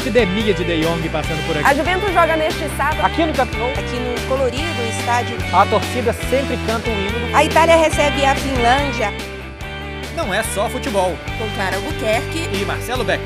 epidemia 0.00 0.54
de 0.54 0.64
De 0.64 0.80
Jong 0.82 1.08
passando 1.10 1.46
por 1.46 1.56
A 1.56 1.60
aqui. 1.60 1.76
Juventus 1.78 2.08
joga 2.12 2.36
neste 2.36 2.68
sábado 2.76 3.04
Aqui 3.04 3.26
no 3.26 3.34
Camp 3.34 3.50
aqui 3.52 3.96
no 3.96 4.28
colorido 4.28 4.82
estádio. 4.98 5.36
a 5.54 5.66
torcida 5.66 6.12
sempre 6.12 6.56
canta 6.66 6.88
um 6.88 6.92
hino. 7.06 7.36
A 7.36 7.44
Itália 7.44 7.76
recebe 7.76 8.24
a 8.24 8.34
Finlândia 8.34 9.12
Não 10.16 10.32
é 10.32 10.42
só 10.42 10.68
futebol. 10.70 11.16
com 11.38 11.54
Clara 11.54 11.76
Albuquerque. 11.76 12.48
E 12.60 12.64
Marcelo 12.64 13.04
Beck. 13.04 13.22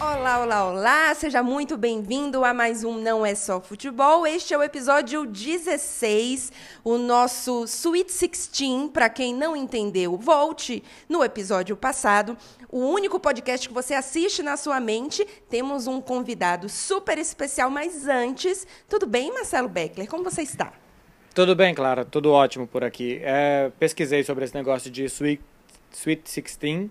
Olá, 0.00 0.40
olá, 0.40 0.64
olá! 0.70 1.14
Seja 1.14 1.42
muito 1.42 1.76
bem-vindo 1.76 2.44
a 2.44 2.52
mais 2.54 2.84
um 2.84 2.96
Não 2.98 3.24
É 3.26 3.34
Só 3.34 3.60
Futebol. 3.60 4.24
Este 4.26 4.54
é 4.54 4.58
o 4.58 4.62
episódio 4.62 5.26
16, 5.26 6.52
o 6.84 6.96
nosso 6.96 7.64
Sweet 7.64 8.06
16. 8.12 8.90
Para 8.92 9.08
quem 9.08 9.34
não 9.34 9.56
entendeu, 9.56 10.16
volte 10.16 10.82
no 11.08 11.24
episódio 11.24 11.76
passado. 11.76 12.36
O 12.72 12.78
único 12.78 13.20
podcast 13.20 13.68
que 13.68 13.74
você 13.74 13.92
assiste 13.92 14.42
na 14.42 14.56
sua 14.56 14.80
mente. 14.80 15.26
Temos 15.50 15.86
um 15.86 16.00
convidado 16.00 16.70
super 16.70 17.18
especial, 17.18 17.68
mas 17.68 18.08
antes, 18.08 18.66
tudo 18.88 19.06
bem, 19.06 19.30
Marcelo 19.30 19.68
Beckler? 19.68 20.08
Como 20.08 20.24
você 20.24 20.40
está? 20.40 20.72
Tudo 21.34 21.54
bem, 21.54 21.74
Clara, 21.74 22.02
tudo 22.02 22.32
ótimo 22.32 22.66
por 22.66 22.82
aqui. 22.82 23.20
É, 23.22 23.70
pesquisei 23.78 24.24
sobre 24.24 24.46
esse 24.46 24.54
negócio 24.54 24.90
de 24.90 25.04
Sweet, 25.04 25.42
Sweet 25.92 26.22
16 26.22 26.90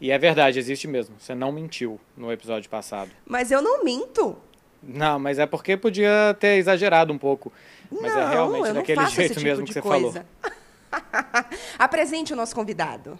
e 0.00 0.10
é 0.10 0.18
verdade, 0.18 0.58
existe 0.58 0.88
mesmo. 0.88 1.14
Você 1.16 1.32
não 1.32 1.52
mentiu 1.52 2.00
no 2.16 2.32
episódio 2.32 2.68
passado. 2.68 3.12
Mas 3.24 3.52
eu 3.52 3.62
não 3.62 3.84
minto. 3.84 4.36
Não, 4.82 5.20
mas 5.20 5.38
é 5.38 5.46
porque 5.46 5.76
podia 5.76 6.36
ter 6.40 6.56
exagerado 6.56 7.12
um 7.12 7.18
pouco. 7.18 7.52
Mas 7.88 8.12
não, 8.12 8.20
é 8.20 8.30
realmente 8.30 8.72
daquele 8.72 9.06
jeito 9.06 9.34
tipo 9.34 9.44
mesmo 9.44 9.64
que 9.64 9.72
você 9.72 9.80
falou. 9.80 10.12
Apresente 11.78 12.32
o 12.32 12.36
nosso 12.36 12.54
convidado. 12.54 13.18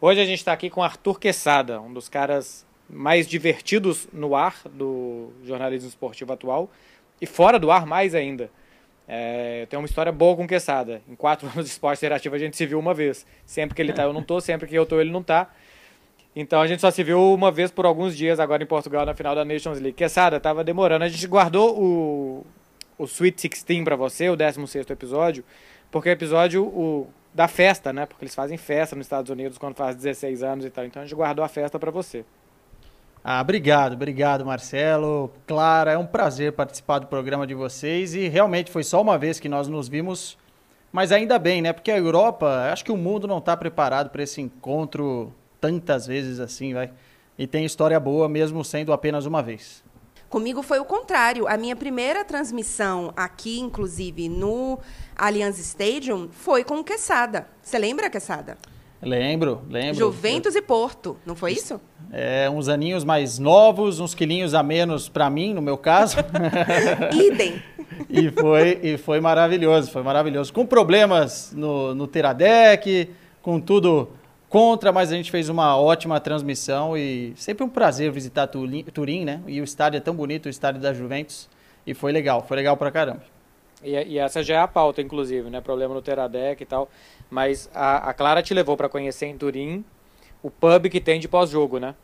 Hoje 0.00 0.20
a 0.20 0.24
gente 0.24 0.38
está 0.38 0.52
aqui 0.52 0.70
com 0.70 0.82
Arthur 0.82 1.18
Quesada, 1.18 1.80
um 1.80 1.92
dos 1.92 2.08
caras 2.08 2.66
mais 2.88 3.26
divertidos 3.26 4.08
no 4.12 4.34
ar 4.34 4.56
do 4.72 5.30
jornalismo 5.44 5.88
esportivo 5.88 6.32
atual 6.32 6.70
e 7.20 7.26
fora 7.26 7.58
do 7.58 7.70
ar 7.70 7.86
mais 7.86 8.14
ainda. 8.14 8.50
É, 9.06 9.66
tem 9.68 9.78
uma 9.78 9.86
história 9.86 10.12
boa 10.12 10.36
com 10.36 10.44
o 10.44 10.48
Quesada. 10.48 11.02
Em 11.08 11.14
quatro 11.14 11.48
anos 11.52 11.64
de 11.64 11.70
esporte 11.72 11.98
interativo 11.98 12.34
a 12.34 12.38
gente 12.38 12.56
se 12.56 12.66
viu 12.66 12.78
uma 12.78 12.94
vez. 12.94 13.26
Sempre 13.44 13.74
que 13.74 13.82
ele 13.82 13.92
tá, 13.92 14.04
eu 14.04 14.12
não 14.12 14.22
tô. 14.22 14.40
Sempre 14.40 14.68
que 14.68 14.74
eu 14.74 14.86
tô, 14.86 15.00
ele 15.00 15.10
não 15.10 15.22
tá. 15.22 15.50
Então 16.34 16.60
a 16.60 16.66
gente 16.66 16.80
só 16.80 16.90
se 16.90 17.02
viu 17.02 17.34
uma 17.34 17.50
vez 17.50 17.72
por 17.72 17.84
alguns 17.84 18.16
dias 18.16 18.38
agora 18.38 18.62
em 18.62 18.66
Portugal 18.66 19.04
na 19.04 19.14
final 19.14 19.34
da 19.34 19.44
Nations 19.44 19.80
League. 19.80 19.94
Quesada, 19.94 20.38
tava 20.38 20.62
demorando. 20.62 21.04
A 21.04 21.08
gente 21.08 21.26
guardou 21.26 21.76
o, 21.76 22.46
o 22.96 23.04
Sweet 23.04 23.48
16 23.48 23.82
para 23.82 23.96
você, 23.96 24.28
o 24.28 24.36
16 24.36 24.88
episódio, 24.90 25.44
porque 25.90 26.08
o 26.08 26.12
episódio 26.12 26.64
o, 26.64 27.08
da 27.34 27.48
festa, 27.48 27.92
né? 27.92 28.06
Porque 28.06 28.24
eles 28.24 28.34
fazem 28.34 28.56
festa 28.56 28.94
nos 28.96 29.06
Estados 29.06 29.30
Unidos 29.30 29.58
quando 29.58 29.74
faz 29.74 29.96
16 29.96 30.42
anos 30.42 30.64
e 30.64 30.70
tal. 30.70 30.84
Então 30.84 31.02
a 31.02 31.04
gente 31.04 31.14
guardou 31.14 31.44
a 31.44 31.48
festa 31.48 31.78
para 31.78 31.90
você. 31.90 32.24
Ah, 33.22 33.40
obrigado, 33.40 33.92
obrigado, 33.92 34.46
Marcelo. 34.46 35.30
Clara, 35.46 35.92
é 35.92 35.98
um 35.98 36.06
prazer 36.06 36.52
participar 36.52 37.00
do 37.00 37.06
programa 37.06 37.46
de 37.46 37.54
vocês 37.54 38.14
e 38.14 38.28
realmente 38.28 38.70
foi 38.70 38.82
só 38.82 39.00
uma 39.02 39.18
vez 39.18 39.38
que 39.38 39.48
nós 39.48 39.68
nos 39.68 39.88
vimos, 39.88 40.38
mas 40.90 41.12
ainda 41.12 41.38
bem, 41.38 41.60
né? 41.60 41.72
Porque 41.72 41.90
a 41.90 41.98
Europa, 41.98 42.70
acho 42.72 42.82
que 42.82 42.90
o 42.90 42.96
mundo 42.96 43.28
não 43.28 43.36
está 43.36 43.54
preparado 43.56 44.08
para 44.08 44.22
esse 44.22 44.40
encontro 44.40 45.34
tantas 45.60 46.06
vezes 46.06 46.40
assim, 46.40 46.72
vai. 46.72 46.90
E 47.38 47.46
tem 47.46 47.64
história 47.64 48.00
boa 48.00 48.28
mesmo 48.28 48.64
sendo 48.64 48.92
apenas 48.92 49.26
uma 49.26 49.42
vez. 49.42 49.84
Comigo 50.30 50.62
foi 50.62 50.78
o 50.78 50.84
contrário. 50.84 51.48
A 51.48 51.56
minha 51.56 51.74
primeira 51.74 52.24
transmissão 52.24 53.12
aqui, 53.16 53.58
inclusive, 53.58 54.28
no 54.28 54.78
Allianz 55.16 55.58
Stadium, 55.58 56.28
foi 56.30 56.62
com 56.62 56.78
o 56.78 56.84
Quesada. 56.84 57.48
Você 57.60 57.76
lembra, 57.76 58.08
Quesada? 58.08 58.56
Lembro, 59.02 59.62
lembro. 59.68 59.94
Juventus 59.96 60.54
e 60.54 60.62
Porto, 60.62 61.16
não 61.26 61.34
foi 61.34 61.52
isso? 61.52 61.80
É, 62.12 62.48
uns 62.48 62.68
aninhos 62.68 63.02
mais 63.02 63.40
novos, 63.40 63.98
uns 63.98 64.14
quilinhos 64.14 64.54
a 64.54 64.62
menos 64.62 65.08
para 65.08 65.28
mim, 65.28 65.52
no 65.52 65.60
meu 65.60 65.76
caso. 65.76 66.18
Idem. 67.12 67.60
e, 68.08 68.30
foi, 68.30 68.78
e 68.84 68.98
foi 68.98 69.20
maravilhoso, 69.20 69.90
foi 69.90 70.04
maravilhoso. 70.04 70.52
Com 70.52 70.64
problemas 70.64 71.52
no, 71.52 71.92
no 71.92 72.06
Teradec, 72.06 73.10
com 73.42 73.60
tudo 73.60 74.10
contra, 74.50 74.90
mas 74.90 75.12
a 75.12 75.14
gente 75.14 75.30
fez 75.30 75.48
uma 75.48 75.78
ótima 75.78 76.18
transmissão 76.20 76.96
e 76.96 77.32
sempre 77.36 77.64
um 77.64 77.68
prazer 77.68 78.10
visitar 78.10 78.48
Turim, 78.48 79.24
né? 79.24 79.40
E 79.46 79.60
o 79.60 79.64
estádio 79.64 79.96
é 79.96 80.00
tão 80.00 80.12
bonito, 80.12 80.46
o 80.46 80.48
estádio 80.50 80.80
da 80.80 80.92
Juventus. 80.92 81.48
E 81.86 81.94
foi 81.94 82.12
legal, 82.12 82.44
foi 82.46 82.56
legal 82.56 82.76
pra 82.76 82.90
caramba. 82.90 83.22
E, 83.82 83.92
e 83.92 84.18
essa 84.18 84.42
já 84.42 84.56
é 84.56 84.58
a 84.58 84.68
pauta, 84.68 85.00
inclusive, 85.00 85.48
né? 85.48 85.60
Problema 85.60 85.94
no 85.94 86.02
Teradec 86.02 86.62
e 86.62 86.66
tal. 86.66 86.90
Mas 87.30 87.70
a, 87.72 88.10
a 88.10 88.12
Clara 88.12 88.42
te 88.42 88.52
levou 88.52 88.76
para 88.76 88.88
conhecer 88.88 89.26
em 89.26 89.38
Turim 89.38 89.84
o 90.42 90.50
pub 90.50 90.88
que 90.90 91.00
tem 91.00 91.20
de 91.20 91.28
pós-jogo, 91.28 91.78
né? 91.78 91.94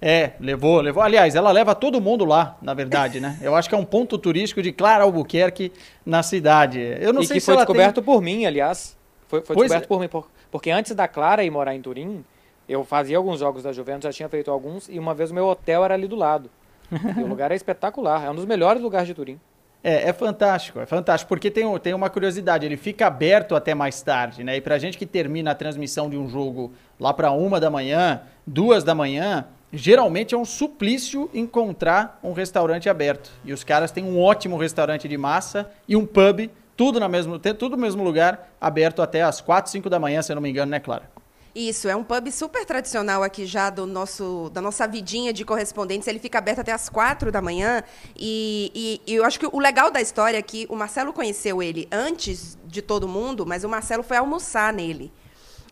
É, 0.00 0.32
levou, 0.40 0.80
levou. 0.80 1.02
Aliás, 1.02 1.34
ela 1.34 1.50
leva 1.50 1.74
todo 1.74 2.00
mundo 2.00 2.24
lá, 2.24 2.56
na 2.62 2.72
verdade, 2.72 3.20
né? 3.20 3.36
Eu 3.42 3.54
acho 3.54 3.68
que 3.68 3.74
é 3.74 3.78
um 3.78 3.84
ponto 3.84 4.16
turístico 4.16 4.62
de 4.62 4.72
Clara 4.72 5.04
Albuquerque 5.04 5.72
na 6.06 6.22
cidade. 6.22 6.80
Eu 7.00 7.12
não 7.12 7.20
e 7.20 7.26
sei 7.26 7.34
que 7.34 7.40
se 7.40 7.46
foi 7.46 7.56
descoberto 7.56 8.00
por 8.00 8.22
mim, 8.22 8.46
aliás. 8.46 8.96
Foi, 9.28 9.42
foi 9.42 9.56
descoberto 9.56 9.84
é. 9.84 9.86
por 9.86 10.00
mim. 10.00 10.08
por- 10.08 10.28
porque 10.50 10.70
antes 10.70 10.94
da 10.94 11.06
Clara 11.06 11.44
ir 11.44 11.50
morar 11.50 11.74
em 11.74 11.80
Turim, 11.80 12.24
eu 12.68 12.84
fazia 12.84 13.16
alguns 13.16 13.40
jogos 13.40 13.62
da 13.62 13.72
Juventus, 13.72 14.04
já 14.04 14.12
tinha 14.12 14.28
feito 14.28 14.50
alguns, 14.50 14.88
e 14.88 14.98
uma 14.98 15.14
vez 15.14 15.30
o 15.30 15.34
meu 15.34 15.46
hotel 15.46 15.84
era 15.84 15.94
ali 15.94 16.06
do 16.06 16.16
lado. 16.16 16.50
o 16.90 17.26
lugar 17.26 17.52
é 17.52 17.54
espetacular, 17.54 18.24
é 18.24 18.30
um 18.30 18.34
dos 18.34 18.44
melhores 18.44 18.82
lugares 18.82 19.06
de 19.06 19.14
Turim. 19.14 19.40
É, 19.82 20.10
é 20.10 20.12
fantástico, 20.12 20.78
é 20.78 20.86
fantástico, 20.86 21.28
porque 21.28 21.50
tem, 21.50 21.64
tem 21.78 21.94
uma 21.94 22.10
curiosidade, 22.10 22.66
ele 22.66 22.76
fica 22.76 23.06
aberto 23.06 23.56
até 23.56 23.74
mais 23.74 24.02
tarde, 24.02 24.44
né? 24.44 24.56
E 24.56 24.60
pra 24.60 24.78
gente 24.78 24.98
que 24.98 25.06
termina 25.06 25.52
a 25.52 25.54
transmissão 25.54 26.10
de 26.10 26.18
um 26.18 26.28
jogo 26.28 26.72
lá 26.98 27.14
para 27.14 27.30
uma 27.30 27.58
da 27.58 27.70
manhã, 27.70 28.20
duas 28.46 28.84
da 28.84 28.94
manhã, 28.94 29.46
geralmente 29.72 30.34
é 30.34 30.38
um 30.38 30.44
suplício 30.44 31.30
encontrar 31.32 32.18
um 32.22 32.32
restaurante 32.32 32.90
aberto. 32.90 33.30
E 33.44 33.52
os 33.52 33.64
caras 33.64 33.90
têm 33.90 34.04
um 34.04 34.20
ótimo 34.20 34.58
restaurante 34.58 35.08
de 35.08 35.16
massa 35.16 35.70
e 35.88 35.96
um 35.96 36.04
pub, 36.04 36.50
tudo, 36.80 36.98
na 36.98 37.10
mesmo, 37.10 37.38
tudo 37.38 37.76
no 37.76 37.82
mesmo 37.82 38.02
lugar, 38.02 38.54
aberto 38.58 39.02
até 39.02 39.20
as 39.20 39.38
quatro, 39.38 39.70
cinco 39.70 39.90
da 39.90 39.98
manhã, 39.98 40.22
se 40.22 40.32
eu 40.32 40.34
não 40.34 40.40
me 40.40 40.48
engano, 40.48 40.70
né, 40.70 40.80
Clara? 40.80 41.10
Isso, 41.54 41.90
é 41.90 41.94
um 41.94 42.02
pub 42.02 42.30
super 42.30 42.64
tradicional 42.64 43.22
aqui 43.22 43.44
já 43.44 43.68
do 43.68 43.84
nosso, 43.84 44.50
da 44.54 44.62
nossa 44.62 44.88
vidinha 44.88 45.30
de 45.30 45.44
correspondentes. 45.44 46.08
Ele 46.08 46.18
fica 46.18 46.38
aberto 46.38 46.60
até 46.60 46.72
as 46.72 46.88
quatro 46.88 47.30
da 47.30 47.42
manhã. 47.42 47.82
E, 48.16 48.72
e- 49.06 49.12
e 49.12 49.14
eu 49.16 49.26
acho 49.26 49.38
que 49.38 49.46
o 49.46 49.58
legal 49.58 49.90
da 49.90 50.00
história 50.00 50.38
é 50.38 50.42
que 50.42 50.64
o 50.70 50.74
Marcelo 50.76 51.12
conheceu 51.12 51.62
ele 51.62 51.86
antes 51.92 52.56
de 52.64 52.80
todo 52.80 53.06
mundo, 53.06 53.44
mas 53.44 53.62
o 53.62 53.68
Marcelo 53.68 54.02
foi 54.02 54.16
almoçar 54.16 54.72
nele. 54.72 55.12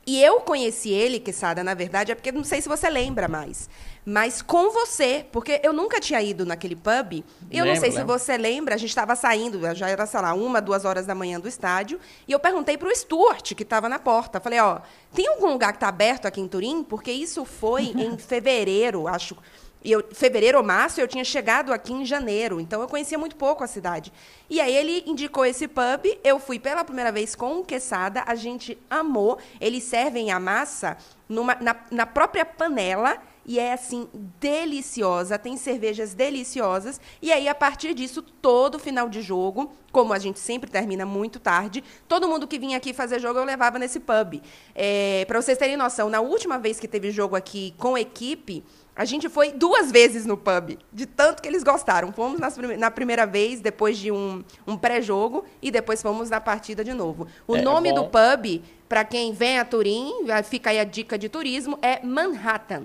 E 0.09 0.25
eu 0.25 0.41
conheci 0.41 0.89
ele, 0.89 1.21
Quesada, 1.21 1.63
na 1.63 1.75
verdade, 1.75 2.11
é 2.11 2.15
porque 2.15 2.33
não 2.33 2.43
sei 2.43 2.63
se 2.63 2.69
você 2.69 2.89
lembra 2.89 3.29
mais. 3.29 3.69
Mas 4.07 4.41
com 4.41 4.71
você, 4.71 5.27
porque 5.31 5.61
eu 5.63 5.71
nunca 5.71 6.01
tinha 6.01 6.23
ido 6.23 6.47
naquele 6.47 6.75
pub. 6.75 7.23
E 7.51 7.59
eu 7.59 7.67
não 7.67 7.75
Lembro, 7.75 7.81
sei 7.81 7.91
se 7.91 7.99
lembro. 7.99 8.19
você 8.19 8.39
lembra, 8.39 8.75
a 8.75 8.79
gente 8.79 8.89
estava 8.89 9.15
saindo, 9.15 9.61
já 9.75 9.87
era, 9.87 10.07
sei 10.07 10.19
lá, 10.23 10.33
uma, 10.33 10.63
duas 10.63 10.87
horas 10.87 11.05
da 11.05 11.15
manhã 11.15 11.39
do 11.39 11.47
estádio. 11.47 12.01
E 12.27 12.33
eu 12.33 12.41
perguntei 12.41 12.79
para 12.79 12.89
o 12.89 12.97
Stuart, 12.97 13.53
que 13.53 13.63
estava 13.63 13.87
na 13.87 13.99
porta. 13.99 14.41
Falei, 14.41 14.59
ó, 14.61 14.81
tem 15.13 15.29
algum 15.29 15.53
lugar 15.53 15.73
que 15.73 15.77
está 15.77 15.89
aberto 15.89 16.25
aqui 16.25 16.41
em 16.41 16.49
Turim? 16.49 16.83
Porque 16.83 17.13
isso 17.13 17.45
foi 17.45 17.93
em 17.95 18.17
fevereiro, 18.17 19.07
acho. 19.07 19.37
E 19.85 19.93
eu, 19.93 20.05
fevereiro 20.13 20.59
ou 20.59 20.65
março, 20.65 21.01
eu 21.01 21.07
tinha 21.07 21.25
chegado 21.25 21.73
aqui 21.73 21.93
em 21.93 22.05
janeiro, 22.05 22.61
então 22.61 22.81
eu 22.81 22.89
conhecia 22.89 23.17
muito 23.17 23.37
pouco 23.37 23.63
a 23.63 23.67
cidade. 23.67 24.13
E 24.51 24.61
aí 24.61 24.75
ele 24.75 25.05
indicou 25.07 25.47
esse 25.47 25.69
pub, 25.69 26.07
eu 26.25 26.39
fui 26.41 26.59
pela 26.59 26.85
primeira 26.85 27.13
vez 27.13 27.35
com 27.35 27.61
o 27.61 27.65
Quesada, 27.65 28.25
a 28.27 28.35
gente 28.35 28.77
amou. 28.91 29.39
Eles 29.61 29.85
servem 29.85 30.33
a 30.33 30.41
massa 30.41 30.97
numa, 31.29 31.55
na, 31.55 31.77
na 31.91 32.07
própria 32.07 32.45
panela 32.45 33.19
e 33.49 33.59
é 33.59 33.73
assim 33.73 34.07
deliciosa, 34.39 35.39
tem 35.39 35.57
cervejas 35.57 36.13
deliciosas. 36.13 37.01
E 37.23 37.33
aí 37.33 37.49
a 37.49 37.55
partir 37.55 37.95
disso, 37.95 38.21
todo 38.21 38.79
final 38.79 39.09
de 39.09 39.23
jogo, 39.23 39.73
como 39.91 40.13
a 40.13 40.19
gente 40.19 40.39
sempre 40.39 40.71
termina 40.71 41.07
muito 41.07 41.41
tarde, 41.41 41.83
todo 42.07 42.29
mundo 42.29 42.47
que 42.47 42.59
vinha 42.59 42.77
aqui 42.77 42.93
fazer 42.93 43.19
jogo 43.19 43.39
eu 43.39 43.45
levava 43.45 43.79
nesse 43.79 44.01
pub. 44.01 44.43
É, 44.75 45.25
para 45.27 45.41
vocês 45.41 45.57
terem 45.57 45.79
noção, 45.79 46.11
na 46.11 46.21
última 46.21 46.59
vez 46.59 46.79
que 46.79 46.87
teve 46.87 47.11
jogo 47.11 47.35
aqui 47.35 47.75
com 47.79 47.97
equipe, 47.97 48.63
a 48.99 49.05
gente 49.05 49.29
foi 49.29 49.53
duas 49.53 49.93
vezes 49.93 50.27
no 50.27 50.37
pub, 50.37 50.77
de 50.93 51.07
tanto 51.07 51.41
que 51.41 51.49
eles 51.49 51.63
gostaram. 51.63 52.13
Fomos 52.13 52.41
nas 52.41 52.57
na 52.77 52.91
primeira 52.91 53.25
vez, 53.25 53.61
depois 53.61 53.97
de 53.97 54.11
um, 54.11 54.43
um 54.67 54.77
pré-jogo, 54.77 55.45
e 55.63 55.71
depois 55.71 56.03
fomos 56.03 56.29
na 56.29 56.41
partida 56.41 56.83
de 56.83 56.93
novo. 56.93 57.29
O 57.47 57.55
É, 57.55 57.63
nome 57.63 57.91
é 57.91 57.93
do 57.93 58.03
bom. 58.03 58.11
pub, 58.11 58.61
para 58.89 59.05
quem 59.05 59.33
vem 59.33 59.57
a 59.61 59.65
Turim, 59.65 60.13
fica 60.43 60.71
aí 60.71 60.81
a 60.81 60.85
dica 60.85 61.17
de 61.17 61.29
turismo, 61.29 61.79
é 61.81 62.05
Manhattan. 62.05 62.83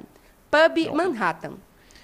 Pub 0.51 0.93
Manhattan. 0.93 1.53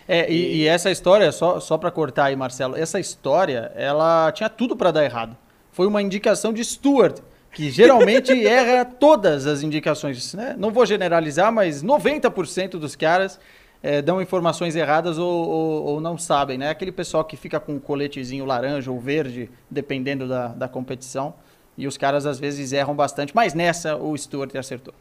É, 0.08 0.28
e, 0.28 0.62
e 0.64 0.68
essa 0.68 0.90
história, 0.90 1.32
só, 1.32 1.60
só 1.60 1.78
para 1.78 1.92
cortar 1.92 2.26
aí, 2.26 2.36
Marcelo, 2.36 2.76
essa 2.76 3.00
história, 3.00 3.72
ela 3.76 4.32
tinha 4.32 4.50
tudo 4.50 4.76
para 4.76 4.90
dar 4.90 5.06
errado. 5.06 5.38
Foi 5.72 5.86
uma 5.86 6.02
indicação 6.02 6.52
de 6.52 6.66
Stuart, 6.66 7.20
que 7.54 7.70
geralmente 7.70 8.32
erra 8.44 8.84
todas 8.86 9.46
as 9.46 9.62
indicações. 9.62 10.34
Né? 10.34 10.56
Não 10.58 10.72
vou 10.72 10.84
generalizar, 10.84 11.52
mas 11.54 11.84
90% 11.84 12.72
dos 12.72 12.96
caras 12.96 13.40
eh, 13.81 14.02
dão 14.02 14.22
informações 14.22 14.76
erradas 14.76 15.18
ou, 15.18 15.48
ou- 15.48 15.84
ou 15.86 16.02
não 16.02 16.18
sabem. 16.18 16.58
Né? 16.58 16.70
Aquele 16.70 16.92
pessoal 16.92 17.24
que 17.24 17.38
fica 17.38 17.60
com 17.60 17.74
um 17.74 17.80
coletezinho 17.80 18.46
laranja 18.46 18.92
ou 18.92 19.00
verde, 19.00 19.50
dependendo 19.70 20.28
da, 20.28 20.48
da 20.50 20.68
competição. 20.68 21.34
E 21.78 21.88
os 21.88 21.96
caras 21.98 22.26
às 22.26 22.40
vezes 22.40 22.74
erram 22.74 22.94
bastante, 22.96 23.34
mas 23.34 23.54
nessa 23.54 23.96
o 23.96 24.18
Stuart 24.18 24.54
acertou. 24.56 24.94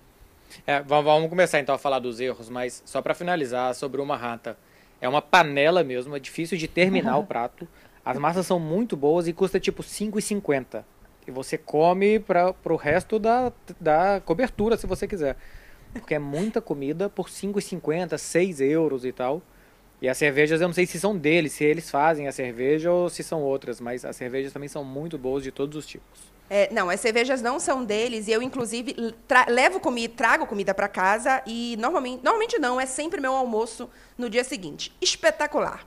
É, 0.66 0.80
vamos 0.80 1.28
começar 1.28 1.58
então 1.60 1.74
a 1.74 1.78
falar 1.78 1.98
dos 1.98 2.20
erros, 2.20 2.48
mas 2.48 2.82
só 2.86 3.02
para 3.02 3.14
finalizar 3.14 3.74
sobre 3.74 4.00
uma 4.00 4.16
rata. 4.16 4.56
É 5.00 5.08
uma 5.08 5.20
panela 5.20 5.82
mesmo, 5.84 6.16
é 6.16 6.20
difícil 6.20 6.56
de 6.56 6.66
terminar 6.68 7.18
o 7.18 7.24
prato. 7.26 7.66
As 8.04 8.16
massas 8.16 8.46
são 8.46 8.58
muito 8.58 8.96
boas 8.96 9.28
e 9.28 9.32
custa 9.32 9.58
tipo 9.60 9.82
5,50. 9.82 10.82
E 11.26 11.30
você 11.30 11.58
come 11.58 12.18
para 12.18 12.54
o 12.64 12.76
resto 12.76 13.18
da, 13.18 13.52
da 13.78 14.20
cobertura, 14.24 14.76
se 14.78 14.86
você 14.86 15.06
quiser. 15.06 15.36
Porque 15.92 16.14
é 16.14 16.18
muita 16.18 16.60
comida 16.60 17.08
por 17.08 17.28
5,50, 17.28 18.16
6 18.16 18.60
euros 18.60 19.04
e 19.04 19.12
tal. 19.12 19.42
E 20.00 20.08
as 20.08 20.16
cervejas, 20.16 20.60
eu 20.60 20.68
não 20.68 20.74
sei 20.74 20.86
se 20.86 21.00
são 21.00 21.16
deles, 21.16 21.52
se 21.52 21.64
eles 21.64 21.90
fazem 21.90 22.28
a 22.28 22.32
cerveja 22.32 22.92
ou 22.92 23.10
se 23.10 23.22
são 23.24 23.42
outras, 23.42 23.80
mas 23.80 24.04
as 24.04 24.14
cervejas 24.14 24.52
também 24.52 24.68
são 24.68 24.84
muito 24.84 25.18
boas 25.18 25.42
de 25.42 25.50
todos 25.50 25.76
os 25.76 25.86
tipos. 25.86 26.20
É, 26.50 26.72
não, 26.72 26.88
as 26.88 27.00
cervejas 27.00 27.42
não 27.42 27.60
são 27.60 27.84
deles 27.84 28.26
e 28.26 28.32
eu, 28.32 28.40
inclusive, 28.40 28.94
levo 29.48 29.80
comida, 29.80 30.14
trago 30.16 30.46
comida 30.46 30.72
para 30.72 30.88
casa 30.88 31.42
e 31.46 31.76
normalmente, 31.78 32.22
normalmente 32.22 32.58
não, 32.58 32.80
é 32.80 32.86
sempre 32.86 33.20
meu 33.20 33.34
almoço 33.34 33.90
no 34.16 34.30
dia 34.30 34.44
seguinte. 34.44 34.94
Espetacular. 35.00 35.84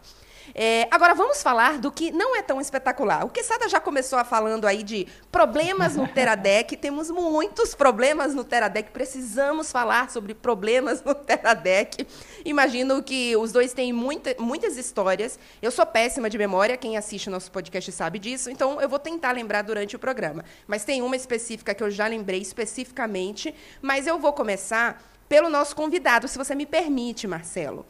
É, 0.54 0.88
agora 0.92 1.14
vamos 1.14 1.42
falar 1.42 1.78
do 1.78 1.92
que 1.92 2.12
não 2.12 2.36
é 2.36 2.42
tão 2.42 2.60
espetacular. 2.60 3.26
O 3.26 3.30
Quesada 3.30 3.70
já 3.70 3.80
começou 3.80 4.20
a 4.20 4.24
falando 4.24 4.66
aí 4.66 4.84
de 4.84 5.08
problemas 5.32 5.96
no 5.96 6.08
Teradec. 6.08 6.76
Temos 6.78 7.10
muitos 7.10 7.74
problemas 7.76 8.34
no 8.34 8.44
Teradec. 8.44 8.92
Precisamos 8.92 9.72
falar 9.72 10.10
sobre 10.10 10.34
problemas 10.34 11.04
no 11.04 11.16
Teradec. 11.16 12.06
Imagino 12.44 13.02
que 13.04 13.36
os 13.38 13.52
dois 13.52 13.74
têm 13.74 13.94
muita, 13.94 14.36
muitas 14.40 14.78
histórias. 14.78 15.40
Eu 15.62 15.72
sou 15.72 15.86
péssima 15.86 16.30
de 16.30 16.38
memória, 16.38 16.78
quem 16.78 16.98
assiste 16.98 17.28
o 17.28 17.32
nosso 17.32 17.52
podcast 17.52 17.92
sabe 17.92 18.20
disso, 18.20 18.50
então 18.50 18.82
eu 18.82 18.90
vou 18.90 19.00
tentar 19.00 19.32
lembrar 19.32 19.62
durante 19.62 19.96
o 19.96 20.00
programa. 20.00 20.44
Mas 20.68 20.84
tem 20.84 21.02
uma 21.02 21.16
específica 21.16 21.74
que 21.74 21.84
eu 21.84 21.92
já 21.92 22.08
lembrei 22.08 22.42
especificamente, 22.42 23.54
mas 23.82 24.08
eu 24.08 24.20
vou 24.20 24.34
começar 24.34 25.02
pelo 25.28 25.50
nosso 25.50 25.76
convidado, 25.76 26.28
se 26.28 26.38
você 26.38 26.54
me 26.54 26.66
permite, 26.66 27.26
Marcelo. 27.26 27.86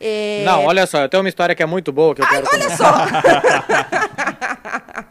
É... 0.00 0.42
Não, 0.44 0.64
olha 0.64 0.86
só, 0.86 1.02
eu 1.02 1.08
tenho 1.08 1.22
uma 1.22 1.28
história 1.28 1.54
que 1.54 1.62
é 1.62 1.66
muito 1.66 1.92
boa 1.92 2.14
que 2.14 2.20
eu 2.20 2.26
Ai, 2.26 2.42
quero 2.42 2.48
olha 2.52 2.76
só! 2.76 2.84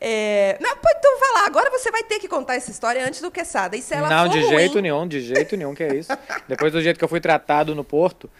é... 0.00 0.56
Não, 0.60 0.76
pode 0.76 0.98
então 0.98 1.18
falar. 1.18 1.46
Agora 1.46 1.70
você 1.70 1.90
vai 1.90 2.02
ter 2.02 2.18
que 2.18 2.28
contar 2.28 2.54
essa 2.54 2.70
história 2.70 3.04
antes 3.04 3.20
do 3.20 3.30
Quesada. 3.30 3.76
E 3.76 3.82
se 3.82 3.94
ela 3.94 4.08
Não, 4.08 4.28
de 4.28 4.40
ruim... 4.40 4.48
jeito 4.48 4.80
nenhum, 4.80 5.06
de 5.06 5.20
jeito 5.20 5.56
nenhum 5.56 5.74
que 5.74 5.82
é 5.82 5.94
isso. 5.94 6.10
Depois 6.48 6.72
do 6.72 6.80
jeito 6.80 6.98
que 6.98 7.04
eu 7.04 7.08
fui 7.08 7.20
tratado 7.20 7.74
no 7.74 7.84
Porto. 7.84 8.30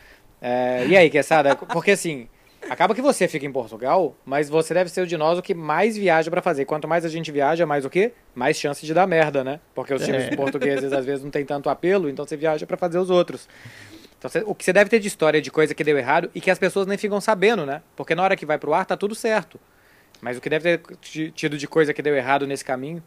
É... 0.41 0.87
E 0.87 0.97
aí, 0.97 1.11
Quesada? 1.11 1.55
Porque 1.57 1.91
assim, 1.91 2.29
acaba 2.69 2.95
que 2.95 3.03
você 3.03 3.29
fica 3.29 3.47
em 3.47 3.53
Portugal, 3.53 4.17
mas 4.25 4.49
você 4.49 4.75
deve 4.75 4.91
ser 4.91 5.03
o 5.03 5.07
de 5.07 5.17
nós 5.17 5.39
o 5.39 5.43
que 5.43 5.55
mais 5.55 5.97
viaja 5.97 6.31
para 6.31 6.43
fazer. 6.43 6.65
Quanto 6.65 6.89
mais 6.89 7.05
a 7.05 7.09
gente 7.09 7.31
viaja, 7.31 7.67
mais 7.67 7.85
o 7.85 7.91
quê? 7.91 8.13
Mais 8.35 8.57
chance 8.57 8.85
de 8.85 8.93
dar 8.93 9.07
merda, 9.07 9.45
né? 9.45 9.61
Porque 9.75 9.95
os 9.95 10.05
times 10.05 10.25
é. 10.25 10.37
portugueses 10.37 10.93
às 10.93 11.05
vezes 11.05 11.25
não 11.25 11.31
tem 11.31 11.45
tanto 11.45 11.69
apelo, 11.69 12.09
então 12.09 12.25
você 12.25 12.37
viaja 12.37 12.67
para 12.67 12.77
fazer 12.77 12.99
os 12.99 13.11
outros. 13.11 13.49
Então, 14.23 14.43
o 14.47 14.55
que 14.55 14.65
você 14.65 14.73
deve 14.73 14.91
ter 14.91 15.01
de 15.01 15.09
história 15.09 15.41
de 15.41 15.51
coisa 15.51 15.75
que 15.75 15.83
deu 15.83 15.97
errado 15.97 16.31
e 16.35 16.41
que 16.41 16.51
as 16.51 16.59
pessoas 16.59 16.87
nem 16.87 16.99
ficam 16.99 17.21
sabendo, 17.21 17.65
né? 17.65 17.81
Porque 17.97 18.15
na 18.15 18.23
hora 18.23 18.37
que 18.37 18.45
vai 18.45 18.59
pro 18.59 18.75
ar 18.75 18.85
tá 18.85 18.97
tudo 18.97 19.15
certo. 19.15 19.59
Mas 20.21 20.37
o 20.37 20.41
que 20.41 20.51
deve 20.51 20.79
ter 20.79 21.31
tido 21.33 21.57
de 21.57 21.67
coisa 21.67 21.95
que 21.95 22.03
deu 22.03 22.15
errado 22.15 22.47
nesse 22.47 22.65
caminho? 22.65 23.03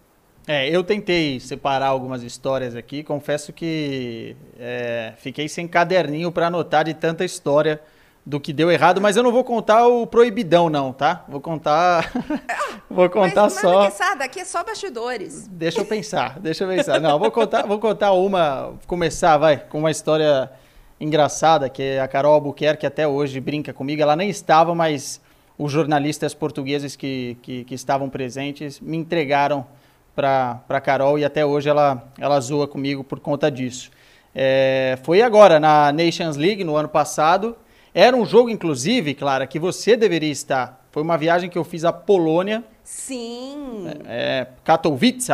É, 0.47 0.67
eu 0.67 0.83
tentei 0.83 1.39
separar 1.39 1.87
algumas 1.87 2.23
histórias 2.23 2.75
aqui. 2.75 3.03
Confesso 3.03 3.53
que 3.53 4.35
é, 4.59 5.13
fiquei 5.17 5.47
sem 5.47 5.67
caderninho 5.67 6.31
para 6.31 6.47
anotar 6.47 6.83
de 6.83 6.95
tanta 6.95 7.23
história 7.23 7.79
do 8.25 8.39
que 8.39 8.53
deu 8.53 8.71
errado, 8.71 9.01
mas 9.01 9.17
eu 9.17 9.23
não 9.23 9.31
vou 9.31 9.43
contar 9.43 9.85
o 9.87 10.07
proibidão, 10.07 10.69
não, 10.69 10.93
tá? 10.93 11.25
Vou 11.27 11.41
contar. 11.41 12.11
vou 12.89 13.09
contar 13.09 13.43
mas, 13.43 13.53
só. 13.53 13.83
Mas 13.83 14.01
aqui 14.21 14.39
é 14.39 14.45
só 14.45 14.63
bastidores. 14.63 15.47
Deixa 15.47 15.81
eu 15.81 15.85
pensar, 15.85 16.39
deixa 16.39 16.63
eu 16.63 16.69
pensar. 16.69 16.99
Não, 16.99 17.19
vou 17.19 17.31
contar, 17.31 17.65
vou 17.65 17.79
contar 17.79 18.13
uma. 18.13 18.73
Começar, 18.87 19.37
vai, 19.37 19.57
com 19.57 19.79
uma 19.79 19.91
história 19.91 20.49
engraçada, 21.03 21.69
que 21.69 21.97
a 21.97 22.07
Carol 22.07 22.33
Albuquerque 22.33 22.85
até 22.85 23.07
hoje 23.07 23.39
brinca 23.39 23.73
comigo. 23.73 24.01
Ela 24.01 24.15
nem 24.15 24.29
estava, 24.29 24.73
mas 24.73 25.21
os 25.57 25.71
jornalistas 25.71 26.33
portugueses 26.33 26.95
que, 26.95 27.37
que, 27.41 27.63
que 27.63 27.75
estavam 27.75 28.09
presentes 28.09 28.79
me 28.79 28.97
entregaram 28.97 29.65
para 30.15 30.61
a 30.69 30.81
Carol 30.81 31.17
e 31.17 31.25
até 31.25 31.45
hoje 31.45 31.69
ela, 31.69 32.11
ela 32.19 32.39
zoa 32.39 32.67
comigo 32.67 33.03
por 33.03 33.19
conta 33.19 33.51
disso. 33.51 33.91
É, 34.33 34.97
foi 35.03 35.21
agora, 35.21 35.59
na 35.59 35.91
Nations 35.91 36.37
League, 36.37 36.63
no 36.63 36.75
ano 36.75 36.89
passado. 36.89 37.55
Era 37.93 38.15
um 38.15 38.25
jogo, 38.25 38.49
inclusive, 38.49 39.13
Clara, 39.13 39.45
que 39.45 39.59
você 39.59 39.95
deveria 39.95 40.31
estar. 40.31 40.83
Foi 40.91 41.03
uma 41.03 41.17
viagem 41.17 41.49
que 41.49 41.57
eu 41.57 41.63
fiz 41.63 41.85
à 41.85 41.93
Polônia. 41.93 42.63
Sim. 42.83 43.87
É, 44.05 44.47
é 44.47 44.47
Katowice, 44.63 45.31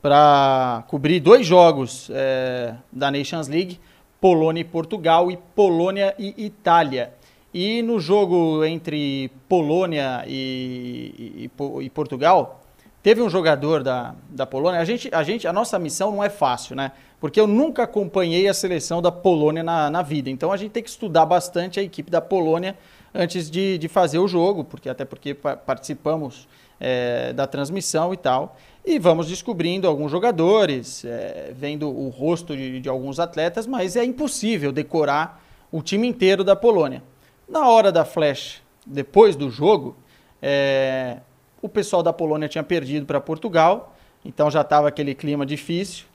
para 0.00 0.82
cobrir 0.88 1.20
dois 1.20 1.46
jogos 1.46 2.10
é, 2.12 2.74
da 2.90 3.10
Nations 3.10 3.46
League. 3.46 3.78
Polônia 4.22 4.60
e 4.60 4.64
Portugal 4.64 5.32
e 5.32 5.36
Polônia 5.36 6.14
e 6.16 6.46
Itália. 6.46 7.12
E 7.52 7.82
no 7.82 7.98
jogo 7.98 8.64
entre 8.64 9.32
Polônia 9.48 10.22
e, 10.28 11.50
e, 11.50 11.84
e, 11.84 11.90
Portugal, 11.90 12.62
teve 13.02 13.20
um 13.20 13.28
jogador 13.28 13.82
da, 13.82 14.14
da 14.30 14.46
Polônia. 14.46 14.78
A 14.78 14.84
gente, 14.84 15.10
a 15.12 15.24
gente, 15.24 15.48
a 15.48 15.52
nossa 15.52 15.76
missão 15.76 16.12
não 16.12 16.22
é 16.22 16.30
fácil, 16.30 16.76
né? 16.76 16.92
Porque 17.20 17.40
eu 17.40 17.48
nunca 17.48 17.82
acompanhei 17.82 18.46
a 18.46 18.54
seleção 18.54 19.02
da 19.02 19.10
Polônia 19.10 19.64
na, 19.64 19.90
na 19.90 20.02
vida. 20.02 20.30
Então 20.30 20.52
a 20.52 20.56
gente 20.56 20.70
tem 20.70 20.84
que 20.84 20.88
estudar 20.88 21.26
bastante 21.26 21.80
a 21.80 21.82
equipe 21.82 22.08
da 22.08 22.20
Polônia 22.20 22.78
antes 23.12 23.50
de, 23.50 23.76
de 23.76 23.88
fazer 23.88 24.20
o 24.20 24.28
jogo, 24.28 24.62
porque 24.62 24.88
até 24.88 25.04
porque 25.04 25.34
participamos 25.34 26.46
é, 26.78 27.32
da 27.32 27.48
transmissão 27.48 28.14
e 28.14 28.16
tal. 28.16 28.56
E 28.84 28.98
vamos 28.98 29.28
descobrindo 29.28 29.86
alguns 29.86 30.10
jogadores, 30.10 31.04
é, 31.04 31.52
vendo 31.54 31.88
o 31.88 32.08
rosto 32.08 32.56
de, 32.56 32.80
de, 32.80 32.88
alguns 32.88 33.20
atletas, 33.20 33.64
mas 33.64 33.94
é 33.94 34.04
impossível 34.04 34.72
decorar 34.72 35.40
o 35.70 35.80
time 35.80 36.08
inteiro 36.08 36.42
da 36.42 36.56
Polônia. 36.56 37.02
Na 37.48 37.68
hora 37.68 37.92
da 37.92 38.04
flash, 38.04 38.60
depois 38.84 39.36
do 39.36 39.50
jogo, 39.50 39.96
é, 40.40 41.18
o 41.60 41.68
pessoal 41.68 42.02
da 42.02 42.12
Polônia 42.12 42.48
tinha 42.48 42.64
perdido 42.64 43.06
para 43.06 43.20
Portugal, 43.20 43.94
então 44.24 44.50
já 44.50 44.62
estava 44.62 44.88
aquele 44.88 45.14
clima 45.14 45.46
difícil. 45.46 46.06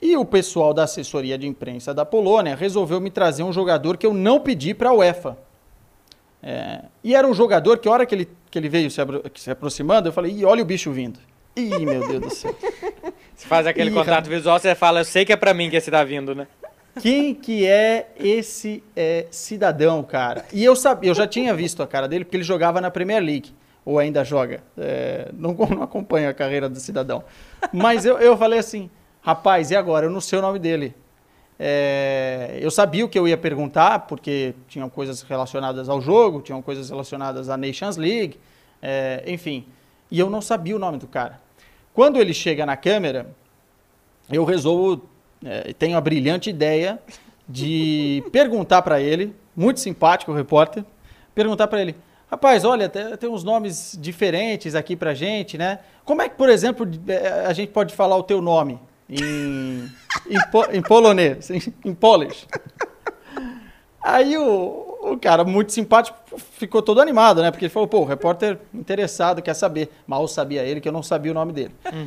E 0.00 0.16
o 0.16 0.24
pessoal 0.24 0.72
da 0.72 0.84
assessoria 0.84 1.36
de 1.36 1.46
imprensa 1.46 1.92
da 1.92 2.06
Polônia 2.06 2.56
resolveu 2.56 3.00
me 3.00 3.10
trazer 3.10 3.42
um 3.42 3.52
jogador 3.52 3.98
que 3.98 4.06
eu 4.06 4.14
não 4.14 4.40
pedi 4.40 4.72
para 4.72 4.90
a 4.90 4.94
UEFA. 4.94 5.36
É, 6.42 6.84
e 7.04 7.14
era 7.14 7.26
um 7.26 7.34
jogador 7.34 7.78
que, 7.78 7.88
a 7.88 7.92
hora 7.92 8.06
que 8.06 8.14
ele, 8.14 8.28
que 8.50 8.58
ele 8.58 8.68
veio 8.68 8.90
se, 8.90 9.00
se 9.34 9.50
aproximando, 9.50 10.08
eu 10.08 10.12
falei: 10.12 10.42
olha 10.44 10.62
o 10.62 10.66
bicho 10.66 10.90
vindo. 10.90 11.18
Ih, 11.56 11.86
meu 11.86 12.06
Deus 12.06 12.20
do 12.20 12.30
céu. 12.30 12.54
Você 13.34 13.46
faz 13.46 13.66
aquele 13.66 13.90
Ih, 13.90 13.94
contato 13.94 14.28
visual, 14.28 14.58
você 14.58 14.74
fala, 14.74 15.00
eu 15.00 15.04
sei 15.04 15.24
que 15.24 15.32
é 15.32 15.36
para 15.36 15.54
mim 15.54 15.70
que 15.70 15.76
esse 15.76 15.90
tá 15.90 16.04
vindo, 16.04 16.34
né? 16.34 16.46
Quem 17.00 17.34
que 17.34 17.66
é 17.66 18.10
esse 18.18 18.82
é, 18.94 19.26
cidadão, 19.30 20.02
cara? 20.02 20.44
E 20.52 20.64
eu 20.64 20.74
sabia, 20.74 21.10
eu 21.10 21.14
já 21.14 21.26
tinha 21.26 21.54
visto 21.54 21.82
a 21.82 21.86
cara 21.86 22.08
dele 22.08 22.24
porque 22.24 22.36
ele 22.36 22.44
jogava 22.44 22.80
na 22.80 22.90
Premier 22.90 23.22
League, 23.22 23.54
ou 23.84 23.98
ainda 23.98 24.24
joga. 24.24 24.62
É, 24.78 25.30
não, 25.32 25.54
não 25.70 25.82
acompanho 25.82 26.28
a 26.28 26.34
carreira 26.34 26.68
do 26.68 26.78
cidadão. 26.78 27.24
Mas 27.72 28.04
eu, 28.04 28.18
eu 28.18 28.36
falei 28.36 28.58
assim, 28.58 28.90
rapaz, 29.20 29.70
e 29.70 29.76
agora? 29.76 30.06
Eu 30.06 30.10
não 30.10 30.20
sei 30.20 30.38
o 30.38 30.42
nome 30.42 30.58
dele. 30.58 30.94
É, 31.58 32.58
eu 32.60 32.70
sabia 32.70 33.04
o 33.04 33.08
que 33.08 33.18
eu 33.18 33.26
ia 33.26 33.36
perguntar, 33.36 34.00
porque 34.00 34.54
tinham 34.68 34.88
coisas 34.90 35.22
relacionadas 35.22 35.88
ao 35.88 36.00
jogo, 36.00 36.42
tinham 36.42 36.60
coisas 36.60 36.90
relacionadas 36.90 37.48
à 37.48 37.56
Nations 37.56 37.96
League, 37.96 38.38
é, 38.82 39.22
enfim. 39.26 39.66
E 40.10 40.18
eu 40.18 40.30
não 40.30 40.40
sabia 40.40 40.76
o 40.76 40.78
nome 40.78 40.98
do 40.98 41.06
cara. 41.06 41.45
Quando 41.96 42.20
ele 42.20 42.34
chega 42.34 42.66
na 42.66 42.76
câmera, 42.76 43.26
eu 44.30 44.44
resolvo, 44.44 45.08
é, 45.42 45.72
tenho 45.72 45.96
a 45.96 46.00
brilhante 46.00 46.50
ideia 46.50 46.98
de 47.48 48.22
perguntar 48.30 48.82
para 48.82 49.00
ele, 49.00 49.34
muito 49.56 49.80
simpático 49.80 50.30
o 50.30 50.34
repórter, 50.34 50.84
perguntar 51.34 51.66
para 51.68 51.80
ele, 51.80 51.96
rapaz, 52.30 52.66
olha, 52.66 52.86
tem, 52.86 53.30
uns 53.30 53.42
nomes 53.42 53.96
diferentes 53.98 54.74
aqui 54.74 54.94
para 54.94 55.14
gente, 55.14 55.56
né? 55.56 55.78
Como 56.04 56.20
é 56.20 56.28
que, 56.28 56.34
por 56.34 56.50
exemplo, 56.50 56.86
é, 57.08 57.46
a 57.46 57.52
gente 57.54 57.72
pode 57.72 57.94
falar 57.94 58.18
o 58.18 58.22
teu 58.22 58.42
nome 58.42 58.78
em, 59.08 59.90
em, 60.28 60.76
em 60.76 60.82
polonês, 60.82 61.50
em, 61.50 61.62
em 61.82 61.94
Polish? 61.94 62.46
Aí 64.02 64.36
o, 64.36 64.85
o 65.12 65.18
cara, 65.18 65.44
muito 65.44 65.72
simpático, 65.72 66.18
ficou 66.52 66.82
todo 66.82 67.00
animado, 67.00 67.42
né? 67.42 67.50
Porque 67.50 67.66
ele 67.66 67.72
falou, 67.72 67.88
pô, 67.88 68.00
o 68.00 68.04
repórter 68.04 68.58
interessado, 68.74 69.40
quer 69.40 69.54
saber. 69.54 69.90
Mal 70.06 70.26
sabia 70.26 70.62
ele 70.62 70.80
que 70.80 70.88
eu 70.88 70.92
não 70.92 71.02
sabia 71.02 71.30
o 71.30 71.34
nome 71.34 71.52
dele. 71.52 71.74
Hum. 71.92 72.06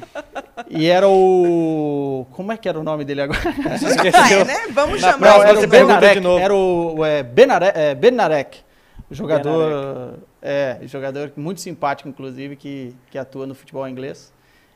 E 0.69 0.87
era 0.87 1.07
o. 1.07 2.27
Como 2.31 2.51
é 2.51 2.57
que 2.57 2.67
era 2.67 2.79
o 2.79 2.83
nome 2.83 3.05
dele 3.05 3.21
agora? 3.21 3.39
Esqueceu. 3.75 4.45
né? 4.45 4.67
Vamos 4.71 5.01
Na 5.01 5.11
chamar 5.11 5.37
não, 5.37 5.43
era 5.43 5.59
o 5.59 5.67
Benarek, 5.67 6.27
Era 6.41 6.55
o 6.55 7.05
é, 7.05 7.23
Benarek, 7.23 7.77
é, 7.77 7.95
Benarek, 7.95 8.59
jogador. 9.09 9.69
Benarek. 9.69 10.29
É, 10.41 10.79
jogador 10.83 11.33
muito 11.35 11.59
simpático, 11.59 12.07
inclusive, 12.07 12.55
que, 12.55 12.95
que 13.11 13.17
atua 13.17 13.45
no 13.45 13.53
futebol 13.53 13.87
inglês. 13.87 14.31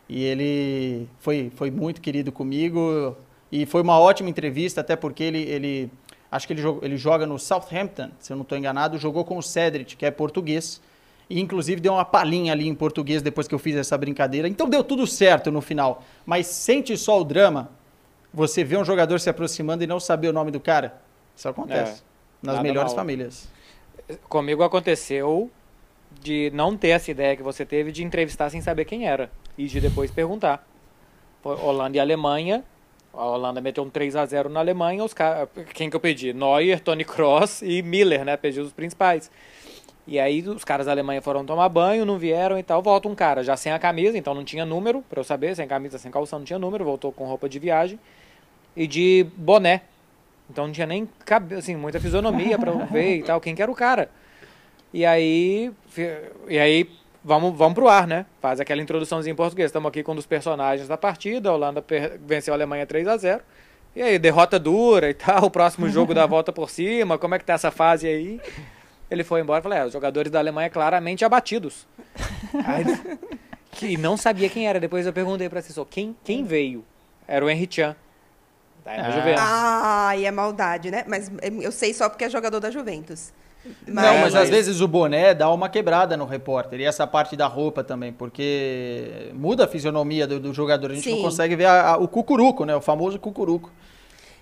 E 0.10 0.24
ele 0.24 1.08
foi, 1.20 1.52
foi 1.56 1.72
muito 1.72 2.02
querido 2.02 2.32
comigo. 2.32 3.16
E 3.52 3.66
foi 3.66 3.82
uma 3.82 4.00
ótima 4.00 4.30
entrevista, 4.30 4.82
até 4.82 4.96
porque 4.96 5.24
ele, 5.24 5.44
ele 5.44 5.92
Acho 6.34 6.48
que 6.48 6.54
ele, 6.54 6.64
ele 6.82 6.98
joga 6.98 7.28
no 7.28 7.38
Southampton, 7.38 8.10
se 8.20 8.34
eu 8.34 8.36
não 8.36 8.42
estou 8.42 8.58
enganado. 8.58 8.98
Jogou 8.98 9.24
com 9.24 9.38
o 9.38 9.44
Cedric, 9.44 9.96
que 9.96 10.04
é 10.04 10.10
português. 10.10 10.82
E 11.30 11.40
inclusive 11.40 11.80
deu 11.80 11.94
uma 11.94 12.04
palhinha 12.04 12.54
ali 12.54 12.68
em 12.68 12.74
português 12.74 13.22
depois 13.22 13.48
que 13.48 13.54
eu 13.54 13.60
fiz 13.60 13.76
essa 13.76 13.96
brincadeira. 13.96 14.48
Então 14.48 14.68
deu 14.68 14.84
tudo 14.84 15.06
certo 15.06 15.52
no 15.52 15.62
final. 15.62 16.04
Mas 16.26 16.48
sente 16.48 16.98
só 16.98 17.22
o 17.22 17.24
drama. 17.24 17.70
Você 18.34 18.64
vê 18.64 18.76
um 18.76 18.84
jogador 18.84 19.20
se 19.20 19.30
aproximando 19.30 19.84
e 19.84 19.88
não 19.88 20.00
saber 20.00 20.30
o 20.30 20.34
nome 20.34 20.50
do 20.50 20.60
cara. 20.60 21.00
Isso 21.36 21.48
acontece. 21.48 22.02
É, 22.02 22.48
nas 22.48 22.60
melhores 22.64 22.94
mal. 22.94 23.02
famílias. 23.02 23.48
Comigo 24.28 24.64
aconteceu 24.64 25.52
de 26.20 26.50
não 26.52 26.76
ter 26.76 26.90
essa 26.90 27.12
ideia 27.12 27.38
que 27.38 27.44
você 27.44 27.64
teve 27.64 27.92
de 27.92 28.04
entrevistar 28.04 28.50
sem 28.50 28.60
saber 28.60 28.86
quem 28.86 29.08
era 29.08 29.30
e 29.56 29.68
de 29.68 29.80
depois 29.80 30.10
perguntar. 30.10 30.68
Holanda 31.44 31.96
e 31.96 32.00
Alemanha. 32.00 32.64
A 33.14 33.26
Holanda 33.26 33.62
meteu 33.62 33.84
um 33.84 33.90
3 33.90 34.16
a 34.16 34.26
0 34.26 34.50
na 34.50 34.60
Alemanha. 34.60 35.04
Os 35.04 35.14
cara... 35.14 35.48
Quem 35.74 35.90
que 35.90 35.96
eu 35.96 36.00
pedi? 36.00 36.34
Neuer, 36.34 36.80
Tony 36.80 37.06
Kroos 37.06 37.62
e 37.62 37.82
Miller, 37.82 38.26
né? 38.26 38.36
Pedi 38.36 38.60
os 38.60 38.72
principais. 38.72 39.30
E 40.06 40.20
aí 40.20 40.42
os 40.42 40.64
caras 40.66 40.88
da 40.88 40.92
Alemanha 40.92 41.22
foram 41.22 41.46
tomar 41.46 41.70
banho, 41.70 42.06
não 42.06 42.18
vieram 42.18 42.58
e 42.58 42.64
tal. 42.64 42.82
Volta 42.82 43.08
um 43.08 43.16
cara 43.16 43.44
já 43.44 43.56
sem 43.56 43.72
a 43.72 43.80
camisa, 43.80 44.18
então 44.18 44.34
não 44.34 44.44
tinha 44.44 44.66
número, 44.66 45.02
pra 45.10 45.20
eu 45.20 45.24
saber, 45.24 45.56
sem 45.56 45.68
camisa, 45.68 45.98
sem 45.98 46.12
calção, 46.12 46.40
não 46.40 46.46
tinha 46.46 46.60
número. 46.60 46.84
Voltou 46.84 47.12
com 47.12 47.26
roupa 47.26 47.48
de 47.48 47.60
viagem 47.60 48.00
e 48.76 48.88
de 48.88 49.26
boné. 49.38 49.82
Então 50.50 50.66
não 50.66 50.74
tinha 50.74 50.88
nem 50.88 51.08
cabe- 51.24 51.56
assim, 51.56 51.76
muita 51.76 52.00
fisionomia 52.00 52.58
eu 52.62 52.86
ver 52.88 53.18
e 53.18 53.24
tal. 53.24 53.40
Quem 53.40 53.56
que 53.56 53.62
era 53.62 53.72
o 53.72 53.76
cara? 53.76 54.10
E 54.94 55.06
aí, 55.06 55.72
e 56.50 56.60
aí 56.60 56.90
vamos, 57.24 57.58
vamos 57.58 57.74
pro 57.74 57.88
ar, 57.88 58.06
né? 58.08 58.26
Faz 58.42 58.60
aquela 58.60 58.82
introduçãozinha 58.82 59.32
em 59.32 59.36
português. 59.36 59.68
Estamos 59.68 59.90
aqui 59.90 60.04
com 60.04 60.12
um 60.14 60.16
dos 60.16 60.26
personagens 60.26 60.88
da 60.88 60.98
partida. 60.98 61.50
A 61.50 61.54
Holanda 61.54 61.82
per- 61.82 62.20
venceu 62.26 62.54
a 62.54 62.58
Alemanha 62.58 62.86
3 62.86 63.08
a 63.08 63.18
0 63.18 63.42
E 63.96 64.02
aí, 64.02 64.20
derrota 64.20 64.60
dura 64.60 65.10
e 65.10 65.14
tal. 65.16 65.46
O 65.46 65.52
próximo 65.52 65.90
jogo 65.90 66.14
da 66.14 66.26
volta 66.26 66.52
por 66.52 66.70
cima. 66.70 67.18
Como 67.18 67.36
é 67.36 67.40
que 67.40 67.46
tá 67.46 67.54
essa 67.54 67.72
fase 67.72 68.08
aí? 68.08 68.42
Ele 69.10 69.24
foi 69.24 69.42
embora 69.42 69.60
e 69.60 69.64
falou: 69.64 69.78
é, 69.78 69.86
os 69.86 69.94
jogadores 69.94 70.32
da 70.32 70.40
Alemanha 70.40 70.70
claramente 70.70 71.24
abatidos. 71.24 71.88
Aí, 72.66 72.84
que 73.72 73.98
não 73.98 74.18
sabia 74.18 74.50
quem 74.50 74.68
era. 74.68 74.80
Depois 74.80 75.06
eu 75.06 75.14
perguntei 75.14 75.48
pra 75.50 75.60
assessor: 75.60 75.86
quem, 75.86 76.16
quem 76.24 76.44
veio? 76.44 76.84
Era 77.28 77.44
o 77.46 77.50
Henry 77.50 77.68
Chan. 77.70 77.96
Da 78.84 78.92
Ah. 78.94 79.12
Juventus. 79.12 79.42
Ai, 79.46 80.26
é 80.26 80.32
maldade, 80.32 80.92
né? 80.92 81.04
Mas 81.08 81.32
eu 81.62 81.72
sei 81.72 81.94
só 81.94 82.10
porque 82.10 82.26
é 82.26 82.30
jogador 82.30 82.60
da 82.60 82.70
Juventus. 82.70 83.32
Não, 83.88 84.04
mas 84.04 84.34
Mas- 84.34 84.36
às 84.36 84.50
vezes 84.50 84.82
o 84.82 84.88
boné 84.88 85.34
dá 85.34 85.50
uma 85.52 85.70
quebrada 85.70 86.18
no 86.18 86.26
repórter. 86.26 86.80
E 86.82 86.84
essa 86.84 87.08
parte 87.08 87.36
da 87.36 87.48
roupa 87.48 87.84
também, 87.84 88.12
porque 88.12 89.30
muda 89.34 89.64
a 89.66 89.68
fisionomia 89.68 90.28
do, 90.28 90.40
do 90.40 90.54
jogador. 90.54 90.92
A 90.92 90.96
gente 90.96 91.10
não 91.10 91.18
Sim. 91.18 91.24
consegue 91.24 91.56
ver 91.56 91.66
a- 91.66 91.92
a- 91.92 91.98
o 91.98 92.08
cucuruco, 92.08 92.66
né? 92.66 92.76
O 92.76 92.82
famoso 92.82 93.18
cucuruco. 93.20 93.72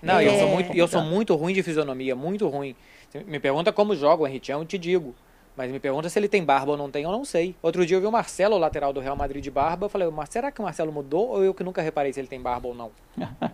Não, 0.01 0.19
e 0.21 0.25
eu 0.25 0.33
sou 0.33 0.47
É. 0.47 0.51
muito, 0.51 0.73
eu 0.77 0.87
sou 0.87 1.01
muito 1.03 1.35
ruim 1.35 1.53
de 1.53 1.61
fisionomia, 1.61 2.15
muito 2.15 2.47
ruim. 2.47 2.75
Você 3.09 3.23
Me 3.25 3.39
pergunta 3.39 3.71
como 3.71 3.95
joga 3.95 4.23
o 4.23 4.27
Chan, 4.43 4.53
eu 4.53 4.65
te 4.65 4.77
digo. 4.77 5.13
Mas 5.55 5.69
me 5.69 5.79
pergunta 5.79 6.07
se 6.09 6.17
ele 6.17 6.29
tem 6.29 6.43
barba 6.43 6.71
ou 6.71 6.77
não 6.77 6.89
tem, 6.89 7.03
eu 7.03 7.11
não 7.11 7.25
sei. 7.25 7.55
Outro 7.61 7.85
dia 7.85 7.97
eu 7.97 8.01
vi 8.01 8.07
o 8.07 8.11
Marcelo, 8.11 8.55
o 8.55 8.57
lateral 8.57 8.93
do 8.93 8.99
Real 9.01 9.15
Madrid 9.17 9.43
de 9.43 9.51
barba, 9.51 9.85
eu 9.85 9.89
falei, 9.89 10.09
"Mas 10.09 10.29
será 10.29 10.49
que 10.49 10.59
o 10.61 10.63
Marcelo 10.63 10.91
mudou 10.91 11.27
ou 11.27 11.43
eu 11.43 11.53
que 11.53 11.63
nunca 11.63 11.81
reparei 11.81 12.11
se 12.13 12.19
ele 12.19 12.27
tem 12.27 12.41
barba 12.41 12.69
ou 12.69 12.73
não? 12.73 12.89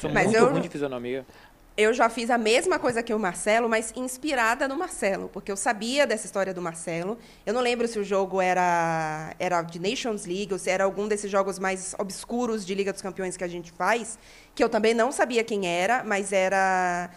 sou 0.00 0.10
Mas 0.10 0.24
muito 0.26 0.36
eu- 0.36 0.50
ruim 0.50 0.60
de 0.60 0.68
fisionomia. 0.68 1.24
Eu 1.76 1.92
já 1.92 2.08
fiz 2.08 2.30
a 2.30 2.38
mesma 2.38 2.78
coisa 2.78 3.02
que 3.02 3.12
o 3.12 3.18
Marcelo, 3.18 3.68
mas 3.68 3.92
inspirada 3.94 4.66
no 4.66 4.78
Marcelo, 4.78 5.28
porque 5.28 5.52
eu 5.52 5.56
sabia 5.58 6.06
dessa 6.06 6.24
história 6.24 6.54
do 6.54 6.62
Marcelo. 6.62 7.18
Eu 7.44 7.52
não 7.52 7.60
lembro 7.60 7.86
se 7.86 7.98
o 7.98 8.04
jogo 8.04 8.40
era, 8.40 9.34
era 9.38 9.60
de 9.60 9.78
Nations 9.78 10.24
League 10.24 10.54
ou 10.54 10.58
se 10.58 10.70
era 10.70 10.84
algum 10.84 11.06
desses 11.06 11.30
jogos 11.30 11.58
mais 11.58 11.94
obscuros 11.98 12.64
de 12.64 12.74
Liga 12.74 12.94
dos 12.94 13.02
Campeões 13.02 13.36
que 13.36 13.44
a 13.44 13.48
gente 13.48 13.70
faz, 13.72 14.18
que 14.54 14.64
eu 14.64 14.70
também 14.70 14.94
não 14.94 15.12
sabia 15.12 15.44
quem 15.44 15.66
era, 15.66 16.02
mas 16.02 16.32
era 16.32 17.10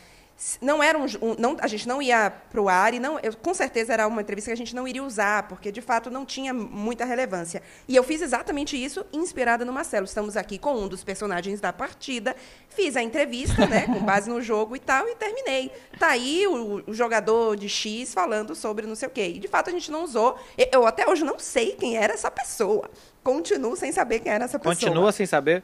não 0.61 0.81
era 0.81 0.97
um, 0.97 1.05
não, 1.37 1.57
a 1.59 1.67
gente 1.67 1.87
não 1.87 2.01
ia 2.01 2.31
pro 2.49 2.69
ar 2.69 2.93
e 2.93 2.99
não, 2.99 3.19
eu, 3.19 3.35
com 3.35 3.53
certeza 3.53 3.93
era 3.93 4.07
uma 4.07 4.21
entrevista 4.21 4.49
que 4.49 4.53
a 4.53 4.57
gente 4.57 4.73
não 4.75 4.87
iria 4.87 5.03
usar, 5.03 5.47
porque 5.47 5.71
de 5.71 5.81
fato 5.81 6.09
não 6.09 6.25
tinha 6.25 6.53
muita 6.53 7.03
relevância. 7.03 7.61
E 7.87 7.95
eu 7.95 8.03
fiz 8.03 8.21
exatamente 8.21 8.81
isso, 8.81 9.05
inspirada 9.11 9.65
no 9.65 9.73
Marcelo. 9.73 10.05
Estamos 10.05 10.37
aqui 10.37 10.57
com 10.57 10.73
um 10.75 10.87
dos 10.87 11.03
personagens 11.03 11.59
da 11.59 11.73
partida, 11.73 12.35
fiz 12.69 12.95
a 12.95 13.03
entrevista, 13.03 13.67
né, 13.67 13.85
com 13.85 13.99
base 13.99 14.29
no 14.29 14.41
jogo 14.41 14.75
e 14.75 14.79
tal, 14.79 15.07
e 15.09 15.15
terminei. 15.15 15.71
Tá 15.97 16.07
aí 16.09 16.47
o, 16.47 16.83
o 16.87 16.93
jogador 16.93 17.57
de 17.57 17.67
X 17.67 18.13
falando 18.13 18.55
sobre 18.55 18.87
não 18.87 18.95
sei 18.95 19.07
o 19.09 19.11
quê. 19.11 19.33
E 19.35 19.39
de 19.39 19.47
fato 19.47 19.69
a 19.69 19.73
gente 19.73 19.91
não 19.91 20.03
usou. 20.03 20.37
Eu 20.71 20.87
até 20.87 21.07
hoje 21.09 21.23
não 21.25 21.37
sei 21.37 21.73
quem 21.73 21.97
era 21.97 22.13
essa 22.13 22.31
pessoa. 22.31 22.89
Continuo 23.23 23.75
sem 23.75 23.91
saber 23.91 24.19
quem 24.19 24.31
era 24.31 24.45
essa 24.45 24.57
pessoa. 24.57 24.75
Continua 24.75 25.11
sem 25.11 25.25
saber? 25.25 25.63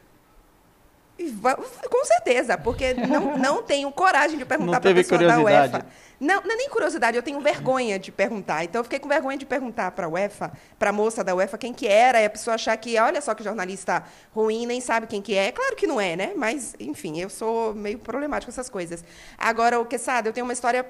Com 1.17 2.05
certeza, 2.05 2.57
porque 2.57 2.93
não, 2.93 3.37
não 3.37 3.63
tenho 3.63 3.89
coragem 3.91 4.37
de 4.37 4.45
perguntar 4.45 4.81
para 4.81 4.91
a 4.91 4.93
pessoa 4.93 5.19
da. 5.19 5.39
UEFA. 5.39 5.85
Não, 6.19 6.41
não 6.41 6.51
é 6.51 6.55
nem 6.55 6.69
curiosidade, 6.69 7.17
eu 7.17 7.23
tenho 7.23 7.39
vergonha 7.41 7.99
de 7.99 8.11
perguntar. 8.11 8.63
Então 8.63 8.79
eu 8.79 8.83
fiquei 8.83 8.99
com 8.99 9.07
vergonha 9.07 9.37
de 9.37 9.45
perguntar 9.45 9.91
para 9.91 10.05
a 10.05 10.09
UEFA, 10.09 10.51
para 10.79 10.89
a 10.89 10.93
moça 10.93 11.23
da 11.23 11.35
UEFA, 11.35 11.57
quem 11.57 11.73
que 11.73 11.87
era, 11.87 12.21
e 12.21 12.25
a 12.25 12.29
pessoa 12.29 12.55
achar 12.55 12.75
que, 12.77 12.97
olha 12.97 13.21
só 13.21 13.33
que 13.33 13.43
jornalista 13.43 14.03
ruim, 14.33 14.65
nem 14.65 14.79
sabe 14.79 15.07
quem 15.07 15.21
que 15.21 15.35
é. 15.35 15.51
Claro 15.51 15.75
que 15.75 15.85
não 15.85 15.99
é, 15.99 16.15
né? 16.15 16.33
Mas, 16.35 16.73
enfim, 16.79 17.19
eu 17.19 17.29
sou 17.29 17.73
meio 17.73 17.99
problemática 17.99 18.51
com 18.51 18.55
essas 18.55 18.69
coisas. 18.69 19.03
Agora, 19.37 19.79
o 19.79 19.85
Quesada, 19.85 20.29
eu 20.29 20.33
tenho 20.33 20.45
uma 20.45 20.53
história 20.53 20.85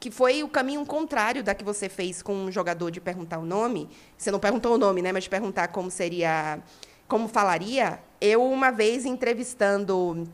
que 0.00 0.10
foi 0.10 0.42
o 0.42 0.48
caminho 0.48 0.84
contrário 0.84 1.42
da 1.42 1.54
que 1.54 1.64
você 1.64 1.88
fez 1.88 2.20
com 2.20 2.34
um 2.34 2.52
jogador 2.52 2.90
de 2.90 3.00
perguntar 3.00 3.38
o 3.38 3.46
nome. 3.46 3.88
Você 4.18 4.30
não 4.30 4.38
perguntou 4.38 4.74
o 4.74 4.78
nome, 4.78 5.00
né? 5.00 5.12
Mas 5.12 5.24
de 5.24 5.30
perguntar 5.30 5.68
como 5.68 5.90
seria, 5.90 6.58
como 7.08 7.28
falaria. 7.28 7.98
Eu, 8.20 8.42
uma 8.42 8.70
vez, 8.70 9.04
entrevistando 9.04 10.28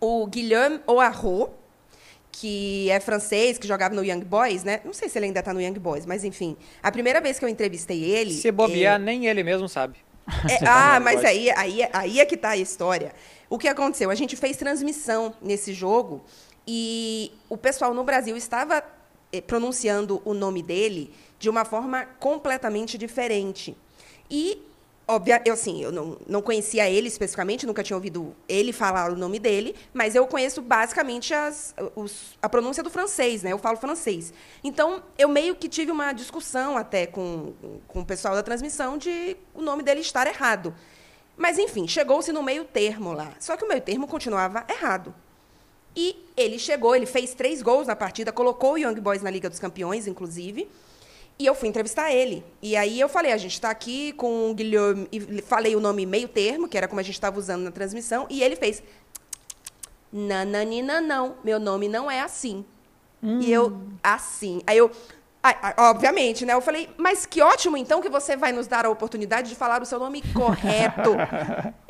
o 0.00 0.26
Guilherme 0.26 0.80
Oarro, 0.86 1.50
que 2.32 2.90
é 2.90 3.00
francês, 3.00 3.58
que 3.58 3.66
jogava 3.66 3.94
no 3.94 4.04
Young 4.04 4.24
Boys, 4.24 4.62
né? 4.64 4.80
Não 4.84 4.92
sei 4.92 5.08
se 5.08 5.18
ele 5.18 5.26
ainda 5.26 5.40
está 5.40 5.52
no 5.52 5.60
Young 5.60 5.78
Boys, 5.78 6.06
mas 6.06 6.24
enfim. 6.24 6.56
A 6.82 6.90
primeira 6.90 7.20
vez 7.20 7.38
que 7.38 7.44
eu 7.44 7.48
entrevistei 7.48 8.02
ele... 8.02 8.32
Se 8.32 8.50
bobear, 8.50 8.98
nem 8.98 9.26
ele 9.26 9.42
mesmo 9.42 9.68
sabe. 9.68 9.98
é, 10.48 10.58
tá 10.58 10.96
ah, 10.96 10.98
no 10.98 11.04
mas 11.04 11.24
aí, 11.24 11.50
aí, 11.50 11.80
aí 11.92 12.20
é 12.20 12.24
que 12.24 12.36
tá 12.36 12.50
a 12.50 12.56
história. 12.56 13.12
O 13.48 13.58
que 13.58 13.68
aconteceu? 13.68 14.10
A 14.10 14.14
gente 14.14 14.36
fez 14.36 14.56
transmissão 14.56 15.34
nesse 15.42 15.72
jogo 15.72 16.22
e 16.66 17.32
o 17.48 17.56
pessoal 17.56 17.92
no 17.92 18.04
Brasil 18.04 18.36
estava 18.36 18.82
eh, 19.32 19.40
pronunciando 19.40 20.22
o 20.24 20.32
nome 20.32 20.62
dele 20.62 21.12
de 21.38 21.50
uma 21.50 21.64
forma 21.64 22.04
completamente 22.18 22.96
diferente. 22.96 23.76
E, 24.30 24.62
óbvia, 25.10 25.42
eu, 25.44 25.54
assim, 25.54 25.82
eu 25.82 25.90
não, 25.92 26.16
não 26.26 26.40
conhecia 26.42 26.88
ele 26.88 27.08
especificamente, 27.08 27.66
nunca 27.66 27.82
tinha 27.82 27.96
ouvido 27.96 28.34
ele 28.48 28.72
falar 28.72 29.10
o 29.12 29.16
nome 29.16 29.38
dele, 29.38 29.74
mas 29.92 30.14
eu 30.14 30.26
conheço 30.26 30.62
basicamente 30.62 31.34
as, 31.34 31.74
os- 31.96 32.38
a 32.40 32.48
pronúncia 32.48 32.82
do 32.82 32.90
francês, 32.90 33.42
né? 33.42 33.52
Eu 33.52 33.58
falo 33.58 33.76
francês. 33.76 34.32
Então, 34.62 35.02
eu 35.18 35.28
meio 35.28 35.54
que 35.56 35.68
tive 35.68 35.90
uma 35.92 36.12
discussão 36.12 36.76
até 36.76 37.06
com, 37.06 37.52
com 37.88 38.00
o 38.00 38.04
pessoal 38.04 38.34
da 38.34 38.42
transmissão 38.42 38.96
de 38.96 39.36
o 39.54 39.60
nome 39.62 39.82
dele 39.82 40.00
estar 40.00 40.26
errado. 40.26 40.74
Mas, 41.36 41.58
enfim, 41.58 41.88
chegou-se 41.88 42.32
no 42.32 42.42
meio 42.42 42.64
termo 42.64 43.12
lá. 43.12 43.32
Só 43.40 43.56
que 43.56 43.64
o 43.64 43.68
meio 43.68 43.80
termo 43.80 44.06
continuava 44.06 44.64
errado. 44.68 45.14
E 45.96 46.16
ele 46.36 46.58
chegou, 46.58 46.94
ele 46.94 47.06
fez 47.06 47.34
três 47.34 47.62
gols 47.62 47.86
na 47.86 47.96
partida, 47.96 48.30
colocou 48.30 48.74
o 48.74 48.78
Young 48.78 49.00
Boys 49.00 49.22
na 49.22 49.30
Liga 49.30 49.48
dos 49.50 49.58
Campeões, 49.58 50.06
inclusive. 50.06 50.68
E 51.40 51.46
eu 51.46 51.54
fui 51.54 51.70
entrevistar 51.70 52.12
ele. 52.12 52.44
E 52.60 52.76
aí 52.76 53.00
eu 53.00 53.08
falei, 53.08 53.32
a 53.32 53.38
gente 53.38 53.54
está 53.54 53.70
aqui 53.70 54.12
com 54.12 54.50
o 54.50 54.54
Guilherme, 54.54 55.08
e 55.10 55.40
falei 55.40 55.74
o 55.74 55.80
nome 55.80 56.04
meio 56.04 56.28
termo, 56.28 56.68
que 56.68 56.76
era 56.76 56.86
como 56.86 57.00
a 57.00 57.02
gente 57.02 57.14
estava 57.14 57.38
usando 57.38 57.62
na 57.62 57.70
transmissão, 57.70 58.26
e 58.28 58.42
ele 58.42 58.56
fez. 58.56 58.82
Nananina, 60.12 61.00
não, 61.00 61.36
meu 61.42 61.58
nome 61.58 61.88
não 61.88 62.10
é 62.10 62.20
assim. 62.20 62.62
E 63.22 63.50
eu, 63.50 63.80
assim. 64.02 64.60
Aí 64.66 64.76
eu, 64.76 64.90
ai, 65.42 65.56
obviamente, 65.78 66.44
né? 66.44 66.52
Eu 66.52 66.60
falei, 66.60 66.90
mas 66.98 67.24
que 67.24 67.40
ótimo 67.40 67.74
então 67.78 68.02
que 68.02 68.10
você 68.10 68.36
vai 68.36 68.52
nos 68.52 68.66
dar 68.66 68.84
a 68.84 68.90
oportunidade 68.90 69.48
de 69.48 69.56
falar 69.56 69.80
o 69.80 69.86
seu 69.86 69.98
nome 69.98 70.22
correto. 70.34 71.12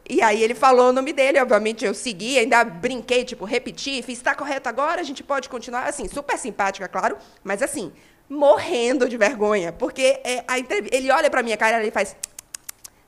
E 0.08 0.22
aí 0.22 0.42
ele 0.42 0.54
falou 0.54 0.90
o 0.90 0.92
nome 0.92 1.12
dele, 1.12 1.40
obviamente 1.40 1.84
eu 1.84 1.94
segui, 1.94 2.38
ainda 2.38 2.62
brinquei, 2.64 3.24
tipo, 3.24 3.44
repeti, 3.44 4.00
fiz, 4.02 4.18
está 4.18 4.34
correto 4.34 4.68
agora, 4.68 5.00
a 5.00 5.04
gente 5.04 5.22
pode 5.22 5.48
continuar, 5.48 5.88
assim, 5.88 6.08
super 6.08 6.36
simpática, 6.36 6.88
claro, 6.88 7.16
mas 7.44 7.62
assim, 7.62 7.92
morrendo 8.30 9.08
de 9.08 9.16
vergonha, 9.16 9.72
porque 9.72 10.20
é, 10.24 10.44
a 10.46 10.56
ele 10.92 11.10
olha 11.10 11.28
pra 11.28 11.42
minha 11.42 11.56
cara 11.56 11.78
e 11.78 11.82
ele 11.82 11.90
faz, 11.90 12.16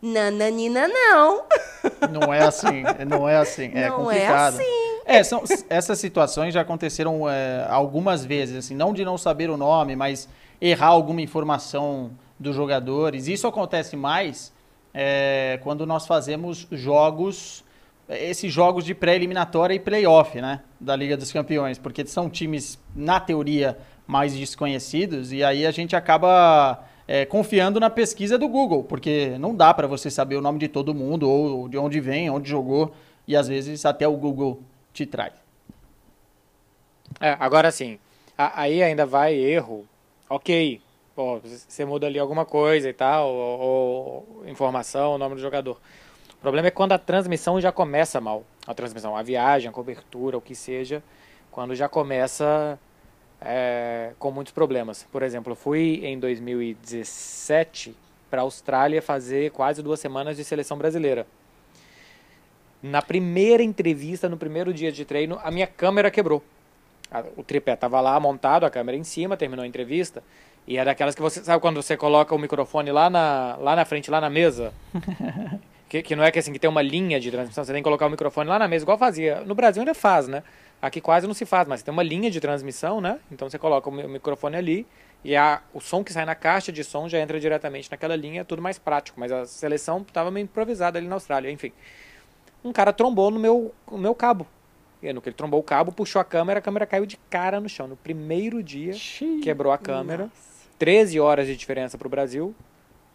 nananina 0.03 0.89
não. 0.89 1.45
Não 2.11 2.35
é 2.35 2.41
assim, 2.41 2.83
não 3.07 3.29
é 3.29 3.37
assim, 3.37 3.71
é 3.73 3.89
Não 3.89 4.11
é 4.11 4.19
complicado. 4.19 4.55
assim. 4.55 4.83
É, 5.05 5.23
são, 5.23 5.45
essas 5.71 5.99
situações 6.01 6.53
já 6.53 6.61
aconteceram 6.61 7.31
é, 7.31 7.65
algumas 7.71 8.25
vezes, 8.25 8.57
assim, 8.57 8.75
não 8.75 8.93
de 8.93 9.05
não 9.05 9.17
saber 9.17 9.49
o 9.49 9.57
nome, 9.57 9.95
mas 9.95 10.29
errar 10.61 10.89
alguma 10.89 11.21
informação 11.21 12.11
dos 12.39 12.55
jogadores. 12.57 13.29
Isso 13.29 13.47
acontece 13.47 13.97
mais 13.97 14.53
é, 14.93 15.61
quando 15.63 15.87
nós 15.87 16.07
fazemos 16.07 16.67
jogos, 16.71 17.65
esses 18.09 18.53
jogos 18.53 18.85
de 18.85 18.95
pré-eliminatória 18.95 19.75
e 19.75 19.81
playoff, 19.81 20.41
né, 20.41 20.61
da 20.81 20.95
Liga 20.97 21.17
dos 21.17 21.33
Campeões, 21.33 21.79
porque 21.79 22.05
são 22.07 22.29
times, 22.29 22.79
na 22.95 23.21
teoria, 23.21 23.79
mais 24.13 24.35
desconhecidos, 24.35 25.33
e 25.33 25.43
aí 25.43 25.65
a 25.65 25.71
gente 25.71 25.97
acaba 25.97 26.85
é, 27.09 27.25
confiando 27.25 27.81
na 27.81 27.89
pesquisa 27.89 28.37
do 28.37 28.47
Google, 28.47 28.85
porque 28.85 29.39
não 29.41 29.57
dá 29.57 29.73
para 29.73 29.87
você 29.87 30.11
saber 30.11 30.37
o 30.37 30.43
nome 30.43 30.59
de 30.59 30.69
todo 30.69 30.95
mundo, 30.95 31.29
ou 31.29 31.67
de 31.67 31.79
onde 31.79 31.99
vem, 31.99 32.29
onde 32.29 32.51
jogou, 32.51 32.95
e 33.27 33.35
às 33.35 33.49
vezes 33.49 33.87
até 33.87 34.07
o 34.07 34.15
Google 34.15 34.61
te 34.93 35.07
traz. 35.07 35.33
É, 37.19 37.35
agora 37.41 37.71
sim, 37.71 37.99
aí 38.37 38.83
ainda 38.83 39.07
vai 39.07 39.35
erro. 39.35 39.87
Ok, 40.29 40.79
pô, 41.17 41.41
você 41.41 41.85
muda 41.87 42.07
ali 42.07 42.19
alguma 42.19 42.45
coisa 42.45 42.91
e 42.91 42.93
tal, 42.93 43.31
ou, 43.31 43.61
ou 43.61 44.45
informação, 44.47 45.15
o 45.15 45.19
nome 45.19 45.37
do 45.37 45.41
jogador. 45.41 45.81
O 46.35 46.41
problema 46.43 46.69
é 46.69 46.71
quando 46.71 46.93
a 46.93 46.99
transmissão 46.99 47.59
já 47.59 47.73
começa 47.73 48.21
mal. 48.21 48.45
A 48.67 48.75
transmissão, 48.75 49.17
a 49.17 49.23
viagem, 49.23 49.71
a 49.71 49.73
cobertura, 49.73 50.37
o 50.37 50.41
que 50.41 50.55
seja, 50.55 51.03
quando 51.51 51.75
já 51.75 51.89
começa 51.89 52.79
é, 53.45 54.13
com 54.19 54.31
muitos 54.31 54.53
problemas. 54.53 55.07
Por 55.11 55.23
exemplo, 55.23 55.53
eu 55.53 55.57
fui 55.57 56.01
em 56.05 56.19
2017 56.19 57.95
para 58.31 58.41
a 58.41 58.45
Austrália 58.45 59.03
fazer 59.03 59.51
quase 59.51 59.83
duas 59.83 60.01
semanas 60.01 60.37
de 60.37 60.45
seleção 60.45 60.79
brasileira. 60.79 61.27
Na 62.83 63.03
primeira 63.03 63.63
entrevista, 63.63 64.29
no 64.29 64.37
primeiro 64.37 64.73
dia 64.73 64.91
de 64.91 65.05
treino, 65.05 65.39
a 65.43 65.51
minha 65.51 65.67
câmera 65.67 66.11
quebrou. 66.11 66.43
O 67.37 67.43
tripé 67.43 67.75
estava 67.75 68.01
lá 68.01 68.19
montado, 68.19 68.65
a 68.65 68.71
câmera 68.71 68.97
em 68.97 69.05
cima, 69.05 69.37
terminou 69.37 69.63
a 69.63 69.69
entrevista. 69.69 70.23
E 70.67 70.79
é 70.79 70.85
daquelas 70.85 71.15
que 71.15 71.21
você 71.21 71.43
sabe 71.45 71.61
quando 71.61 71.83
você 71.83 71.97
coloca 71.97 72.35
o 72.35 72.39
microfone 72.39 72.91
lá 72.91 73.11
na, 73.11 73.57
lá 73.61 73.77
na 73.77 73.85
frente, 73.85 74.11
lá 74.11 74.21
na 74.21 74.31
mesa. 74.31 74.73
que, 75.89 76.03
que 76.03 76.17
não 76.17 76.25
é 76.25 76.31
que 76.31 76.39
assim 76.39 76.53
que 76.53 76.59
tem 76.59 76.71
uma 76.71 76.81
linha 76.81 77.21
de 77.21 77.31
transmissão, 77.31 77.63
você 77.63 77.73
tem 77.73 77.83
que 77.83 77.85
colocar 77.85 78.07
o 78.07 78.11
microfone 78.11 78.49
lá 78.49 78.59
na 78.59 78.67
mesa, 78.67 78.85
igual 78.85 78.97
fazia. 78.97 79.43
No 79.43 79.55
Brasil 79.55 79.83
ainda 79.83 79.95
faz, 79.95 80.27
né? 80.27 80.43
Aqui 80.83 81.01
quase 81.01 81.29
não 81.29 81.35
se 81.35 81.47
faz, 81.47 81.69
mas 81.69 81.81
tem 81.81 81.93
uma 81.93 82.03
linha 82.03 82.29
de 82.29 82.41
transmissão, 82.41 83.01
né? 83.01 83.21
Então 83.31 83.49
você 83.49 83.57
coloca 83.57 83.89
o 83.89 83.93
microfone 83.93 84.57
ali 84.57 84.87
e 85.25 85.37
a, 85.37 85.63
o 85.73 85.81
som 85.81 86.03
que 86.03 86.13
sai 86.13 86.25
na 86.25 86.35
caixa 86.35 86.73
de 86.73 86.83
som 86.83 87.09
já 87.09 87.21
entra 87.21 87.39
diretamente 87.39 87.89
naquela 87.89 88.17
linha, 88.17 88.41
é 88.41 88.45
tudo 88.45 88.61
mais 88.61 88.81
prático. 88.81 89.21
Mas 89.21 89.31
a 89.31 89.47
seleção 89.47 90.05
estava 90.07 90.29
meio 90.29 90.43
improvisada 90.43 90.99
ali 90.99 91.07
na 91.07 91.15
Austrália, 91.15 91.53
enfim. 91.53 91.71
Um 92.65 92.73
cara 92.73 92.93
trombou 92.93 93.31
no 93.31 93.39
meu, 93.39 93.73
no 93.89 93.99
meu 93.99 94.15
cabo. 94.15 94.45
E 95.01 95.13
no 95.13 95.23
que 95.23 95.29
ele 95.29 95.37
trombou 95.37 95.61
o 95.61 95.63
cabo, 95.63 95.93
puxou 95.93 96.21
a 96.21 96.25
câmera, 96.25 96.59
a 96.59 96.63
câmera 96.63 96.87
caiu 96.87 97.07
de 97.07 97.17
cara 97.31 97.61
no 97.61 97.69
chão. 97.69 97.87
No 97.87 97.97
primeiro 97.97 98.61
dia, 98.61 98.93
Xiii, 98.93 99.41
quebrou 99.41 99.73
a 99.73 99.79
câmera. 99.79 100.25
Nossa. 100.25 100.69
13 100.79 101.21
horas 101.21 101.47
de 101.47 101.57
diferença 101.57 101.97
para 101.97 102.07
o 102.07 102.11
Brasil. 102.11 102.53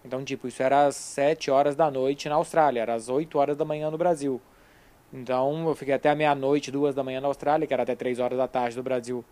Então, 0.06 0.24
tipo, 0.24 0.48
isso 0.48 0.64
era 0.64 0.86
às 0.86 0.96
7 0.96 1.52
horas 1.52 1.76
da 1.76 1.92
noite 1.92 2.30
na 2.30 2.36
Austrália, 2.36 2.82
era 2.82 2.94
às 2.94 3.10
8 3.10 3.38
horas 3.38 3.58
da 3.58 3.66
manhã 3.66 3.92
no 3.92 3.98
Brasil. 3.98 4.42
Então, 5.14 5.68
eu 5.68 5.76
fiquei 5.76 5.94
até 5.94 6.10
a 6.10 6.16
meia-noite, 6.16 6.72
duas 6.72 6.94
da 6.94 7.04
manhã 7.04 7.22
na 7.22 7.28
Austrália, 7.28 7.66
que 7.66 7.74
era 7.74 7.84
até 7.84 7.96
3 7.96 8.20
horas 8.20 8.38
da 8.38 8.48
tarde 8.48 8.76
do 8.76 8.84
Brasil 8.84 9.24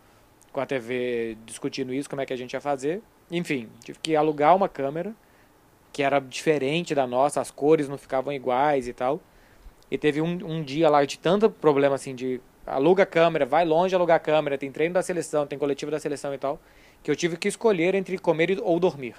com 0.51 0.61
a 0.61 0.65
TV 0.65 1.37
discutindo 1.45 1.93
isso, 1.93 2.09
como 2.09 2.21
é 2.21 2.25
que 2.25 2.31
a 2.31 2.37
gente 2.37 2.53
ia 2.53 2.61
fazer. 2.61 3.01
Enfim, 3.29 3.67
tive 3.83 3.99
que 3.99 4.15
alugar 4.15 4.55
uma 4.55 4.69
câmera 4.69 5.13
que 5.91 6.03
era 6.03 6.19
diferente 6.19 6.93
da 6.93 7.07
nossa, 7.07 7.39
as 7.39 7.51
cores 7.51 7.87
não 7.87 7.97
ficavam 7.97 8.33
iguais 8.33 8.87
e 8.87 8.93
tal. 8.93 9.21
E 9.89 9.97
teve 9.97 10.21
um, 10.21 10.31
um 10.45 10.63
dia 10.63 10.89
lá 10.89 11.03
de 11.05 11.19
tanto 11.19 11.49
problema 11.49 11.95
assim 11.95 12.15
de 12.15 12.41
aluga 12.65 13.03
a 13.03 13.05
câmera, 13.05 13.45
vai 13.45 13.63
longe 13.63 13.95
alugar 13.95 14.17
a 14.17 14.19
câmera, 14.19 14.57
tem 14.57 14.71
treino 14.71 14.93
da 14.93 15.01
seleção, 15.01 15.45
tem 15.45 15.57
coletivo 15.57 15.91
da 15.91 15.99
seleção 15.99 16.33
e 16.33 16.37
tal, 16.37 16.59
que 17.03 17.11
eu 17.11 17.15
tive 17.15 17.37
que 17.37 17.47
escolher 17.47 17.95
entre 17.95 18.17
comer 18.17 18.59
ou 18.61 18.79
dormir. 18.79 19.15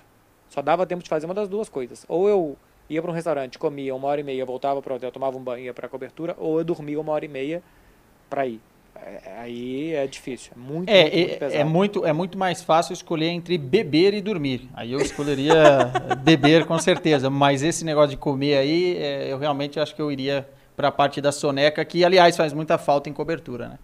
Só 0.48 0.60
dava 0.60 0.86
tempo 0.86 1.02
de 1.02 1.08
fazer 1.08 1.26
uma 1.26 1.34
das 1.34 1.48
duas 1.48 1.68
coisas. 1.68 2.04
Ou 2.08 2.28
eu 2.28 2.56
ia 2.88 3.02
para 3.02 3.10
um 3.10 3.14
restaurante, 3.14 3.58
comia 3.58 3.94
uma 3.94 4.08
hora 4.08 4.20
e 4.20 4.24
meia, 4.24 4.44
voltava 4.44 4.80
para 4.80 4.92
o 4.92 4.96
hotel, 4.96 5.10
tomava 5.10 5.36
um 5.36 5.42
banho, 5.42 5.64
ia 5.64 5.74
para 5.74 5.86
a 5.86 5.88
cobertura, 5.88 6.34
ou 6.38 6.58
eu 6.58 6.64
dormia 6.64 7.00
uma 7.00 7.12
hora 7.12 7.24
e 7.24 7.28
meia 7.28 7.62
para 8.28 8.46
ir. 8.46 8.60
É, 8.94 9.40
aí 9.40 9.94
é 9.94 10.06
difícil, 10.06 10.52
é 10.56 10.58
muito, 10.58 10.88
é, 10.88 11.02
muito, 11.02 11.16
muito 11.16 11.30
é, 11.30 11.36
pesado. 11.36 11.60
É 11.60 11.64
muito, 11.64 12.06
é 12.06 12.12
muito 12.12 12.38
mais 12.38 12.62
fácil 12.62 12.94
escolher 12.94 13.28
entre 13.28 13.58
beber 13.58 14.14
e 14.14 14.22
dormir. 14.22 14.68
Aí 14.74 14.92
eu 14.92 15.00
escolheria 15.00 15.92
beber 16.24 16.64
com 16.64 16.78
certeza, 16.78 17.28
mas 17.28 17.62
esse 17.62 17.84
negócio 17.84 18.10
de 18.10 18.16
comer 18.16 18.56
aí, 18.56 18.96
é, 18.96 19.30
eu 19.30 19.38
realmente 19.38 19.78
acho 19.78 19.94
que 19.94 20.00
eu 20.00 20.10
iria 20.10 20.48
para 20.74 20.88
a 20.88 20.92
parte 20.92 21.20
da 21.20 21.30
soneca, 21.30 21.84
que 21.84 22.04
aliás 22.04 22.36
faz 22.36 22.52
muita 22.52 22.78
falta 22.78 23.08
em 23.10 23.12
cobertura, 23.12 23.68
né? 23.68 23.78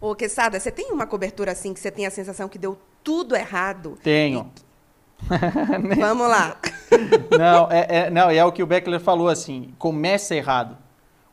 Ô, 0.00 0.14
Quesada, 0.14 0.60
você 0.60 0.70
tem 0.70 0.92
uma 0.92 1.06
cobertura 1.06 1.52
assim 1.52 1.72
que 1.72 1.80
você 1.80 1.90
tem 1.90 2.06
a 2.06 2.10
sensação 2.10 2.48
que 2.48 2.58
deu 2.58 2.78
tudo 3.02 3.34
errado? 3.34 3.98
Tenho. 4.02 4.50
E... 4.60 4.65
Vamos 5.98 6.28
lá. 6.28 6.56
não, 7.38 7.70
é, 7.70 7.86
é, 7.88 8.10
não, 8.10 8.30
é 8.30 8.44
o 8.44 8.52
que 8.52 8.62
o 8.62 8.66
Beckler 8.66 9.00
falou 9.00 9.28
assim, 9.28 9.74
começa 9.78 10.34
errado. 10.34 10.76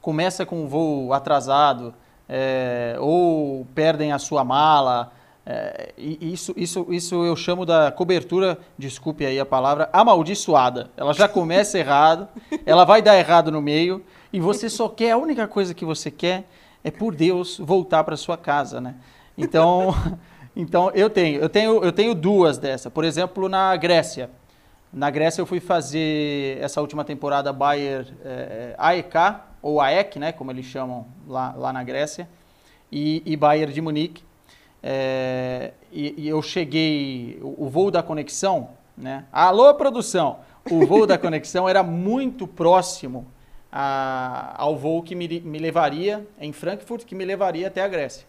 Começa 0.02 0.46
com 0.46 0.64
um 0.64 0.68
voo 0.68 1.14
atrasado, 1.14 1.94
é, 2.28 2.96
ou 3.00 3.66
perdem 3.74 4.12
a 4.12 4.20
sua 4.20 4.44
mala. 4.44 5.12
É, 5.46 5.94
isso, 5.98 6.54
isso, 6.56 6.88
isso 6.90 7.26
eu 7.26 7.36
chamo 7.36 7.66
da 7.66 7.92
cobertura, 7.92 8.58
desculpe 8.78 9.26
aí 9.26 9.40
a 9.40 9.46
palavra, 9.46 9.90
amaldiçoada. 9.92 10.90
Ela 10.96 11.14
já 11.14 11.28
começa 11.28 11.78
errado, 11.78 12.28
ela 12.66 12.86
vai 12.86 13.02
dar 13.02 13.18
errado 13.18 13.52
no 13.52 13.62
meio, 13.62 14.04
e 14.32 14.40
você 14.40 14.70
só 14.70 14.88
quer, 14.88 15.12
a 15.12 15.18
única 15.18 15.48
coisa 15.48 15.74
que 15.74 15.86
você 15.86 16.10
quer 16.10 16.46
é 16.84 16.92
por 16.92 17.14
Deus 17.14 17.60
voltar 17.60 18.04
para 18.04 18.18
sua 18.18 18.38
casa, 18.38 18.82
né? 18.82 18.96
Então, 19.38 19.94
então 20.56 20.92
eu 20.92 21.10
tenho, 21.10 21.42
eu 21.42 21.50
tenho, 21.50 21.84
eu 21.84 21.92
tenho 21.92 22.14
duas 22.14 22.58
dessa. 22.58 22.90
Por 22.90 23.04
exemplo, 23.04 23.50
na 23.50 23.76
Grécia. 23.76 24.30
Na 24.92 25.10
Grécia 25.10 25.42
eu 25.42 25.46
fui 25.46 25.60
fazer 25.60 26.60
essa 26.62 26.80
última 26.80 27.04
temporada 27.04 27.52
Bayer 27.52 28.06
é, 28.24 28.76
AEK, 28.78 29.42
ou 29.60 29.82
AEK, 29.82 30.20
né, 30.20 30.32
como 30.32 30.52
eles 30.52 30.66
chamam 30.66 31.08
lá, 31.28 31.54
lá 31.58 31.74
na 31.74 31.84
Grécia, 31.84 32.30
e, 32.92 33.24
e 33.26 33.36
Bayern 33.36 33.74
de 33.74 33.82
Munique. 33.82 34.24
É, 34.84 35.72
e, 35.92 36.14
e, 36.18 36.28
eu 36.28 36.42
cheguei, 36.42 37.40
o, 37.42 37.66
o, 37.66 37.70
voo 37.70 37.90
da 37.90 38.04
conexão, 38.04 38.72
né? 38.96 39.26
Alô, 39.32 39.74
produção! 39.74 40.40
O 40.70 40.86
voo 40.86 41.08
da 41.08 41.18
conexão 41.18 41.68
era 41.68 41.82
muito 41.82 42.46
próximo 42.46 43.26
a, 43.72 44.54
ao 44.58 44.78
voo 44.78 45.02
que 45.02 45.16
me, 45.16 45.40
me 45.40 45.58
levaria 45.58 46.28
em 46.40 46.52
Frankfurt, 46.52 47.06
que 47.06 47.16
me 47.16 47.26
levaria 47.26 47.68
até 47.68 47.82
a 47.82 47.88
Grécia. 47.88 48.28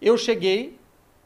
Eu 0.00 0.16
cheguei, 0.16 0.78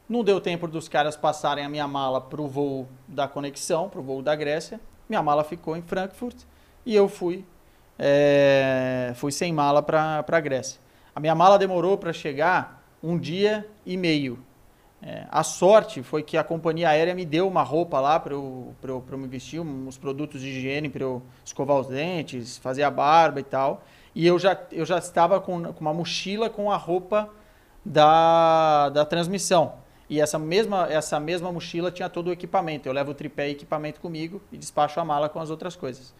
não 0.07 0.23
deu 0.23 0.39
tempo 0.39 0.67
dos 0.67 0.87
caras 0.87 1.15
passarem 1.15 1.65
a 1.65 1.69
minha 1.69 1.87
mala 1.87 2.21
para 2.21 2.41
o 2.41 2.47
voo 2.47 2.87
da 3.07 3.27
conexão, 3.27 3.89
para 3.89 3.99
o 3.99 4.03
voo 4.03 4.21
da 4.21 4.35
Grécia. 4.35 4.79
Minha 5.09 5.21
mala 5.21 5.43
ficou 5.43 5.75
em 5.75 5.81
Frankfurt 5.81 6.43
e 6.85 6.95
eu 6.95 7.07
fui 7.07 7.45
é, 7.99 9.11
fui 9.15 9.31
sem 9.31 9.51
mala 9.51 9.81
para 9.81 10.23
a 10.27 10.39
Grécia. 10.39 10.79
A 11.15 11.19
minha 11.19 11.33
mala 11.33 11.57
demorou 11.57 11.97
para 11.97 12.13
chegar 12.13 12.83
um 13.01 13.17
dia 13.17 13.67
e 13.85 13.97
meio. 13.97 14.39
É, 15.01 15.25
a 15.29 15.43
sorte 15.43 16.01
foi 16.01 16.23
que 16.23 16.37
a 16.37 16.43
companhia 16.43 16.89
aérea 16.89 17.13
me 17.13 17.25
deu 17.25 17.47
uma 17.47 17.61
roupa 17.61 17.99
lá 17.99 18.19
para 18.19 18.33
eu, 18.33 18.73
eu, 18.83 19.03
eu 19.09 19.17
me 19.17 19.27
vestir, 19.27 19.59
uns 19.59 19.97
produtos 19.97 20.41
de 20.41 20.47
higiene 20.49 20.89
para 20.89 21.03
eu 21.03 21.21
escovar 21.45 21.77
os 21.77 21.87
dentes, 21.87 22.57
fazer 22.57 22.83
a 22.83 22.91
barba 22.91 23.39
e 23.39 23.43
tal. 23.43 23.83
E 24.15 24.25
eu 24.25 24.39
já, 24.39 24.57
eu 24.71 24.85
já 24.85 24.97
estava 24.97 25.39
com, 25.39 25.71
com 25.73 25.81
uma 25.81 25.93
mochila 25.93 26.49
com 26.49 26.71
a 26.71 26.77
roupa 26.77 27.29
da, 27.85 28.89
da 28.89 29.05
transmissão. 29.05 29.73
E 30.09 30.21
essa 30.21 30.39
mesma, 30.39 30.87
essa 30.89 31.19
mesma 31.19 31.51
mochila 31.51 31.91
tinha 31.91 32.09
todo 32.09 32.27
o 32.27 32.31
equipamento. 32.31 32.87
Eu 32.87 32.93
levo 32.93 33.11
o 33.11 33.13
tripé 33.13 33.49
e 33.49 33.51
equipamento 33.51 33.99
comigo 33.99 34.41
e 34.51 34.57
despacho 34.57 34.99
a 34.99 35.05
mala 35.05 35.27
com 35.27 35.39
as 35.39 35.49
outras 35.49 35.75
coisas. 35.75 36.13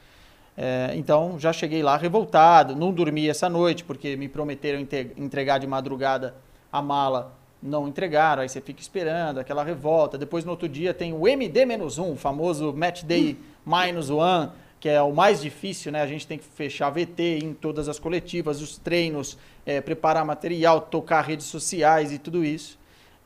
É, 0.58 0.92
então 0.96 1.40
já 1.40 1.54
cheguei 1.54 1.84
lá 1.84 1.96
revoltado, 1.96 2.76
não 2.76 2.92
dormi 2.92 3.30
essa 3.30 3.48
noite 3.48 3.84
porque 3.84 4.16
me 4.16 4.28
prometeram 4.28 4.80
entregar 5.16 5.60
de 5.60 5.68
madrugada 5.68 6.36
a 6.72 6.82
mala, 6.82 7.32
não 7.62 7.88
entregaram, 7.88 8.42
aí 8.42 8.50
você 8.50 8.60
fica 8.60 8.82
esperando 8.82 9.40
aquela 9.40 9.64
revolta. 9.64 10.18
Depois 10.18 10.44
no 10.44 10.52
outro 10.52 10.68
dia 10.68 10.94
tem 10.94 11.14
o 11.14 11.22
MD-1, 11.22 12.12
o 12.12 12.16
famoso 12.16 12.74
Match 12.74 13.04
Day 13.04 13.38
Minus 13.66 14.10
One, 14.10 14.50
que 14.80 14.90
é 14.90 15.02
o 15.02 15.14
mais 15.14 15.42
difícil, 15.42 15.92
né? 15.92 16.02
A 16.02 16.08
gente 16.08 16.26
tem 16.26 16.38
que 16.38 16.46
fechar 16.46 16.90
VT 16.90 17.40
em 17.44 17.54
todas 17.54 17.88
as 17.88 18.00
coletivas, 18.00 18.62
os 18.62 18.78
treinos, 18.78 19.38
é, 19.66 19.80
preparar 19.80 20.26
material, 20.26 20.82
tocar 20.82 21.22
redes 21.22 21.46
sociais 21.46 22.12
e 22.12 22.18
tudo 22.18 22.44
isso. 22.44 22.78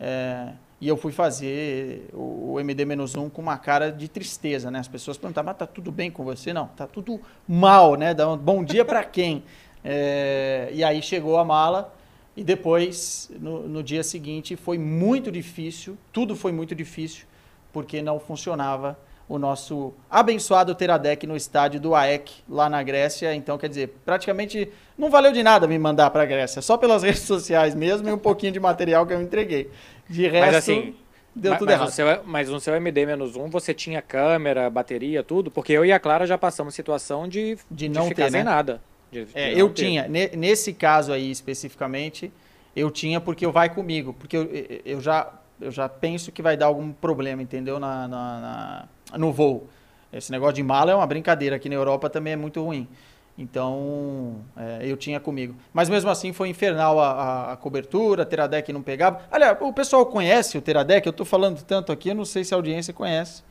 É, 0.04 0.54
e 0.82 0.88
eu 0.88 0.98
fui 0.98 1.12
fazer 1.12 2.10
o, 2.12 2.56
MD-1 2.60 3.30
com 3.30 3.40
uma 3.40 3.56
cara 3.60 3.92
de 3.92 4.08
tristeza, 4.08 4.72
né? 4.72 4.80
As 4.80 4.88
pessoas 4.88 5.16
perguntavam, 5.16 5.52
mas 5.52 5.60
tá 5.60 5.68
tudo 5.68 5.92
bem 5.92 6.10
com 6.10 6.24
você? 6.24 6.52
Não, 6.52 6.68
tá 6.70 6.88
tudo 6.88 7.22
mal, 7.48 7.94
né? 7.94 8.16
Dá 8.16 8.28
um 8.28 8.36
bom 8.36 8.64
dia 8.64 8.84
para 8.84 9.04
quem? 9.04 9.44
É, 9.86 10.72
e 10.74 10.84
aí 10.84 11.00
chegou 11.04 11.38
a 11.38 11.46
mala 11.46 11.94
e 12.36 12.44
depois, 12.44 13.30
no, 13.40 13.68
no 13.68 13.84
dia 13.84 14.02
seguinte, 14.02 14.56
foi 14.56 14.80
muito 14.80 15.32
difícil, 15.32 15.96
tudo 16.12 16.36
foi 16.36 16.52
muito 16.52 16.74
difícil, 16.74 17.26
porque 17.72 18.02
não 18.02 18.20
funcionava 18.20 18.98
o 19.32 19.40
nosso 19.40 19.94
abençoado 20.10 20.76
Teradec 20.76 21.26
no 21.26 21.38
estádio 21.38 21.80
do 21.80 21.96
AEC, 21.96 22.44
lá 22.50 22.70
na 22.70 22.84
Grécia. 22.84 23.34
Então, 23.34 23.58
quer 23.58 23.70
dizer, 23.70 23.96
praticamente 24.04 24.70
não 24.98 25.10
valeu 25.10 25.32
de 25.32 25.42
nada 25.42 25.68
me 25.68 25.80
mandar 25.80 26.10
para 26.10 26.24
a 26.24 26.26
Grécia, 26.26 26.62
só 26.62 26.76
pelas 26.76 27.02
redes 27.04 27.22
sociais 27.22 27.74
mesmo 27.74 28.10
e 28.10 28.12
um 28.12 28.18
pouquinho 28.18 28.52
de 28.52 28.60
material 28.60 29.08
que 29.08 29.14
eu 29.14 29.22
entreguei. 29.22 29.72
De 30.10 30.28
resto, 30.28 30.46
mas, 30.46 30.56
assim, 30.56 30.96
deu 31.34 31.52
mas, 31.52 31.60
tudo 31.60 31.68
mas 31.70 31.76
errado. 31.76 31.88
No 31.88 31.94
seu, 31.94 32.24
mas 32.26 32.50
no 32.50 32.60
seu 32.60 32.74
MD-1 32.74 33.50
você 33.50 33.74
tinha 33.74 34.02
câmera, 34.02 34.70
bateria, 34.70 35.24
tudo? 35.24 35.50
Porque 35.50 35.72
eu 35.72 35.86
e 35.86 35.94
a 35.94 36.00
Clara 36.00 36.28
já 36.28 36.38
passamos 36.38 36.76
situação 36.76 37.26
de, 37.26 37.58
de 37.72 37.88
não 37.88 38.10
ficar 38.10 38.26
ter, 38.26 38.32
sem 38.32 38.44
né? 38.44 38.50
nada. 38.50 38.82
De, 39.10 39.24
de 39.24 39.32
é, 39.34 39.54
eu 39.54 39.70
tinha, 39.70 40.10
nesse 40.10 40.74
caso 40.74 41.14
aí 41.14 41.32
especificamente, 41.32 42.30
eu 42.76 42.92
tinha 42.92 43.22
porque 43.22 43.46
eu 43.46 43.52
vai 43.54 43.74
comigo, 43.74 44.14
porque 44.14 44.36
eu, 44.36 44.50
eu, 44.84 45.00
já, 45.00 45.32
eu 45.62 45.72
já 45.72 45.88
penso 45.88 46.34
que 46.34 46.42
vai 46.42 46.58
dar 46.58 46.66
algum 46.66 46.92
problema, 46.92 47.42
entendeu? 47.42 47.80
na, 47.80 48.10
na, 48.10 48.42
na 48.42 48.88
no 49.18 49.32
voo. 49.32 49.68
Esse 50.12 50.32
negócio 50.32 50.56
de 50.56 50.64
mala 50.64 50.92
é 50.92 50.96
uma 50.96 51.08
brincadeira, 51.08 51.56
aqui 51.56 51.70
na 51.70 51.76
Europa 51.76 52.10
também 52.10 52.34
é 52.34 52.36
muito 52.36 52.64
ruim. 52.64 52.88
Então, 53.38 54.42
é, 54.58 54.80
eu 54.84 54.98
tinha 54.98 55.20
comigo. 55.20 55.56
Mas 55.74 55.90
mesmo 55.90 56.10
assim 56.10 56.34
foi 56.34 56.50
infernal 56.50 57.00
a, 57.00 57.12
a, 57.12 57.52
a 57.54 57.58
cobertura, 57.58 58.24
a 58.24 58.26
Teradec 58.26 58.72
não 58.74 58.82
pegava. 58.82 59.22
Aliás, 59.32 59.58
o 59.62 59.74
pessoal 59.74 60.06
conhece 60.06 60.58
o 60.58 60.62
Teradec, 60.62 61.08
eu 61.08 61.12
estou 61.12 61.26
falando 61.26 61.64
tanto 61.64 61.92
aqui, 61.92 62.10
eu 62.10 62.16
não 62.16 62.26
sei 62.26 62.44
se 62.44 62.54
a 62.54 62.58
audiência 62.58 62.94
conhece. 62.94 63.44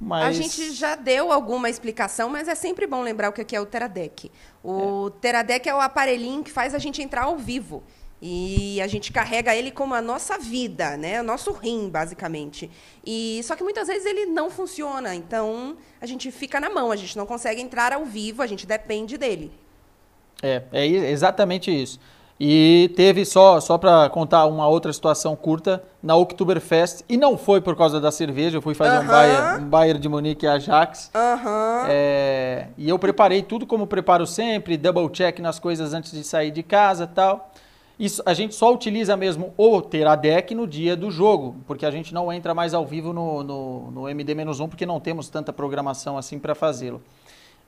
Mas... 0.00 0.24
A 0.24 0.32
gente 0.32 0.72
já 0.72 0.96
deu 0.96 1.30
alguma 1.30 1.68
explicação, 1.68 2.30
mas 2.30 2.48
é 2.48 2.54
sempre 2.54 2.86
bom 2.86 3.02
lembrar 3.02 3.28
o 3.28 3.32
que 3.32 3.54
é 3.54 3.60
o 3.60 3.66
Teradec. 3.66 4.32
O 4.64 5.08
é. 5.08 5.20
Teradec 5.20 5.68
é 5.68 5.74
o 5.74 5.80
aparelhinho 5.80 6.42
que 6.42 6.50
faz 6.50 6.74
a 6.74 6.78
gente 6.78 7.02
entrar 7.02 7.24
ao 7.24 7.36
vivo. 7.36 7.82
E 8.22 8.80
a 8.82 8.86
gente 8.86 9.10
carrega 9.12 9.54
ele 9.54 9.70
como 9.70 9.94
a 9.94 10.02
nossa 10.02 10.38
vida, 10.38 10.96
né? 10.96 11.20
O 11.20 11.24
nosso 11.24 11.52
rim, 11.52 11.88
basicamente. 11.88 12.70
E 13.04 13.40
só 13.44 13.56
que 13.56 13.62
muitas 13.62 13.88
vezes 13.88 14.04
ele 14.04 14.26
não 14.26 14.50
funciona, 14.50 15.14
então 15.14 15.76
a 16.00 16.06
gente 16.06 16.30
fica 16.30 16.60
na 16.60 16.68
mão, 16.68 16.90
a 16.90 16.96
gente 16.96 17.16
não 17.16 17.24
consegue 17.24 17.62
entrar 17.62 17.92
ao 17.92 18.04
vivo, 18.04 18.42
a 18.42 18.46
gente 18.46 18.66
depende 18.66 19.16
dele. 19.16 19.50
É, 20.42 20.62
é 20.72 20.86
exatamente 20.86 21.70
isso. 21.70 21.98
E 22.42 22.90
teve 22.96 23.26
só, 23.26 23.60
só 23.60 23.76
para 23.76 24.08
contar 24.08 24.46
uma 24.46 24.66
outra 24.66 24.90
situação 24.94 25.36
curta, 25.36 25.82
na 26.02 26.16
Oktoberfest, 26.16 27.02
e 27.06 27.18
não 27.18 27.36
foi 27.36 27.60
por 27.60 27.76
causa 27.76 28.00
da 28.00 28.10
cerveja, 28.10 28.56
eu 28.56 28.62
fui 28.62 28.72
fazer 28.72 28.96
uh 28.96 29.00
-huh. 29.00 29.04
um, 29.04 29.08
Bayern, 29.08 29.64
um 29.64 29.68
Bayern 29.68 30.00
de 30.00 30.08
Munique 30.08 30.46
e 30.46 30.48
Ajax. 30.48 31.10
Uh 31.14 31.18
-huh. 31.18 31.86
é, 31.90 32.68
e 32.78 32.88
eu 32.88 32.98
preparei 32.98 33.42
tudo 33.42 33.66
como 33.66 33.86
preparo 33.86 34.26
sempre, 34.26 34.78
double 34.78 35.10
check 35.10 35.38
nas 35.40 35.58
coisas 35.58 35.92
antes 35.92 36.12
de 36.12 36.24
sair 36.24 36.50
de 36.50 36.62
casa 36.62 37.06
tal. 37.06 37.49
Isso, 38.00 38.22
a 38.24 38.32
gente 38.32 38.54
só 38.54 38.72
utiliza 38.72 39.14
mesmo 39.14 39.52
o 39.58 39.82
Teradec 39.82 40.54
no 40.54 40.66
dia 40.66 40.96
do 40.96 41.10
jogo, 41.10 41.56
porque 41.66 41.84
a 41.84 41.90
gente 41.90 42.14
não 42.14 42.32
entra 42.32 42.54
mais 42.54 42.72
ao 42.72 42.86
vivo 42.86 43.12
no, 43.12 43.44
no, 43.44 43.90
no 43.90 44.02
MD-1, 44.04 44.70
porque 44.70 44.86
não 44.86 44.98
temos 44.98 45.28
tanta 45.28 45.52
programação 45.52 46.16
assim 46.16 46.38
para 46.38 46.54
fazê-lo. 46.54 47.02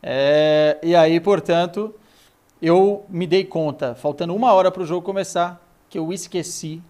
É, 0.02 0.78
e 0.82 0.96
aí, 0.96 1.20
portanto, 1.20 1.94
eu 2.62 3.04
me 3.10 3.26
dei 3.26 3.44
conta, 3.44 3.94
faltando 3.94 4.34
uma 4.34 4.54
hora 4.54 4.70
para 4.70 4.82
o 4.82 4.86
jogo 4.86 5.04
começar, 5.04 5.62
que 5.90 5.98
eu 5.98 6.10
esqueci 6.10 6.80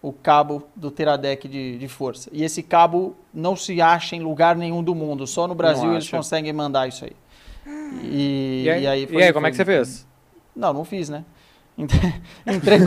o 0.00 0.10
cabo 0.10 0.66
do 0.74 0.90
Teradec 0.90 1.46
de, 1.46 1.76
de, 1.76 1.88
força. 1.88 2.30
E 2.32 2.42
esse 2.42 2.62
cabo 2.62 3.14
não 3.32 3.54
se 3.54 3.78
acha 3.78 4.16
em 4.16 4.20
lugar 4.20 4.56
nenhum 4.56 4.82
do 4.82 4.94
mundo, 4.94 5.26
só 5.26 5.46
no 5.46 5.54
Brasil 5.54 5.92
eles 5.92 6.08
conseguem 6.08 6.52
mandar 6.54 6.88
isso 6.88 7.04
aí. 7.04 7.16
E, 8.02 8.62
e 8.64 8.70
aí, 8.70 8.82
e 8.82 8.86
aí, 8.86 9.08
e 9.10 9.22
aí 9.22 9.32
como 9.34 9.46
é 9.46 9.50
que 9.50 9.56
você 9.56 9.66
fez? 9.66 10.06
Não, 10.54 10.72
não 10.72 10.84
fiz, 10.84 11.10
né? 11.10 11.26
Entrei, 11.76 12.78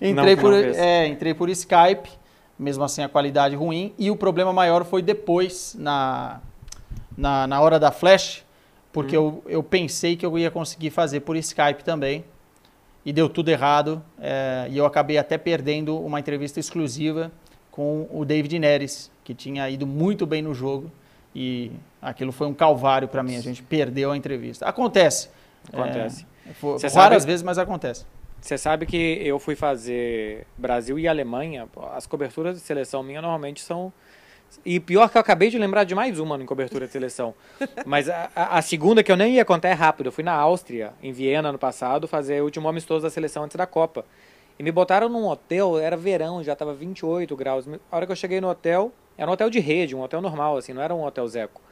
entrei, 0.00 0.36
por, 0.36 0.52
é, 0.54 1.06
entrei 1.06 1.34
por 1.34 1.48
Skype, 1.48 2.10
mesmo 2.58 2.84
assim 2.84 3.02
a 3.02 3.08
qualidade 3.08 3.54
ruim. 3.56 3.92
E 3.98 4.10
o 4.10 4.16
problema 4.16 4.52
maior 4.52 4.84
foi 4.84 5.02
depois, 5.02 5.74
na, 5.78 6.40
na, 7.16 7.46
na 7.46 7.60
hora 7.60 7.78
da 7.78 7.90
flash, 7.90 8.44
porque 8.92 9.16
hum. 9.16 9.40
eu, 9.46 9.52
eu 9.58 9.62
pensei 9.62 10.16
que 10.16 10.26
eu 10.26 10.38
ia 10.38 10.50
conseguir 10.50 10.90
fazer 10.90 11.20
por 11.20 11.36
Skype 11.36 11.82
também. 11.84 12.24
E 13.04 13.12
deu 13.12 13.30
tudo 13.30 13.48
errado. 13.48 14.02
É, 14.20 14.66
e 14.70 14.76
eu 14.76 14.84
acabei 14.84 15.16
até 15.16 15.38
perdendo 15.38 15.98
uma 15.98 16.20
entrevista 16.20 16.60
exclusiva 16.60 17.32
com 17.70 18.06
o 18.12 18.26
David 18.26 18.58
Neres, 18.58 19.10
que 19.24 19.34
tinha 19.34 19.70
ido 19.70 19.86
muito 19.86 20.26
bem 20.26 20.42
no 20.42 20.52
jogo. 20.54 20.90
E 21.34 21.72
aquilo 22.02 22.32
foi 22.32 22.46
um 22.46 22.52
calvário 22.52 23.08
para 23.08 23.22
mim. 23.22 23.36
A 23.36 23.40
gente 23.40 23.62
perdeu 23.62 24.10
a 24.10 24.16
entrevista. 24.16 24.66
Acontece. 24.66 25.30
Acontece. 25.72 26.24
É, 26.24 26.29
for, 26.54 26.78
várias 26.78 27.24
vezes, 27.24 27.42
mas 27.42 27.58
acontece. 27.58 28.04
Você 28.40 28.56
sabe 28.56 28.86
que 28.86 29.20
eu 29.22 29.38
fui 29.38 29.54
fazer 29.54 30.46
Brasil 30.56 30.98
e 30.98 31.06
Alemanha. 31.06 31.68
As 31.94 32.06
coberturas 32.06 32.54
de 32.56 32.60
seleção 32.60 33.02
minha 33.02 33.20
normalmente 33.20 33.60
são 33.60 33.92
e 34.64 34.80
pior 34.80 35.08
que 35.08 35.16
eu 35.16 35.20
acabei 35.20 35.48
de 35.48 35.58
lembrar 35.58 35.84
de 35.84 35.94
mais 35.94 36.18
uma 36.18 36.36
em 36.36 36.46
cobertura 36.46 36.86
de 36.86 36.92
seleção. 36.92 37.34
Mas 37.86 38.08
a, 38.08 38.30
a, 38.34 38.60
segunda 38.60 39.02
que 39.02 39.12
eu 39.12 39.16
nem 39.16 39.34
ia 39.34 39.44
contar 39.44 39.68
é 39.68 39.72
rápido. 39.72 40.06
Eu 40.06 40.12
fui 40.12 40.24
na 40.24 40.32
Áustria, 40.32 40.92
em 41.02 41.12
Viena, 41.12 41.50
ano 41.50 41.58
passado, 41.58 42.08
fazer 42.08 42.40
o 42.40 42.44
último 42.44 42.68
amistoso 42.68 43.02
da 43.02 43.10
seleção 43.10 43.44
antes 43.44 43.56
da 43.56 43.66
Copa. 43.66 44.04
E 44.58 44.62
me 44.62 44.72
botaram 44.72 45.08
num 45.08 45.26
hotel, 45.26 45.78
era 45.78 45.96
verão, 45.96 46.42
já 46.42 46.52
estava 46.52 46.74
28 46.74 47.34
graus. 47.36 47.66
A 47.90 47.96
hora 47.96 48.06
que 48.06 48.12
eu 48.12 48.16
cheguei 48.16 48.40
no 48.40 48.48
hotel, 48.48 48.92
era 49.16 49.30
um 49.30 49.32
hotel 49.32 49.48
de 49.48 49.60
rede, 49.60 49.94
um 49.94 50.02
hotel 50.02 50.20
normal, 50.20 50.56
assim, 50.56 50.72
não 50.72 50.82
era 50.82 50.94
um 50.94 51.04
hotel 51.04 51.26
zeco. 51.28 51.62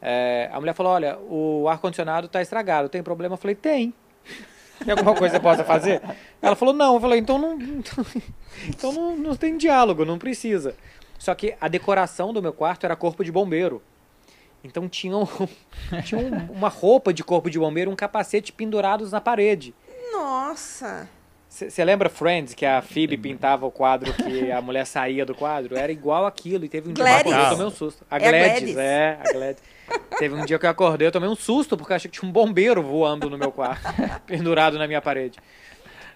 É, 0.00 0.48
a 0.52 0.58
mulher 0.58 0.74
falou, 0.74 0.92
olha, 0.92 1.18
o 1.18 1.68
ar-condicionado 1.68 2.26
está 2.26 2.42
estragado, 2.42 2.88
tem 2.88 3.02
problema? 3.02 3.34
Eu 3.34 3.38
falei, 3.38 3.54
tem. 3.54 3.94
Tem 4.84 4.90
alguma 4.92 5.14
coisa 5.14 5.36
que 5.36 5.42
possa 5.42 5.64
fazer? 5.64 6.02
Ela 6.40 6.56
falou, 6.56 6.74
não. 6.74 6.94
Eu 6.94 7.00
falei, 7.00 7.18
então 7.18 7.38
não, 7.38 7.58
então 8.68 8.92
não, 8.92 9.16
não 9.16 9.36
tem 9.36 9.56
diálogo, 9.56 10.04
não 10.04 10.18
precisa. 10.18 10.74
Só 11.18 11.34
que 11.34 11.54
a 11.60 11.68
decoração 11.68 12.32
do 12.32 12.42
meu 12.42 12.52
quarto 12.52 12.84
era 12.84 12.94
corpo 12.94 13.24
de 13.24 13.32
bombeiro. 13.32 13.82
Então 14.62 14.88
tinha, 14.88 15.16
um, 15.16 15.26
tinha 16.04 16.20
um, 16.20 16.52
uma 16.52 16.68
roupa 16.68 17.12
de 17.12 17.22
corpo 17.22 17.48
de 17.48 17.58
bombeiro, 17.58 17.90
um 17.90 17.96
capacete 17.96 18.52
pendurados 18.52 19.12
na 19.12 19.20
parede. 19.20 19.74
Nossa! 20.12 21.08
Você 21.56 21.84
lembra 21.86 22.10
Friends, 22.10 22.52
que 22.52 22.66
a 22.66 22.82
Phoebe 22.82 23.16
pintava 23.16 23.64
o 23.64 23.70
quadro 23.70 24.12
que 24.12 24.52
a 24.52 24.60
mulher 24.60 24.84
saía 24.84 25.24
do 25.24 25.34
quadro? 25.34 25.74
Era 25.74 25.90
igual 25.90 26.26
aquilo. 26.26 26.66
E 26.66 26.68
teve 26.68 26.90
um 26.90 26.92
Gladys. 26.92 27.24
dia 27.24 27.34
que 27.34 27.40
eu 27.40 27.50
tomei 27.50 27.66
um 27.66 27.70
susto. 27.70 28.04
A 28.10 28.16
é 28.16 28.18
Gladys, 28.18 28.74
Gladys, 28.74 28.76
é, 28.76 29.18
a 29.18 29.32
Gladys. 29.32 29.62
teve 30.18 30.34
um 30.34 30.44
dia 30.44 30.58
que 30.58 30.66
eu 30.66 30.70
acordei, 30.70 31.08
eu 31.08 31.12
tomei 31.12 31.28
um 31.28 31.34
susto, 31.34 31.74
porque 31.74 31.94
achei 31.94 32.10
que 32.10 32.18
tinha 32.18 32.28
um 32.28 32.32
bombeiro 32.32 32.82
voando 32.82 33.30
no 33.30 33.38
meu 33.38 33.50
quarto, 33.50 33.82
pendurado 34.26 34.78
na 34.78 34.86
minha 34.86 35.00
parede. 35.00 35.38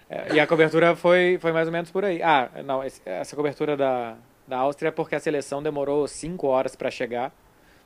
É, 0.07 0.35
e 0.35 0.39
a 0.39 0.45
cobertura 0.45 0.95
foi, 0.95 1.39
foi 1.41 1.51
mais 1.51 1.67
ou 1.67 1.73
menos 1.73 1.89
por 1.89 2.05
aí. 2.05 2.21
Ah, 2.21 2.51
não, 2.63 2.83
essa 2.83 3.35
cobertura 3.35 3.75
da, 3.75 4.15
da 4.47 4.57
Áustria 4.59 4.89
é 4.89 4.91
porque 4.91 5.15
a 5.15 5.19
seleção 5.19 5.63
demorou 5.63 6.07
cinco 6.07 6.45
horas 6.47 6.75
para 6.75 6.91
chegar. 6.91 7.33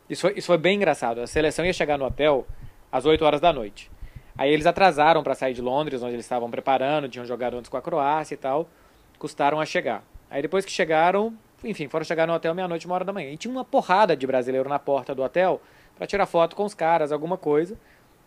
Isso 0.10 0.24
foi, 0.24 0.34
isso 0.36 0.48
foi 0.48 0.58
bem 0.58 0.76
engraçado. 0.76 1.22
A 1.22 1.28
seleção 1.28 1.66
ia 1.66 1.72
chegar 1.72 1.98
no 1.98 2.06
hotel 2.06 2.46
às 2.92 3.06
8 3.06 3.24
horas 3.26 3.42
da 3.42 3.52
noite. 3.52 3.90
Aí 4.38 4.52
eles 4.52 4.66
atrasaram 4.66 5.24
para 5.24 5.34
sair 5.34 5.54
de 5.54 5.62
Londres, 5.62 6.04
onde 6.04 6.14
eles 6.14 6.26
estavam 6.26 6.50
preparando, 6.52 7.08
tinham 7.08 7.26
jogado 7.26 7.58
antes 7.58 7.70
com 7.70 7.78
a 7.78 7.82
Croácia 7.82 8.34
e 8.34 8.38
tal. 8.38 8.68
Custaram 9.18 9.60
a 9.60 9.66
chegar. 9.66 10.04
Aí 10.30 10.42
depois 10.42 10.66
que 10.66 10.72
chegaram, 10.72 11.34
enfim, 11.64 11.88
foram 11.88 12.04
chegar 12.04 12.28
no 12.28 12.34
hotel 12.34 12.54
meia-noite, 12.54 12.86
uma 12.86 12.96
hora 12.96 13.06
da 13.06 13.14
manhã. 13.14 13.32
E 13.32 13.38
tinha 13.38 13.52
uma 13.52 13.64
porrada 13.64 14.16
de 14.16 14.28
brasileiro 14.28 14.68
na 14.68 14.78
porta 14.78 15.16
do 15.16 15.24
hotel 15.24 15.62
para 15.96 16.06
tirar 16.06 16.26
foto 16.26 16.56
com 16.56 16.66
os 16.66 16.74
caras, 16.74 17.12
alguma 17.12 17.38
coisa. 17.38 17.78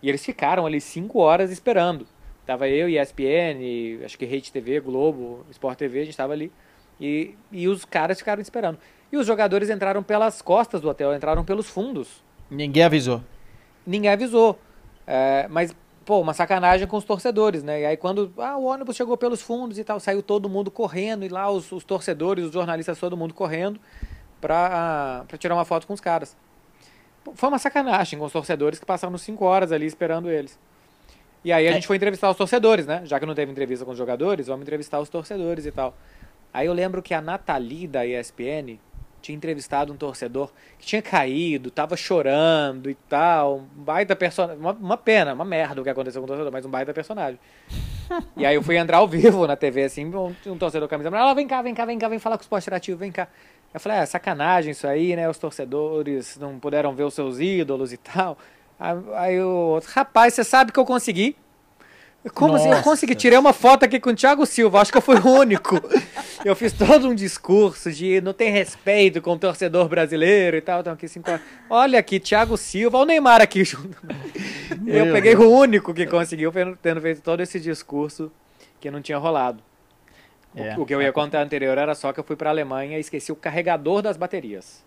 E 0.02 0.08
eles 0.08 0.24
ficaram 0.24 0.64
ali 0.64 0.80
cinco 0.80 1.18
horas 1.18 1.50
esperando. 1.50 2.06
Tava 2.46 2.66
eu, 2.68 2.88
ESPN, 2.88 4.02
acho 4.04 4.16
que 4.16 4.24
Rede 4.24 4.50
TV, 4.50 4.80
Globo, 4.80 5.44
Sport 5.50 5.76
TV, 5.76 6.00
a 6.00 6.04
gente 6.04 6.16
tava 6.16 6.32
ali. 6.32 6.50
E, 6.98 7.34
e 7.52 7.68
os 7.68 7.84
caras 7.84 8.18
ficaram 8.18 8.40
esperando. 8.40 8.78
E 9.12 9.16
os 9.16 9.26
jogadores 9.26 9.68
entraram 9.68 10.02
pelas 10.02 10.40
costas 10.40 10.80
do 10.80 10.88
hotel, 10.88 11.14
entraram 11.14 11.44
pelos 11.44 11.68
fundos. 11.68 12.22
Ninguém 12.50 12.84
avisou. 12.84 13.22
Ninguém 13.86 14.10
avisou. 14.10 14.58
É, 15.06 15.46
mas 15.48 15.74
pô, 16.08 16.22
uma 16.22 16.32
sacanagem 16.32 16.86
com 16.86 16.96
os 16.96 17.04
torcedores, 17.04 17.62
né? 17.62 17.82
E 17.82 17.84
aí 17.84 17.94
quando 17.94 18.32
ah, 18.38 18.56
o 18.56 18.64
ônibus 18.64 18.96
chegou 18.96 19.14
pelos 19.14 19.42
fundos 19.42 19.78
e 19.78 19.84
tal, 19.84 20.00
saiu 20.00 20.22
todo 20.22 20.48
mundo 20.48 20.70
correndo 20.70 21.22
e 21.22 21.28
lá 21.28 21.50
os, 21.50 21.70
os 21.70 21.84
torcedores, 21.84 22.46
os 22.46 22.50
jornalistas, 22.50 22.98
todo 22.98 23.14
mundo 23.14 23.34
correndo 23.34 23.78
pra, 24.40 25.26
pra 25.28 25.36
tirar 25.36 25.54
uma 25.54 25.66
foto 25.66 25.86
com 25.86 25.92
os 25.92 26.00
caras. 26.00 26.34
Foi 27.34 27.50
uma 27.50 27.58
sacanagem 27.58 28.18
com 28.18 28.24
os 28.24 28.32
torcedores 28.32 28.78
que 28.78 28.86
passaram 28.86 29.18
cinco 29.18 29.44
horas 29.44 29.70
ali 29.70 29.84
esperando 29.84 30.30
eles. 30.30 30.58
E 31.44 31.52
aí 31.52 31.68
a 31.68 31.70
é. 31.72 31.74
gente 31.74 31.86
foi 31.86 31.96
entrevistar 31.96 32.30
os 32.30 32.38
torcedores, 32.38 32.86
né? 32.86 33.02
Já 33.04 33.20
que 33.20 33.26
não 33.26 33.34
teve 33.34 33.52
entrevista 33.52 33.84
com 33.84 33.90
os 33.90 33.98
jogadores, 33.98 34.46
vamos 34.46 34.62
entrevistar 34.62 35.00
os 35.00 35.10
torcedores 35.10 35.66
e 35.66 35.70
tal. 35.70 35.94
Aí 36.54 36.68
eu 36.68 36.72
lembro 36.72 37.02
que 37.02 37.12
a 37.12 37.20
Nathalie 37.20 37.86
da 37.86 38.06
ESPN 38.06 38.78
tinha 39.20 39.36
entrevistado 39.36 39.92
um 39.92 39.96
torcedor 39.96 40.50
que 40.78 40.86
tinha 40.86 41.02
caído, 41.02 41.70
tava 41.70 41.96
chorando 41.96 42.90
e 42.90 42.94
tal. 42.94 43.58
Um 43.58 43.82
baita 43.82 44.14
personagem. 44.16 44.60
Uma, 44.60 44.72
uma, 44.72 44.96
pena, 44.96 45.34
uma 45.34 45.44
merda 45.44 45.80
o 45.80 45.84
que 45.84 45.90
aconteceu 45.90 46.20
com 46.20 46.26
o 46.26 46.28
torcedor, 46.28 46.52
mas 46.52 46.64
um 46.64 46.70
baita 46.70 46.92
personagem. 46.92 47.38
e 48.36 48.46
aí 48.46 48.54
eu 48.54 48.62
fui 48.62 48.76
entrar 48.76 48.98
ao 48.98 49.08
vivo 49.08 49.46
na 49.46 49.56
TV, 49.56 49.84
assim, 49.84 50.06
um, 50.06 50.34
um 50.46 50.58
torcedor 50.58 50.88
camisa 50.88 51.08
amarela, 51.08 51.34
vem 51.34 51.46
cá, 51.46 51.60
vem 51.62 51.74
cá, 51.74 51.84
vem 51.84 51.98
cá, 51.98 52.08
vem 52.08 52.18
falar 52.18 52.36
com 52.36 52.42
o 52.42 52.44
esporte 52.44 52.64
interativo, 52.64 52.98
vem 52.98 53.12
cá. 53.12 53.28
Eu 53.72 53.80
falei, 53.80 53.98
é 53.98 54.06
sacanagem 54.06 54.70
isso 54.70 54.86
aí, 54.86 55.14
né? 55.14 55.28
Os 55.28 55.38
torcedores 55.38 56.38
não 56.38 56.58
puderam 56.58 56.94
ver 56.94 57.04
os 57.04 57.14
seus 57.14 57.38
ídolos 57.38 57.92
e 57.92 57.96
tal. 57.98 58.38
Aí 59.16 59.40
o 59.40 59.48
outro, 59.48 59.90
rapaz, 59.92 60.34
você 60.34 60.44
sabe 60.44 60.72
que 60.72 60.78
eu 60.78 60.86
consegui. 60.86 61.36
Como 62.34 62.52
Nossa. 62.52 62.68
assim? 62.68 62.76
Eu 62.76 62.82
consegui, 62.82 63.14
tirei 63.14 63.38
uma 63.38 63.52
foto 63.52 63.84
aqui 63.84 64.00
com 64.00 64.10
o 64.10 64.14
Thiago 64.14 64.44
Silva, 64.44 64.80
acho 64.80 64.90
que 64.90 64.98
eu 64.98 65.02
fui 65.02 65.16
o 65.16 65.28
único. 65.28 65.76
eu 66.44 66.54
fiz 66.56 66.72
todo 66.72 67.08
um 67.08 67.14
discurso 67.14 67.92
de 67.92 68.20
não 68.20 68.32
tem 68.32 68.50
respeito 68.50 69.22
com 69.22 69.32
o 69.32 69.38
torcedor 69.38 69.88
brasileiro 69.88 70.56
e 70.56 70.60
tal. 70.60 70.80
Então 70.80 70.92
aqui 70.92 71.06
cinco. 71.06 71.30
Olha 71.70 71.98
aqui, 71.98 72.18
Thiago 72.18 72.56
Silva, 72.56 72.98
olha 72.98 73.04
o 73.04 73.06
Neymar 73.06 73.40
aqui 73.40 73.64
junto. 73.64 73.96
eu 74.86 75.12
peguei 75.12 75.36
o 75.36 75.48
único 75.48 75.94
que 75.94 76.06
conseguiu, 76.06 76.52
tendo 76.82 77.00
feito 77.00 77.22
todo 77.22 77.40
esse 77.40 77.60
discurso 77.60 78.32
que 78.80 78.90
não 78.90 79.00
tinha 79.00 79.18
rolado. 79.18 79.62
É. 80.56 80.76
O, 80.76 80.82
o 80.82 80.86
que 80.86 80.94
eu 80.94 81.00
ia 81.00 81.12
contar 81.12 81.40
anterior 81.40 81.78
era 81.78 81.94
só 81.94 82.12
que 82.12 82.18
eu 82.18 82.24
fui 82.24 82.34
para 82.34 82.50
a 82.50 82.52
Alemanha 82.52 82.96
e 82.96 83.00
esqueci 83.00 83.30
o 83.30 83.36
carregador 83.36 84.02
das 84.02 84.16
baterias. 84.16 84.84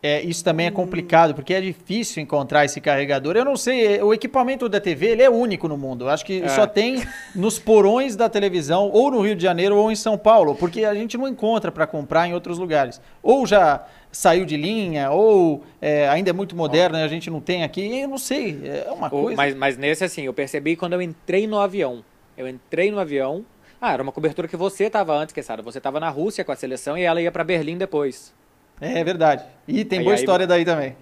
É, 0.00 0.22
isso 0.22 0.44
também 0.44 0.66
é 0.66 0.70
complicado, 0.70 1.34
porque 1.34 1.52
é 1.52 1.60
difícil 1.60 2.22
encontrar 2.22 2.64
esse 2.64 2.80
carregador. 2.80 3.36
Eu 3.36 3.44
não 3.44 3.56
sei, 3.56 4.00
o 4.00 4.14
equipamento 4.14 4.68
da 4.68 4.80
TV 4.80 5.08
ele 5.08 5.22
é 5.22 5.28
único 5.28 5.66
no 5.66 5.76
mundo. 5.76 6.04
Eu 6.04 6.08
acho 6.10 6.24
que 6.24 6.40
é. 6.40 6.48
só 6.48 6.68
tem 6.68 7.02
nos 7.34 7.58
porões 7.58 8.14
da 8.14 8.28
televisão, 8.28 8.90
ou 8.92 9.10
no 9.10 9.20
Rio 9.20 9.34
de 9.34 9.42
Janeiro, 9.42 9.76
ou 9.76 9.90
em 9.90 9.96
São 9.96 10.16
Paulo, 10.16 10.54
porque 10.54 10.84
a 10.84 10.94
gente 10.94 11.18
não 11.18 11.26
encontra 11.26 11.72
para 11.72 11.84
comprar 11.84 12.28
em 12.28 12.32
outros 12.32 12.58
lugares. 12.58 13.00
Ou 13.20 13.44
já 13.44 13.84
saiu 14.12 14.44
de 14.44 14.56
linha, 14.56 15.10
ou 15.10 15.64
é, 15.82 16.08
ainda 16.08 16.30
é 16.30 16.32
muito 16.32 16.54
moderno 16.54 16.96
e 16.96 17.02
a 17.02 17.08
gente 17.08 17.28
não 17.28 17.40
tem 17.40 17.64
aqui. 17.64 17.98
Eu 18.00 18.08
não 18.08 18.18
sei, 18.18 18.60
é 18.64 18.92
uma 18.92 19.10
coisa. 19.10 19.36
Mas, 19.36 19.54
mas 19.56 19.76
nesse, 19.76 20.04
assim, 20.04 20.22
eu 20.22 20.32
percebi 20.32 20.76
quando 20.76 20.92
eu 20.92 21.02
entrei 21.02 21.48
no 21.48 21.58
avião. 21.58 22.04
Eu 22.36 22.46
entrei 22.46 22.92
no 22.92 23.00
avião. 23.00 23.44
Ah, 23.80 23.94
era 23.94 24.02
uma 24.02 24.12
cobertura 24.12 24.46
que 24.46 24.56
você 24.56 24.84
estava 24.84 25.12
antes, 25.12 25.32
que 25.32 25.42
sabe? 25.42 25.60
Você 25.62 25.78
estava 25.78 25.98
na 25.98 26.08
Rússia 26.08 26.44
com 26.44 26.52
a 26.52 26.56
seleção 26.56 26.96
e 26.96 27.02
ela 27.02 27.20
ia 27.20 27.32
para 27.32 27.42
Berlim 27.42 27.76
depois. 27.76 28.32
É 28.80 29.02
verdade. 29.02 29.44
E 29.66 29.84
tem 29.84 30.00
E 30.00 30.02
boa 30.04 30.14
aí- 30.14 30.20
história 30.20 30.46
daí 30.46 30.64
também. 30.64 30.96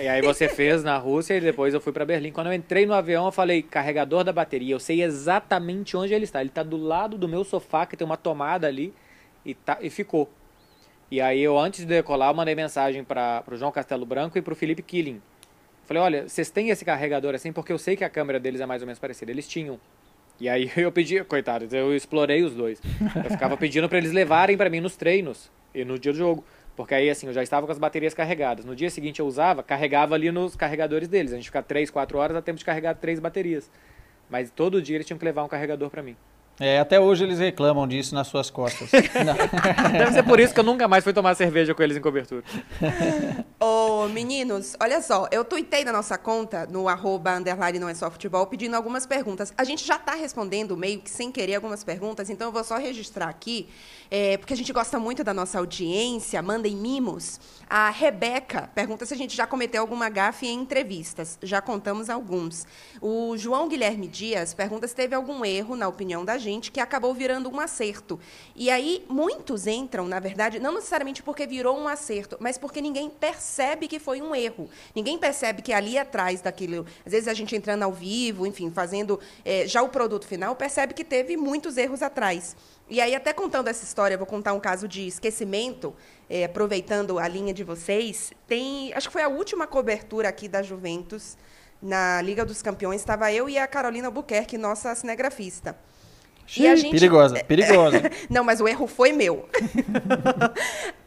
E 0.00 0.08
aí 0.08 0.22
você 0.22 0.48
fez 0.50 0.82
na 0.82 0.96
Rússia 0.96 1.34
e 1.34 1.40
depois 1.40 1.74
eu 1.74 1.80
fui 1.80 1.92
pra 1.92 2.04
Berlim. 2.04 2.32
Quando 2.32 2.46
eu 2.46 2.52
entrei 2.54 2.86
no 2.86 2.94
avião, 2.94 3.26
eu 3.26 3.32
falei, 3.32 3.62
carregador 3.62 4.24
da 4.24 4.32
bateria, 4.32 4.74
eu 4.74 4.80
sei 4.80 5.02
exatamente 5.02 5.96
onde 5.96 6.14
ele 6.14 6.24
está. 6.24 6.40
Ele 6.40 6.50
tá 6.50 6.62
do 6.62 6.76
lado 6.76 7.18
do 7.18 7.28
meu 7.28 7.44
sofá, 7.44 7.84
que 7.84 7.96
tem 7.96 8.06
uma 8.06 8.16
tomada 8.16 8.66
ali, 8.66 8.94
e, 9.44 9.54
tá, 9.54 9.78
e 9.80 9.90
ficou. 9.90 10.30
E 11.10 11.20
aí 11.20 11.40
eu, 11.42 11.58
antes 11.58 11.80
de 11.80 11.86
decolar, 11.86 12.34
mandei 12.34 12.54
mensagem 12.54 13.04
para 13.04 13.42
pro 13.42 13.56
João 13.56 13.72
Castelo 13.72 14.06
Branco 14.06 14.38
e 14.38 14.42
pro 14.42 14.54
Felipe 14.56 14.82
Killing. 14.82 15.20
Falei, 15.84 16.02
olha, 16.02 16.28
vocês 16.28 16.48
têm 16.50 16.70
esse 16.70 16.84
carregador 16.84 17.34
assim? 17.34 17.52
Porque 17.52 17.72
eu 17.72 17.78
sei 17.78 17.96
que 17.96 18.04
a 18.04 18.08
câmera 18.08 18.38
deles 18.38 18.60
é 18.60 18.66
mais 18.66 18.80
ou 18.80 18.86
menos 18.86 18.98
parecida. 19.00 19.30
Eles 19.30 19.46
tinham. 19.48 19.78
E 20.40 20.48
aí 20.48 20.70
eu 20.76 20.90
pedi, 20.92 21.22
coitados, 21.24 21.72
eu 21.74 21.94
explorei 21.94 22.42
os 22.44 22.54
dois. 22.54 22.80
Eu 23.24 23.30
ficava 23.30 23.56
pedindo 23.56 23.88
para 23.88 23.98
eles 23.98 24.12
levarem 24.12 24.56
para 24.56 24.70
mim 24.70 24.80
nos 24.80 24.96
treinos 24.96 25.50
e 25.74 25.84
no 25.84 25.98
dia 25.98 26.12
do 26.12 26.18
jogo. 26.18 26.44
Porque 26.80 26.94
aí, 26.94 27.10
assim, 27.10 27.26
eu 27.26 27.32
já 27.34 27.42
estava 27.42 27.66
com 27.66 27.72
as 27.72 27.78
baterias 27.78 28.14
carregadas. 28.14 28.64
No 28.64 28.74
dia 28.74 28.88
seguinte 28.88 29.20
eu 29.20 29.26
usava, 29.26 29.62
carregava 29.62 30.14
ali 30.14 30.32
nos 30.32 30.56
carregadores 30.56 31.08
deles. 31.08 31.30
A 31.30 31.36
gente 31.36 31.44
fica 31.44 31.62
3, 31.62 31.90
4 31.90 32.16
horas, 32.16 32.34
dá 32.34 32.40
tempo 32.40 32.58
de 32.58 32.64
carregar 32.64 32.94
três 32.94 33.20
baterias. 33.20 33.70
Mas 34.30 34.50
todo 34.50 34.80
dia 34.80 34.96
eles 34.96 35.06
tinham 35.06 35.18
que 35.18 35.24
levar 35.26 35.44
um 35.44 35.48
carregador 35.48 35.90
para 35.90 36.02
mim. 36.02 36.16
É, 36.60 36.78
até 36.78 37.00
hoje 37.00 37.24
eles 37.24 37.38
reclamam 37.38 37.88
disso 37.88 38.14
nas 38.14 38.26
suas 38.26 38.50
costas. 38.50 38.90
Deve 38.92 40.12
ser 40.12 40.22
por 40.22 40.38
isso 40.38 40.52
que 40.52 40.60
eu 40.60 40.64
nunca 40.64 40.86
mais 40.86 41.02
fui 41.02 41.14
tomar 41.14 41.34
cerveja 41.34 41.74
com 41.74 41.82
eles 41.82 41.96
em 41.96 42.02
cobertura. 42.02 42.44
Ô, 43.58 44.06
meninos, 44.08 44.76
olha 44.78 45.00
só, 45.00 45.26
eu 45.32 45.42
tuitei 45.42 45.84
na 45.84 45.92
nossa 45.92 46.18
conta, 46.18 46.66
no 46.66 46.86
arroba 46.86 47.34
underline 47.34 47.78
não 47.78 47.88
é 47.88 47.94
só 47.94 48.10
futebol, 48.10 48.46
pedindo 48.46 48.74
algumas 48.74 49.06
perguntas. 49.06 49.54
A 49.56 49.64
gente 49.64 49.86
já 49.86 49.96
está 49.96 50.14
respondendo 50.14 50.76
meio 50.76 51.00
que 51.00 51.08
sem 51.08 51.32
querer 51.32 51.54
algumas 51.54 51.82
perguntas, 51.82 52.28
então 52.28 52.48
eu 52.48 52.52
vou 52.52 52.62
só 52.62 52.76
registrar 52.76 53.28
aqui, 53.28 53.66
é, 54.10 54.36
porque 54.36 54.52
a 54.52 54.56
gente 54.56 54.72
gosta 54.72 54.98
muito 54.98 55.24
da 55.24 55.32
nossa 55.32 55.58
audiência, 55.58 56.42
mandem 56.42 56.76
mimos. 56.76 57.40
A 57.68 57.88
Rebeca 57.88 58.68
pergunta 58.74 59.06
se 59.06 59.14
a 59.14 59.16
gente 59.16 59.36
já 59.36 59.46
cometeu 59.46 59.80
alguma 59.80 60.08
gafe 60.08 60.46
em 60.46 60.60
entrevistas. 60.60 61.38
Já 61.42 61.62
contamos 61.62 62.10
alguns. 62.10 62.66
O 63.00 63.36
João 63.36 63.68
Guilherme 63.68 64.08
Dias 64.08 64.52
pergunta 64.52 64.88
se 64.88 64.94
teve 64.94 65.14
algum 65.14 65.44
erro, 65.44 65.76
na 65.76 65.86
opinião 65.86 66.24
da 66.24 66.36
gente, 66.36 66.49
que 66.58 66.80
acabou 66.80 67.12
virando 67.14 67.48
um 67.48 67.60
acerto. 67.60 68.18
E 68.56 68.70
aí, 68.70 69.04
muitos 69.08 69.66
entram, 69.66 70.08
na 70.08 70.18
verdade, 70.18 70.58
não 70.58 70.72
necessariamente 70.72 71.22
porque 71.22 71.46
virou 71.46 71.78
um 71.78 71.86
acerto, 71.86 72.36
mas 72.40 72.56
porque 72.56 72.80
ninguém 72.80 73.10
percebe 73.10 73.86
que 73.86 73.98
foi 73.98 74.22
um 74.22 74.34
erro. 74.34 74.70
Ninguém 74.94 75.18
percebe 75.18 75.60
que 75.60 75.72
ali 75.72 75.98
atrás 75.98 76.40
daquilo, 76.40 76.86
às 77.04 77.12
vezes 77.12 77.28
a 77.28 77.34
gente 77.34 77.54
entrando 77.54 77.82
ao 77.82 77.92
vivo, 77.92 78.46
enfim, 78.46 78.70
fazendo 78.70 79.20
eh, 79.44 79.66
já 79.66 79.82
o 79.82 79.90
produto 79.90 80.26
final, 80.26 80.56
percebe 80.56 80.94
que 80.94 81.04
teve 81.04 81.36
muitos 81.36 81.76
erros 81.76 82.00
atrás. 82.02 82.56
E 82.88 83.00
aí, 83.00 83.14
até 83.14 83.32
contando 83.32 83.68
essa 83.68 83.84
história, 83.84 84.18
vou 84.18 84.26
contar 84.26 84.52
um 84.52 84.58
caso 84.58 84.88
de 84.88 85.06
esquecimento, 85.06 85.94
eh, 86.28 86.44
aproveitando 86.44 87.20
a 87.20 87.28
linha 87.28 87.54
de 87.54 87.62
vocês. 87.62 88.32
Tem, 88.48 88.92
acho 88.94 89.08
que 89.08 89.12
foi 89.12 89.22
a 89.22 89.28
última 89.28 89.66
cobertura 89.66 90.28
aqui 90.28 90.48
da 90.48 90.60
Juventus 90.60 91.36
na 91.80 92.20
Liga 92.20 92.44
dos 92.44 92.62
Campeões. 92.62 93.00
Estava 93.00 93.32
eu 93.32 93.48
e 93.48 93.58
a 93.58 93.66
Carolina 93.66 94.10
Buquerque, 94.10 94.58
nossa 94.58 94.94
cinegrafista. 94.94 95.76
E 96.56 96.66
a 96.66 96.74
gente- 96.76 96.90
Perigosa, 96.92 97.44
perigosa. 97.44 98.02
Não, 98.28 98.42
mas 98.44 98.60
o 98.60 98.66
erro 98.68 98.86
foi 98.86 99.12
meu. 99.12 99.48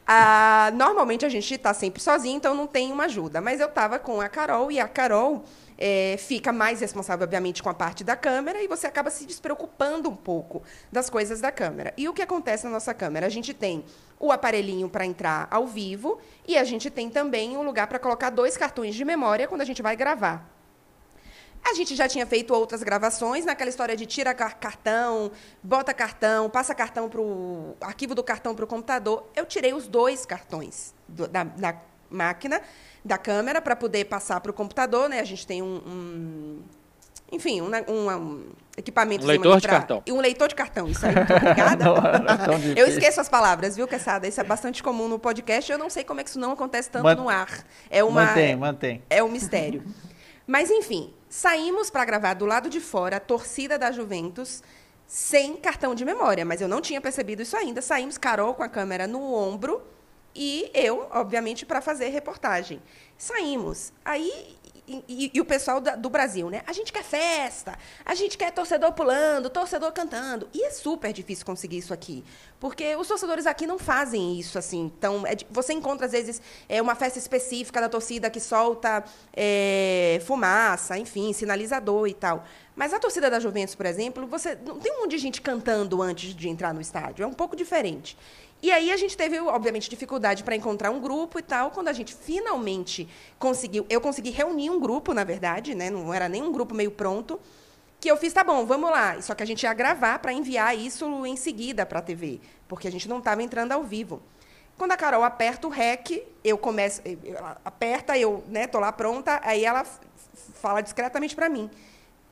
Ah, 0.06 0.70
normalmente 0.74 1.26
a 1.26 1.30
gente 1.30 1.54
está 1.54 1.74
sempre 1.74 2.02
sozinho, 2.02 2.36
então 2.36 2.54
não 2.54 2.68
tem 2.68 2.92
uma 2.92 3.06
ajuda. 3.06 3.40
Mas 3.40 3.62
eu 3.62 3.68
estava 3.68 3.98
com 3.98 4.20
a 4.20 4.28
Carol 4.28 4.70
e 4.70 4.78
a 4.78 4.86
Carol 4.86 5.46
eh, 5.78 6.18
fica 6.20 6.52
mais 6.52 6.82
responsável, 6.82 7.24
obviamente, 7.24 7.64
com 7.64 7.70
a 7.70 7.74
parte 7.74 8.04
da 8.04 8.14
câmera 8.16 8.62
e 8.62 8.68
você 8.68 8.86
acaba 8.86 9.10
se 9.10 9.26
despreocupando 9.26 10.10
um 10.10 10.16
pouco 10.16 10.62
das 10.92 11.10
coisas 11.10 11.40
da 11.40 11.54
câmera. 11.54 11.94
E 11.98 12.10
o 12.10 12.14
que 12.14 12.22
acontece 12.22 12.66
na 12.66 12.72
nossa 12.72 12.94
câmera? 12.94 13.26
A 13.26 13.30
gente 13.30 13.54
tem 13.54 13.86
o 14.20 14.30
aparelhinho 14.30 14.90
para 14.90 15.06
entrar 15.06 15.48
ao 15.50 15.66
vivo 15.66 16.20
e 16.46 16.58
a 16.58 16.66
gente 16.66 16.90
tem 16.90 17.10
também 17.10 17.56
um 17.56 17.64
lugar 17.64 17.88
para 17.88 17.98
colocar 17.98 18.30
dois 18.30 18.58
cartões 18.58 18.96
de 18.96 19.06
memória 19.06 19.48
quando 19.48 19.62
a 19.62 19.66
gente 19.66 19.82
vai 19.82 19.96
gravar. 19.96 20.53
A 21.66 21.74
gente 21.74 21.96
já 21.96 22.08
tinha 22.08 22.26
feito 22.26 22.54
outras 22.54 22.84
gravações 22.84 23.46
naquela 23.46 23.70
história 23.70 23.96
de 23.96 24.06
tira 24.06 24.34
car- 24.34 24.58
cartão, 24.60 25.32
bota 25.64 25.94
cartão, 25.94 26.50
passa 26.50 26.76
cartão 26.76 27.08
para 27.10 27.22
o 27.22 27.76
arquivo 27.82 28.14
do 28.14 28.24
cartão 28.24 28.54
para 28.54 28.66
o 28.66 28.68
computador. 28.68 29.28
Eu 29.36 29.46
tirei 29.46 29.74
os 29.74 29.88
dois 29.88 30.26
cartões 30.26 30.94
do- 31.08 31.28
da, 31.28 31.44
da 31.46 31.76
máquina, 32.10 32.62
da 33.04 33.18
câmera, 33.18 33.62
para 33.62 33.76
poder 33.76 34.06
passar 34.06 34.40
para 34.42 34.52
o 34.52 34.54
computador. 34.54 35.08
Né? 35.10 35.20
A 35.20 35.24
gente 35.24 35.48
tem 35.48 35.62
um, 35.62 35.82
um- 35.88 36.62
enfim, 37.32 37.62
um, 37.62 37.70
ne- 37.70 37.86
um, 37.88 38.10
um 38.12 38.46
equipamento 38.78 39.24
Um 39.24 39.28
leitor 39.28 39.60
de 39.62 39.68
cartão. 39.68 40.04
E 40.06 40.12
um 40.12 40.20
leitor 40.20 40.48
de 40.50 40.56
cartão, 40.56 40.88
isso 40.88 41.04
aí. 41.06 41.16
Muito 41.16 41.34
obrigada. 41.34 41.86
Não, 41.86 41.96
eu 42.76 42.88
esqueço 42.88 43.20
as 43.22 43.30
palavras, 43.30 43.76
viu, 43.76 43.88
Quesada? 43.88 44.28
Isso 44.28 44.40
é 44.40 44.44
bastante 44.44 44.84
comum 44.84 45.08
no 45.08 45.18
podcast. 45.18 45.72
Eu 45.72 45.78
não 45.80 45.90
sei 45.90 46.04
como 46.04 46.20
é 46.20 46.24
que 46.24 46.30
isso 46.30 46.40
não 46.40 46.52
acontece 46.52 46.90
tanto 46.92 47.04
Man- 47.06 47.16
no 47.16 47.30
ar. 47.30 47.66
É 47.90 48.04
uma, 48.04 48.26
Mantém, 48.26 48.56
mantém. 48.56 49.04
é 49.10 49.24
um 49.24 49.30
mistério. 49.30 49.82
Mas, 50.46 50.70
enfim, 50.70 51.12
saímos 51.34 51.90
para 51.90 52.06
gravar 52.06 52.36
do 52.36 52.46
lado 52.46 52.70
de 52.70 52.80
fora 52.80 53.18
a 53.18 53.20
torcida 53.20 53.76
da 53.76 53.92
Juventus 53.92 54.62
sem 55.08 55.58
cartão 55.58 55.96
de 55.96 56.06
memória, 56.06 56.46
mas 56.46 56.62
eu 56.62 56.68
não 56.68 56.80
tinha 56.80 57.02
percebido 57.02 57.42
isso 57.42 57.58
ainda. 57.58 57.82
Saímos, 57.82 58.20
Carol 58.20 58.54
com 58.54 58.62
a 58.62 58.70
câmera 58.70 59.08
no 59.08 59.34
ombro 59.34 59.82
e 60.36 60.70
eu, 60.76 61.08
obviamente, 61.10 61.66
para 61.66 61.82
fazer 61.82 62.10
reportagem. 62.10 62.80
Saímos. 63.18 63.92
Aí. 64.06 64.56
E, 64.86 65.32
e- 65.34 65.40
o 65.40 65.46
pessoal 65.46 65.80
da- 65.80 65.96
do 65.96 66.10
Brasil, 66.10 66.50
né? 66.50 66.62
A 66.68 66.74
gente 66.74 66.92
quer 66.92 67.04
festa, 67.04 67.78
a 68.04 68.14
gente 68.16 68.38
quer 68.38 68.52
torcedor 68.52 68.92
pulando, 68.92 69.50
torcedor 69.50 69.92
cantando. 69.94 70.50
E 70.54 70.62
é 70.66 70.72
super 70.72 71.14
difícil 71.14 71.46
conseguir 71.46 71.78
isso 71.78 71.94
aqui. 71.94 72.22
Porque 72.60 72.94
os 72.98 73.08
torcedores 73.08 73.46
aqui 73.48 73.66
não 73.66 73.80
fazem 73.80 74.38
isso 74.38 74.58
assim. 74.58 74.92
Então, 74.98 75.26
é 75.26 75.38
você 75.50 75.72
encontra, 75.72 76.06
às 76.06 76.12
vezes, 76.12 76.42
é, 76.68 76.82
uma 76.82 76.96
festa 76.96 77.18
específica 77.18 77.80
da 77.80 77.88
torcida 77.88 78.30
que 78.30 78.42
solta 78.42 79.04
é, 79.34 80.22
fumaça, 80.26 80.98
enfim, 80.98 81.32
sinalizador 81.32 82.08
e 82.08 82.14
tal. 82.14 82.44
Mas 82.76 82.94
a 82.94 83.00
torcida 83.00 83.30
da 83.30 83.40
Juventus, 83.40 83.76
por 83.76 83.86
exemplo, 83.86 84.28
você 84.28 84.58
não 84.66 84.80
tem 84.80 84.92
um 84.92 85.02
monte 85.02 85.12
de 85.12 85.18
gente 85.20 85.42
cantando 85.42 86.02
antes 86.02 86.36
de 86.36 86.50
entrar 86.50 86.74
no 86.74 86.82
estádio. 86.82 87.24
É 87.24 87.28
um 87.28 87.34
pouco 87.34 87.56
diferente. 87.56 88.18
E 88.64 88.72
aí 88.72 88.94
a 88.94 88.96
gente 88.96 89.18
teve, 89.18 89.38
obviamente, 89.42 89.90
dificuldade 89.90 90.42
para 90.42 90.56
encontrar 90.56 90.90
um 90.90 91.02
grupo 91.02 91.38
e 91.38 91.42
tal. 91.42 91.70
Quando 91.72 91.90
a 91.90 91.94
gente 91.94 92.16
finalmente 92.16 93.10
conseguiu, 93.38 93.86
eu 93.90 94.00
consegui 94.00 94.30
reunir 94.30 94.70
um 94.70 94.80
grupo, 94.80 95.14
na 95.14 95.26
verdade, 95.26 95.76
né? 95.76 95.90
Não 95.90 96.14
era 96.14 96.30
nem 96.30 96.42
um 96.42 96.50
grupo 96.50 96.74
meio 96.74 96.90
pronto. 96.90 97.38
Que 98.00 98.10
eu 98.10 98.16
fiz, 98.16 98.32
tá 98.32 98.42
bom, 98.42 98.66
vamos 98.66 98.90
lá. 98.90 99.22
Só 99.22 99.36
que 99.36 99.44
a 99.44 99.46
gente 99.46 99.64
ia 99.64 99.74
gravar 99.74 100.20
para 100.20 100.32
enviar 100.32 100.78
isso 100.78 101.26
em 101.26 101.36
seguida 101.36 101.86
para 101.86 102.00
a 102.00 102.02
TV, 102.02 102.40
porque 102.66 102.88
a 102.88 102.92
gente 102.92 103.10
não 103.10 103.18
estava 103.18 103.44
entrando 103.44 103.74
ao 103.74 103.84
vivo. 103.84 104.22
Quando 104.78 104.94
a 104.94 104.98
Carol 104.98 105.26
aperta 105.26 105.68
o 105.68 105.70
REC, 105.70 106.24
eu 106.42 106.58
começo, 106.58 107.02
eu- 107.04 107.20
ela 107.36 107.58
aperta, 107.66 108.18
eu, 108.18 108.46
né, 108.48 108.66
tô 108.66 108.80
lá 108.80 108.94
pronta, 108.94 109.42
aí 109.44 109.66
ela 109.66 109.86
fala 110.56 110.80
discretamente 110.80 111.36
para 111.36 111.50
mim: 111.50 111.70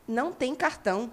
"Não 0.08 0.32
tem 0.32 0.56
cartão". 0.56 1.12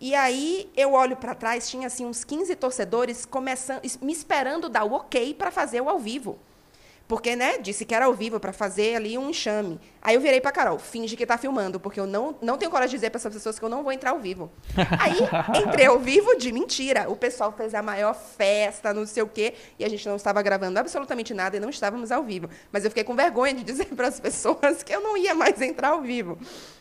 E 0.00 0.14
aí 0.14 0.70
eu 0.74 0.94
olho 0.94 1.16
para 1.16 1.34
trás, 1.34 1.68
tinha 1.68 1.86
assim 1.86 2.06
uns 2.06 2.24
15 2.24 2.56
torcedores 2.56 3.26
começando, 3.26 3.82
me 4.00 4.12
esperando 4.12 4.68
dar 4.68 4.84
o 4.84 4.94
OK 4.94 5.34
para 5.34 5.50
fazer 5.50 5.80
o 5.82 5.88
ao 5.90 5.98
vivo. 5.98 6.38
Porque, 7.10 7.34
né, 7.34 7.58
disse 7.58 7.84
que 7.84 7.92
era 7.92 8.04
ao 8.04 8.14
vivo 8.14 8.38
para 8.38 8.52
fazer 8.52 8.94
ali 8.94 9.18
um 9.18 9.30
enxame. 9.30 9.80
Aí 10.00 10.14
eu 10.14 10.20
virei 10.20 10.40
para 10.40 10.52
Carol, 10.52 10.78
finge 10.78 11.16
que 11.16 11.26
tá 11.26 11.36
filmando, 11.36 11.80
porque 11.80 11.98
eu 11.98 12.06
não, 12.06 12.36
não 12.40 12.56
tenho 12.56 12.70
coragem 12.70 12.92
de 12.92 12.98
dizer 12.98 13.10
para 13.10 13.18
essas 13.18 13.34
pessoas 13.34 13.58
que 13.58 13.64
eu 13.64 13.68
não 13.68 13.82
vou 13.82 13.90
entrar 13.90 14.10
ao 14.12 14.20
vivo. 14.20 14.48
Aí 14.96 15.18
entrei 15.60 15.86
ao 15.86 15.98
vivo 15.98 16.36
de 16.36 16.52
mentira. 16.52 17.10
O 17.10 17.16
pessoal 17.16 17.52
fez 17.52 17.74
a 17.74 17.82
maior 17.82 18.14
festa, 18.14 18.94
não 18.94 19.04
sei 19.04 19.24
o 19.24 19.26
quê, 19.26 19.54
e 19.76 19.84
a 19.84 19.88
gente 19.88 20.08
não 20.08 20.14
estava 20.14 20.40
gravando 20.40 20.78
absolutamente 20.78 21.34
nada 21.34 21.56
e 21.56 21.60
não 21.60 21.68
estávamos 21.68 22.12
ao 22.12 22.22
vivo. 22.22 22.48
Mas 22.70 22.84
eu 22.84 22.92
fiquei 22.92 23.02
com 23.02 23.16
vergonha 23.16 23.54
de 23.54 23.64
dizer 23.66 23.86
para 23.86 24.06
as 24.06 24.20
pessoas 24.20 24.84
que 24.84 24.94
eu 24.94 25.00
não 25.00 25.16
ia 25.16 25.34
mais 25.34 25.60
entrar 25.60 25.88
ao 25.88 26.02
vivo. 26.02 26.38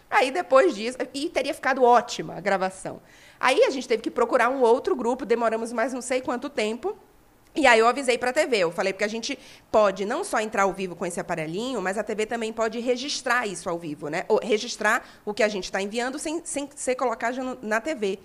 Aí 0.10 0.32
depois 0.32 0.76
disso, 0.76 0.98
e 1.14 1.30
teria 1.30 1.54
ficado 1.54 1.84
ótima 1.84 2.36
a 2.36 2.40
gravação. 2.42 3.02
Aí 3.40 3.64
a 3.64 3.70
gente 3.70 3.88
teve 3.88 4.02
que 4.02 4.12
procurar 4.12 4.50
um 4.50 4.62
outro 4.62 4.96
grupo, 4.96 5.26
demoramos 5.26 5.72
mais 5.72 5.94
não 5.94 6.02
sei 6.02 6.22
quanto 6.22 6.50
tempo. 6.50 6.98
E 7.56 7.66
aí 7.66 7.80
eu 7.80 7.88
avisei 7.88 8.18
para 8.18 8.30
a 8.30 8.34
TV, 8.34 8.58
eu 8.60 8.72
falei 8.72 8.94
porque 8.94 9.04
a 9.04 9.08
gente 9.08 9.38
pode 9.72 10.06
não 10.06 10.24
só 10.24 10.40
entrar 10.40 10.64
ao 10.64 10.72
vivo 10.72 10.96
com 10.96 11.06
esse 11.06 11.20
aparelhinho, 11.20 11.82
mas 11.82 11.98
a 11.98 12.04
TV 12.04 12.26
também 12.26 12.54
pode 12.54 12.80
registrar 12.80 13.48
isso 13.48 13.68
ao 13.70 13.78
vivo, 13.78 14.08
né? 14.08 14.24
Ou 14.28 14.40
registrar 14.42 15.04
o 15.26 15.34
que 15.34 15.42
a 15.42 15.48
gente 15.48 15.66
está 15.66 15.82
enviando 15.82 16.20
sem, 16.20 16.42
sem 16.46 16.70
ser 16.76 16.96
colocado 16.96 17.58
na 17.62 17.82
TV. 17.82 18.20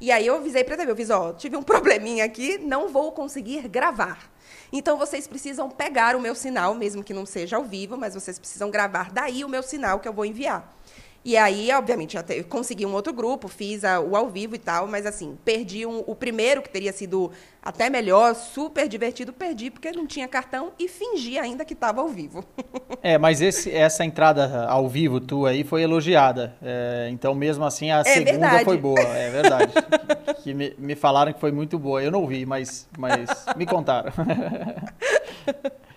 E 0.00 0.10
aí 0.10 0.26
eu 0.26 0.36
avisei 0.36 0.64
para 0.64 0.74
a 0.74 0.78
TV, 0.78 0.92
eu 0.92 0.96
fiz, 0.96 1.10
ó, 1.10 1.32
tive 1.34 1.56
um 1.56 1.62
probleminha 1.64 2.24
aqui, 2.24 2.58
não 2.58 2.88
vou 2.88 3.12
conseguir 3.12 3.68
gravar. 3.68 4.30
Então 4.72 4.96
vocês 4.96 5.26
precisam 5.28 5.68
pegar 5.68 6.16
o 6.16 6.20
meu 6.20 6.34
sinal, 6.34 6.74
mesmo 6.74 7.04
que 7.04 7.12
não 7.12 7.26
seja 7.26 7.56
ao 7.56 7.64
vivo, 7.64 7.96
mas 7.96 8.14
vocês 8.14 8.38
precisam 8.38 8.70
gravar 8.70 9.12
daí 9.12 9.44
o 9.44 9.48
meu 9.48 9.62
sinal 9.62 10.00
que 10.00 10.08
eu 10.08 10.12
vou 10.12 10.24
enviar. 10.24 10.79
E 11.22 11.36
aí, 11.36 11.70
obviamente, 11.72 12.14
já 12.14 12.22
te- 12.22 12.42
consegui 12.44 12.86
um 12.86 12.94
outro 12.94 13.12
grupo, 13.12 13.46
fiz 13.46 13.84
a- 13.84 14.00
o 14.00 14.16
ao 14.16 14.30
vivo 14.30 14.54
e 14.54 14.58
tal, 14.58 14.86
mas 14.86 15.04
assim, 15.04 15.36
perdi 15.44 15.84
um- 15.84 16.02
o 16.06 16.14
primeiro, 16.14 16.62
que 16.62 16.70
teria 16.70 16.92
sido 16.94 17.30
até 17.62 17.90
melhor, 17.90 18.34
super 18.34 18.88
divertido, 18.88 19.30
perdi 19.30 19.70
porque 19.70 19.92
não 19.92 20.06
tinha 20.06 20.26
cartão 20.26 20.72
e 20.78 20.88
fingi 20.88 21.38
ainda 21.38 21.62
que 21.62 21.74
estava 21.74 22.00
ao 22.00 22.08
vivo. 22.08 22.42
É, 23.02 23.16
mas 23.16 23.40
esse- 23.40 23.70
essa 23.74 24.04
entrada 24.04 24.66
ao 24.66 24.86
vivo 24.86 25.20
tua 25.20 25.50
aí 25.50 25.64
foi 25.64 25.80
elogiada. 25.82 26.54
É, 26.62 27.08
então, 27.10 27.34
mesmo 27.34 27.64
assim, 27.64 27.90
a 27.90 28.04
segunda 28.04 28.30
verdade. 28.32 28.64
foi 28.64 28.76
boa. 28.76 29.00
É 29.00 29.30
verdade. 29.30 29.72
que 30.42 30.52
me, 30.52 30.74
me 30.78 30.94
falaram 30.94 31.32
que 31.32 31.40
foi 31.40 31.50
muito 31.50 31.78
boa. 31.78 32.02
Eu 32.02 32.10
não 32.10 32.26
vi, 32.26 32.44
mas, 32.44 32.86
mas 32.98 33.46
me 33.56 33.64
contaram. 33.64 34.12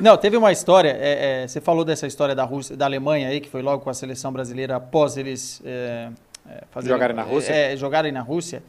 Não, 0.00 0.16
teve 0.16 0.36
uma 0.36 0.50
história. 0.52 0.96
é, 1.00 1.42
é, 1.42 1.48
você 1.48 1.60
falou 1.60 1.84
dessa 1.84 2.06
história 2.06 2.34
da 2.34 2.44
Rússia, 2.44 2.76
da 2.76 2.84
Alemanha 2.86 3.28
aí, 3.28 3.40
que 3.40 3.48
foi 3.48 3.62
logo 3.62 3.82
com 3.84 3.90
a 3.90 3.94
seleção 3.94 4.32
brasileira 4.32 4.76
após 4.76 5.16
eles 5.16 5.60
é, 5.64 6.08
é, 6.48 6.64
fazerem- 6.70 6.94
Jogarem 6.96 7.16
na 7.16 7.22
Rússia? 7.22 7.52
É, 7.52 7.76
jogarem 7.76 8.12
na 8.12 8.20
Rússia. 8.20 8.62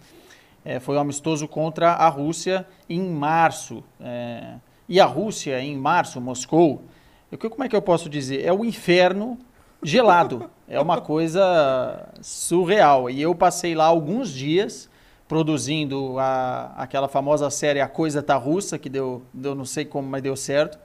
É, 0.65 0.79
foi 0.79 0.95
um 0.95 0.99
amistoso 0.99 1.47
contra 1.47 1.91
a 1.91 2.07
Rússia 2.09 2.65
em 2.89 3.01
março. 3.01 3.83
é, 4.01 4.55
e 4.87 4.99
a 4.99 5.05
Rússia, 5.05 5.59
em 5.61 5.77
março, 5.77 6.19
Moscou, 6.19 6.83
eu- 7.31 7.37
como 7.49 7.63
é 7.63 7.69
que 7.69 7.75
eu 7.75 7.81
posso 7.81 8.09
dizer? 8.09 8.45
É 8.45 8.51
o 8.51 8.65
inferno 8.65 9.37
gelado. 9.81 10.49
É 10.67 10.79
uma 10.79 10.99
coisa 10.99 12.05
surreal. 12.21 13.09
E 13.09 13.21
eu 13.21 13.33
passei 13.33 13.73
lá 13.75 13.85
alguns 13.85 14.29
dias 14.33 14.89
produzindo 15.27 16.19
a, 16.19 16.73
aquela 16.77 17.07
famosa 17.07 17.49
série 17.49 17.79
A 17.81 17.87
Coisa 17.87 18.21
Tá 18.21 18.35
Russa, 18.35 18.77
que 18.77 18.89
deu, 18.89 19.23
deu 19.33 19.55
não 19.55 19.65
sei 19.65 19.83
como, 19.85 20.07
mas 20.07 20.21
deu 20.21 20.35
certo. 20.35 20.77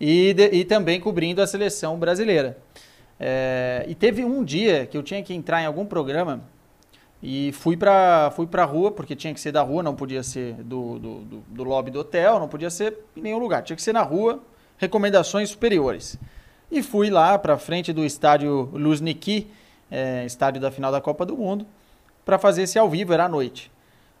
E, 0.00 0.34
de- 0.34 0.50
e 0.52 0.64
também 0.64 1.00
cobrindo 1.00 1.40
a 1.40 1.46
seleção 1.46 1.98
brasileira. 1.98 2.58
É, 3.18 3.84
e 3.88 3.94
teve 3.94 4.24
um 4.24 4.42
dia 4.44 4.86
que 4.86 4.96
eu 4.96 5.02
tinha 5.02 5.22
que 5.22 5.32
entrar 5.32 5.62
em 5.62 5.66
algum 5.66 5.86
programa 5.86 6.40
e 7.22 7.52
fui 7.52 7.76
pra, 7.76 8.32
fui 8.34 8.46
pra 8.46 8.64
rua, 8.64 8.90
porque 8.90 9.14
tinha 9.16 9.32
que 9.32 9.40
ser 9.40 9.52
da 9.52 9.62
rua, 9.62 9.82
não 9.82 9.94
podia 9.94 10.22
ser 10.22 10.54
do, 10.54 10.98
do, 10.98 11.14
do, 11.20 11.38
do 11.48 11.64
lobby 11.64 11.90
do 11.90 12.00
hotel, 12.00 12.38
não 12.38 12.48
podia 12.48 12.68
ser 12.70 12.98
em 13.16 13.22
nenhum 13.22 13.38
lugar, 13.38 13.62
tinha 13.62 13.76
que 13.76 13.82
ser 13.82 13.92
na 13.92 14.02
rua, 14.02 14.42
recomendações 14.76 15.48
superiores. 15.50 16.18
E 16.70 16.82
fui 16.82 17.08
lá 17.08 17.38
pra 17.38 17.56
frente 17.56 17.92
do 17.92 18.04
estádio 18.04 18.68
Luzhniki, 18.72 19.46
é, 19.90 20.24
estádio 20.26 20.60
da 20.60 20.70
final 20.70 20.90
da 20.90 21.00
Copa 21.00 21.24
do 21.24 21.36
Mundo, 21.36 21.64
para 22.24 22.38
fazer 22.38 22.62
esse 22.64 22.78
ao 22.78 22.90
vivo, 22.90 23.12
era 23.12 23.26
à 23.26 23.28
noite. 23.28 23.70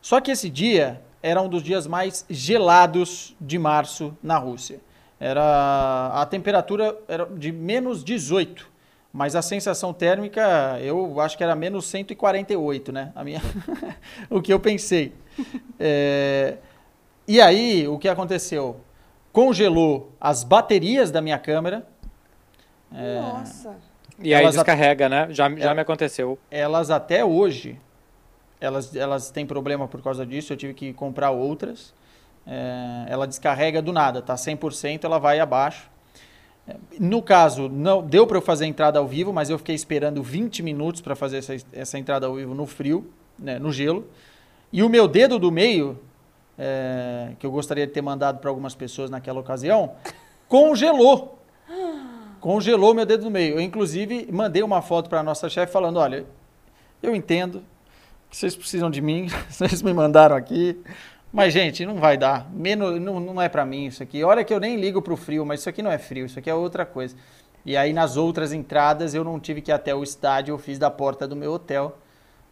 Só 0.00 0.20
que 0.20 0.30
esse 0.30 0.48
dia 0.48 1.02
era 1.22 1.40
um 1.42 1.48
dos 1.48 1.62
dias 1.62 1.86
mais 1.86 2.24
gelados 2.30 3.34
de 3.40 3.58
março 3.58 4.16
na 4.22 4.38
Rússia. 4.38 4.78
Era 5.24 6.10
a 6.12 6.26
temperatura 6.26 6.94
era 7.08 7.24
de 7.24 7.50
menos 7.50 8.04
18, 8.04 8.68
mas 9.10 9.34
a 9.34 9.40
sensação 9.40 9.90
térmica 9.90 10.78
eu 10.82 11.18
acho 11.18 11.34
que 11.38 11.42
era 11.42 11.56
menos 11.56 11.86
148, 11.86 12.92
né? 12.92 13.10
A 13.14 13.24
minha, 13.24 13.40
o 14.28 14.42
que 14.42 14.52
eu 14.52 14.60
pensei. 14.60 15.14
É, 15.80 16.58
E 17.26 17.40
aí 17.40 17.88
o 17.88 17.98
que 17.98 18.06
aconteceu? 18.06 18.76
Congelou 19.32 20.12
as 20.20 20.44
baterias 20.44 21.10
da 21.10 21.22
minha 21.22 21.38
câmera. 21.38 21.86
É, 22.94 23.20
Nossa. 23.20 23.76
E 24.18 24.34
aí 24.34 24.46
descarrega, 24.50 25.08
né? 25.08 25.28
Já, 25.30 25.48
já 25.56 25.70
É. 25.70 25.74
me 25.74 25.80
aconteceu. 25.80 26.38
elas 26.50 26.90
até 26.90 27.24
hoje, 27.24 27.80
elas, 28.60 28.94
elas 28.94 29.30
têm 29.30 29.46
problema 29.46 29.88
por 29.88 30.02
causa 30.02 30.26
disso, 30.26 30.52
eu 30.52 30.56
tive 30.58 30.74
que 30.74 30.92
comprar 30.92 31.30
outras. 31.30 31.94
É, 32.46 33.06
ela 33.08 33.26
descarrega 33.26 33.80
do 33.80 33.92
nada, 33.92 34.20
tá 34.20 34.34
100%, 34.34 35.04
ela 35.04 35.18
vai 35.18 35.40
abaixo. 35.40 35.90
É, 36.68 36.76
No 36.98 37.22
caso, 37.22 37.68
não 37.68 38.02
deu 38.02 38.26
para 38.26 38.36
eu 38.36 38.42
fazer 38.42 38.64
a 38.64 38.68
entrada 38.68 38.98
ao 38.98 39.06
vivo, 39.06 39.32
mas 39.32 39.50
eu 39.50 39.58
fiquei 39.58 39.74
esperando 39.74 40.22
20 40.22 40.62
minutos 40.62 41.00
para 41.00 41.14
fazer 41.14 41.38
essa, 41.38 41.56
essa 41.72 41.98
entrada 41.98 42.26
ao 42.26 42.34
vivo 42.34 42.54
no 42.54 42.66
frio, 42.66 43.10
né, 43.38 43.58
no 43.58 43.72
gelo. 43.72 44.06
E 44.72 44.82
o 44.82 44.88
meu 44.88 45.06
dedo 45.06 45.38
do 45.38 45.50
meio, 45.50 45.98
é, 46.58 47.32
que 47.38 47.46
eu 47.46 47.50
gostaria 47.50 47.86
de 47.86 47.92
ter 47.92 48.02
mandado 48.02 48.38
para 48.38 48.50
algumas 48.50 48.74
pessoas 48.74 49.10
naquela 49.10 49.40
ocasião, 49.40 49.92
congelou. 50.48 51.38
Congelou 52.40 52.92
meu 52.92 53.06
dedo 53.06 53.24
do 53.24 53.30
meio. 53.30 53.54
Eu, 53.54 53.60
inclusive, 53.60 54.28
mandei 54.30 54.62
uma 54.62 54.82
foto 54.82 55.08
para 55.08 55.20
a 55.20 55.22
nossa 55.22 55.48
chefe 55.48 55.72
falando: 55.72 55.98
olha, 55.98 56.26
eu 57.02 57.14
entendo 57.14 57.62
que 58.28 58.36
vocês 58.36 58.54
precisam 58.54 58.90
de 58.90 59.00
mim, 59.00 59.28
vocês 59.48 59.80
me 59.80 59.94
mandaram 59.94 60.36
aqui. 60.36 60.78
Mas, 61.34 61.52
gente, 61.52 61.84
não 61.84 61.96
vai 61.96 62.16
dar. 62.16 62.48
Menos, 62.52 63.00
não, 63.00 63.18
não 63.18 63.42
é 63.42 63.48
para 63.48 63.66
mim 63.66 63.86
isso 63.86 64.00
aqui. 64.00 64.22
Olha 64.22 64.44
que 64.44 64.54
eu 64.54 64.60
nem 64.60 64.76
ligo 64.76 65.02
pro 65.02 65.16
frio, 65.16 65.44
mas 65.44 65.58
isso 65.58 65.68
aqui 65.68 65.82
não 65.82 65.90
é 65.90 65.98
frio, 65.98 66.26
isso 66.26 66.38
aqui 66.38 66.48
é 66.48 66.54
outra 66.54 66.86
coisa. 66.86 67.16
E 67.66 67.76
aí, 67.76 67.92
nas 67.92 68.16
outras 68.16 68.52
entradas, 68.52 69.14
eu 69.14 69.24
não 69.24 69.40
tive 69.40 69.60
que 69.60 69.72
ir 69.72 69.74
até 69.74 69.92
o 69.92 70.04
estádio, 70.04 70.52
eu 70.52 70.58
fiz 70.58 70.78
da 70.78 70.92
porta 70.92 71.26
do 71.26 71.34
meu 71.34 71.50
hotel, 71.54 71.98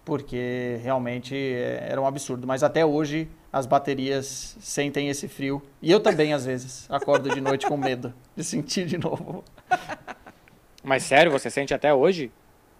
porque 0.05 0.81
realmente 0.83 1.33
é, 1.33 1.87
era 1.90 2.03
um 2.03 2.07
absurdo. 2.09 2.45
Mas 2.45 2.64
até 2.64 2.85
hoje, 2.85 3.29
as 3.53 3.66
baterias 3.66 4.57
sentem 4.59 5.09
esse 5.09 5.29
frio. 5.29 5.62
E 5.81 5.88
eu 5.88 6.01
também, 6.01 6.33
às 6.33 6.45
vezes, 6.45 6.90
acordo 6.90 7.31
de 7.31 7.40
noite 7.40 7.68
com 7.68 7.77
medo 7.77 8.12
de 8.35 8.42
sentir 8.42 8.85
de 8.85 8.99
novo. 8.99 9.45
Mas 10.83 11.05
sério, 11.05 11.31
você 11.31 11.49
sente 11.49 11.73
até 11.73 11.95
hoje? 11.95 12.33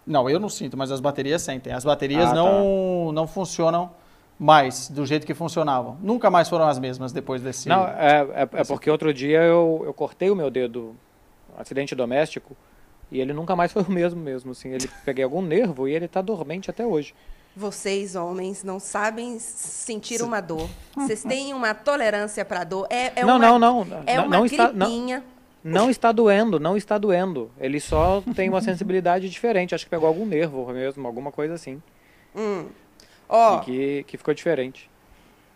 Não, 0.05 0.29
eu 0.29 0.37
não 0.37 0.49
sinto, 0.49 0.75
mas 0.75 0.91
as 0.91 0.99
baterias 0.99 1.41
sentem. 1.41 1.71
As 1.71 1.85
baterias 1.85 2.25
Ah, 2.25 2.29
tá. 2.31 2.35
não, 2.35 3.13
não 3.13 3.25
funcionam 3.25 3.89
mais 4.39 4.89
do 4.89 5.05
jeito 5.05 5.25
que 5.25 5.33
funcionavam. 5.33 5.97
Nunca 6.01 6.29
mais 6.29 6.49
foram 6.49 6.67
as 6.67 6.79
mesmas 6.79 7.11
depois 7.11 7.41
desse. 7.41 7.69
Não, 7.69 7.87
é, 7.87 8.27
é, 8.33 8.41
é 8.61 8.63
porque 8.63 8.89
outro 8.89 9.13
dia 9.13 9.41
eu, 9.41 9.83
eu 9.85 9.93
cortei 9.93 10.29
o 10.29 10.35
meu 10.35 10.49
dedo, 10.49 10.95
um 11.55 11.61
acidente 11.61 11.95
doméstico, 11.95 12.55
e 13.11 13.21
ele 13.21 13.33
nunca 13.33 13.55
mais 13.55 13.71
foi 13.73 13.83
o 13.83 13.91
mesmo 13.91 14.19
mesmo, 14.19 14.51
assim. 14.51 14.69
Ele 14.69 14.89
peguei 15.05 15.23
algum 15.23 15.41
nervo 15.41 15.87
e 15.87 15.93
ele 15.93 16.07
tá 16.07 16.21
dormente 16.21 16.69
até 16.69 16.85
hoje. 16.85 17.13
Vocês, 17.55 18.15
homens, 18.15 18.63
não 18.63 18.79
sabem 18.79 19.37
sentir 19.37 20.23
uma 20.23 20.41
dor. 20.41 20.67
Vocês 20.95 21.21
têm 21.23 21.53
uma 21.53 21.75
tolerância 21.75 22.43
para 22.43 22.63
dor. 22.63 22.87
É, 22.89 23.19
é 23.19 23.23
não, 23.23 23.37
uma, 23.37 23.59
não, 23.59 23.85
não, 23.85 24.03
É 24.07 24.17
não, 24.17 24.25
uma 24.25 24.37
não 24.37 24.45
está, 24.45 24.73
não, 24.73 24.87
gripinha. 24.87 25.23
não 25.63 25.89
está 25.91 26.11
doendo, 26.11 26.59
não 26.59 26.75
está 26.75 26.97
doendo. 26.97 27.51
Ele 27.59 27.79
só 27.79 28.23
tem 28.35 28.49
uma 28.49 28.59
sensibilidade 28.59 29.29
diferente. 29.29 29.75
Acho 29.75 29.85
que 29.85 29.91
pegou 29.91 30.07
algum 30.07 30.25
nervo 30.25 30.65
mesmo, 30.73 31.05
alguma 31.05 31.31
coisa 31.31 31.53
assim. 31.53 31.79
Hum. 32.35 32.65
Ó, 33.27 33.59
que, 33.59 34.03
que 34.03 34.17
ficou 34.17 34.33
diferente. 34.33 34.89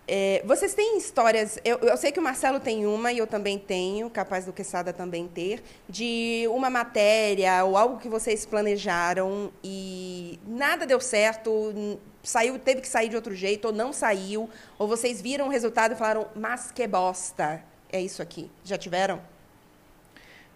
é, 0.08 0.42
vocês 0.46 0.74
têm 0.74 0.98
histórias. 0.98 1.60
Eu, 1.66 1.78
eu 1.80 1.98
sei 1.98 2.12
que 2.12 2.20
o 2.20 2.24
Marcelo 2.24 2.60
tem 2.60 2.86
uma 2.88 3.12
e 3.12 3.18
eu 3.18 3.28
também 3.28 3.60
tenho, 3.60 4.10
capaz 4.10 4.46
do 4.46 4.54
Quesada 4.54 4.94
também 4.94 5.28
ter, 5.28 5.62
de 5.90 6.46
uma 6.50 6.70
matéria 6.70 7.64
ou 7.66 7.76
algo 7.76 7.98
que 7.98 8.08
vocês 8.08 8.46
planejaram 8.46 9.52
e 9.64 10.40
nada 10.48 10.86
deu 10.86 11.02
certo, 11.02 12.00
saiu, 12.24 12.58
teve 12.58 12.82
que 12.82 12.88
sair 12.88 13.10
de 13.10 13.16
outro 13.16 13.36
jeito, 13.36 13.66
ou 13.66 13.74
não 13.74 13.92
saiu, 13.92 14.50
ou 14.78 14.88
vocês 14.88 15.22
viram 15.22 15.48
o 15.48 15.50
resultado 15.50 15.94
e 15.94 15.96
falaram, 15.96 16.28
mas 16.36 16.72
que 16.72 16.88
bosta. 16.88 17.62
É 17.92 18.02
isso 18.02 18.22
aqui. 18.22 18.50
Já 18.64 18.78
tiveram? 18.78 19.22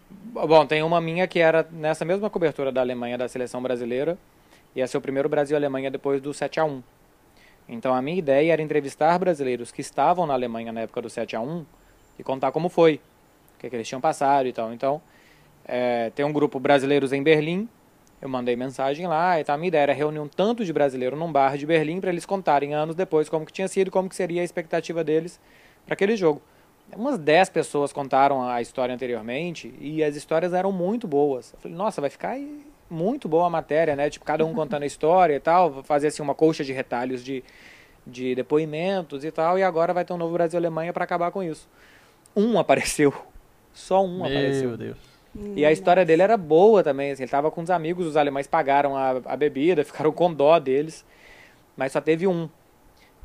Bom, 0.09 0.65
tem 0.65 0.83
uma 0.83 0.99
minha 0.99 1.25
que 1.27 1.39
era 1.39 1.65
nessa 1.71 2.03
mesma 2.03 2.29
cobertura 2.29 2.71
da 2.71 2.81
Alemanha 2.81 3.17
da 3.17 3.27
seleção 3.29 3.61
brasileira. 3.61 4.17
Ia 4.75 4.87
ser 4.87 4.97
o 4.97 5.01
primeiro 5.01 5.29
Brasil 5.29 5.55
e 5.55 5.57
Alemanha 5.57 5.89
depois 5.89 6.21
do 6.21 6.33
7 6.33 6.59
a 6.59 6.65
1 6.65 6.83
Então 7.67 7.93
a 7.93 8.01
minha 8.01 8.17
ideia 8.17 8.53
era 8.53 8.61
entrevistar 8.61 9.17
brasileiros 9.17 9.71
que 9.71 9.81
estavam 9.81 10.25
na 10.25 10.33
Alemanha 10.33 10.71
na 10.71 10.81
época 10.81 11.01
do 11.01 11.09
7 11.09 11.35
a 11.35 11.41
1 11.41 11.65
e 12.19 12.23
contar 12.23 12.51
como 12.51 12.69
foi, 12.69 12.95
o 13.55 13.59
que, 13.59 13.69
que 13.69 13.75
eles 13.75 13.87
tinham 13.87 14.01
passado 14.01 14.47
e 14.47 14.53
tal. 14.53 14.73
Então, 14.73 15.01
é, 15.65 16.09
tem 16.11 16.25
um 16.25 16.33
grupo 16.33 16.59
brasileiros 16.59 17.13
em 17.13 17.23
Berlim. 17.23 17.67
Eu 18.21 18.29
mandei 18.29 18.55
mensagem 18.55 19.07
lá 19.07 19.39
e 19.39 19.43
tal. 19.43 19.55
A 19.55 19.57
minha 19.57 19.69
ideia 19.69 19.83
era 19.83 19.93
reunir 19.93 20.19
um 20.19 20.27
tanto 20.27 20.63
de 20.63 20.71
brasileiro 20.71 21.15
num 21.15 21.31
bar 21.31 21.57
de 21.57 21.65
Berlim 21.65 21.99
para 21.99 22.11
eles 22.11 22.25
contarem 22.25 22.73
anos 22.73 22.95
depois 22.95 23.29
como 23.29 23.45
que 23.45 23.53
tinha 23.53 23.67
sido 23.67 23.89
como 23.89 24.07
que 24.07 24.15
seria 24.15 24.41
a 24.41 24.43
expectativa 24.43 25.03
deles 25.03 25.39
para 25.85 25.93
aquele 25.93 26.15
jogo. 26.15 26.41
Umas 26.95 27.17
10 27.17 27.49
pessoas 27.49 27.93
contaram 27.93 28.43
a 28.47 28.61
história 28.61 28.93
anteriormente 28.93 29.73
e 29.79 30.03
as 30.03 30.15
histórias 30.15 30.53
eram 30.53 30.71
muito 30.71 31.07
boas. 31.07 31.53
Eu 31.53 31.59
falei, 31.59 31.77
nossa, 31.77 32.01
vai 32.01 32.09
ficar 32.09 32.31
aí 32.31 32.70
muito 32.91 33.27
boa 33.27 33.47
a 33.47 33.49
matéria, 33.49 33.95
né? 33.95 34.09
Tipo, 34.09 34.25
cada 34.25 34.45
um 34.45 34.53
contando 34.53 34.83
a 34.83 34.85
história 34.85 35.35
e 35.35 35.39
tal, 35.39 35.81
fazer 35.83 36.07
assim 36.07 36.21
uma 36.21 36.35
colcha 36.35 36.63
de 36.63 36.73
retalhos 36.73 37.23
de, 37.23 37.43
de 38.05 38.35
depoimentos 38.35 39.23
e 39.23 39.31
tal, 39.31 39.57
e 39.57 39.63
agora 39.63 39.93
vai 39.93 40.03
ter 40.03 40.13
um 40.13 40.17
novo 40.17 40.33
Brasil 40.33 40.59
Alemanha 40.59 40.91
para 40.91 41.03
acabar 41.03 41.31
com 41.31 41.41
isso. 41.41 41.67
Um 42.35 42.59
apareceu. 42.59 43.13
Só 43.73 44.03
um 44.05 44.25
apareceu. 44.25 44.69
Meu 44.69 44.77
Deus. 44.77 45.11
E 45.55 45.65
a 45.65 45.71
história 45.71 46.03
dele 46.03 46.21
era 46.21 46.35
boa 46.35 46.83
também, 46.83 47.11
assim, 47.11 47.23
ele 47.23 47.31
tava 47.31 47.49
com 47.49 47.61
uns 47.61 47.69
amigos, 47.69 48.05
os 48.05 48.17
alemães 48.17 48.47
pagaram 48.47 48.97
a, 48.97 49.11
a 49.25 49.37
bebida, 49.37 49.83
ficaram 49.85 50.11
com 50.11 50.33
dó 50.33 50.59
deles, 50.59 51.05
mas 51.77 51.93
só 51.93 52.01
teve 52.01 52.27
um. 52.27 52.49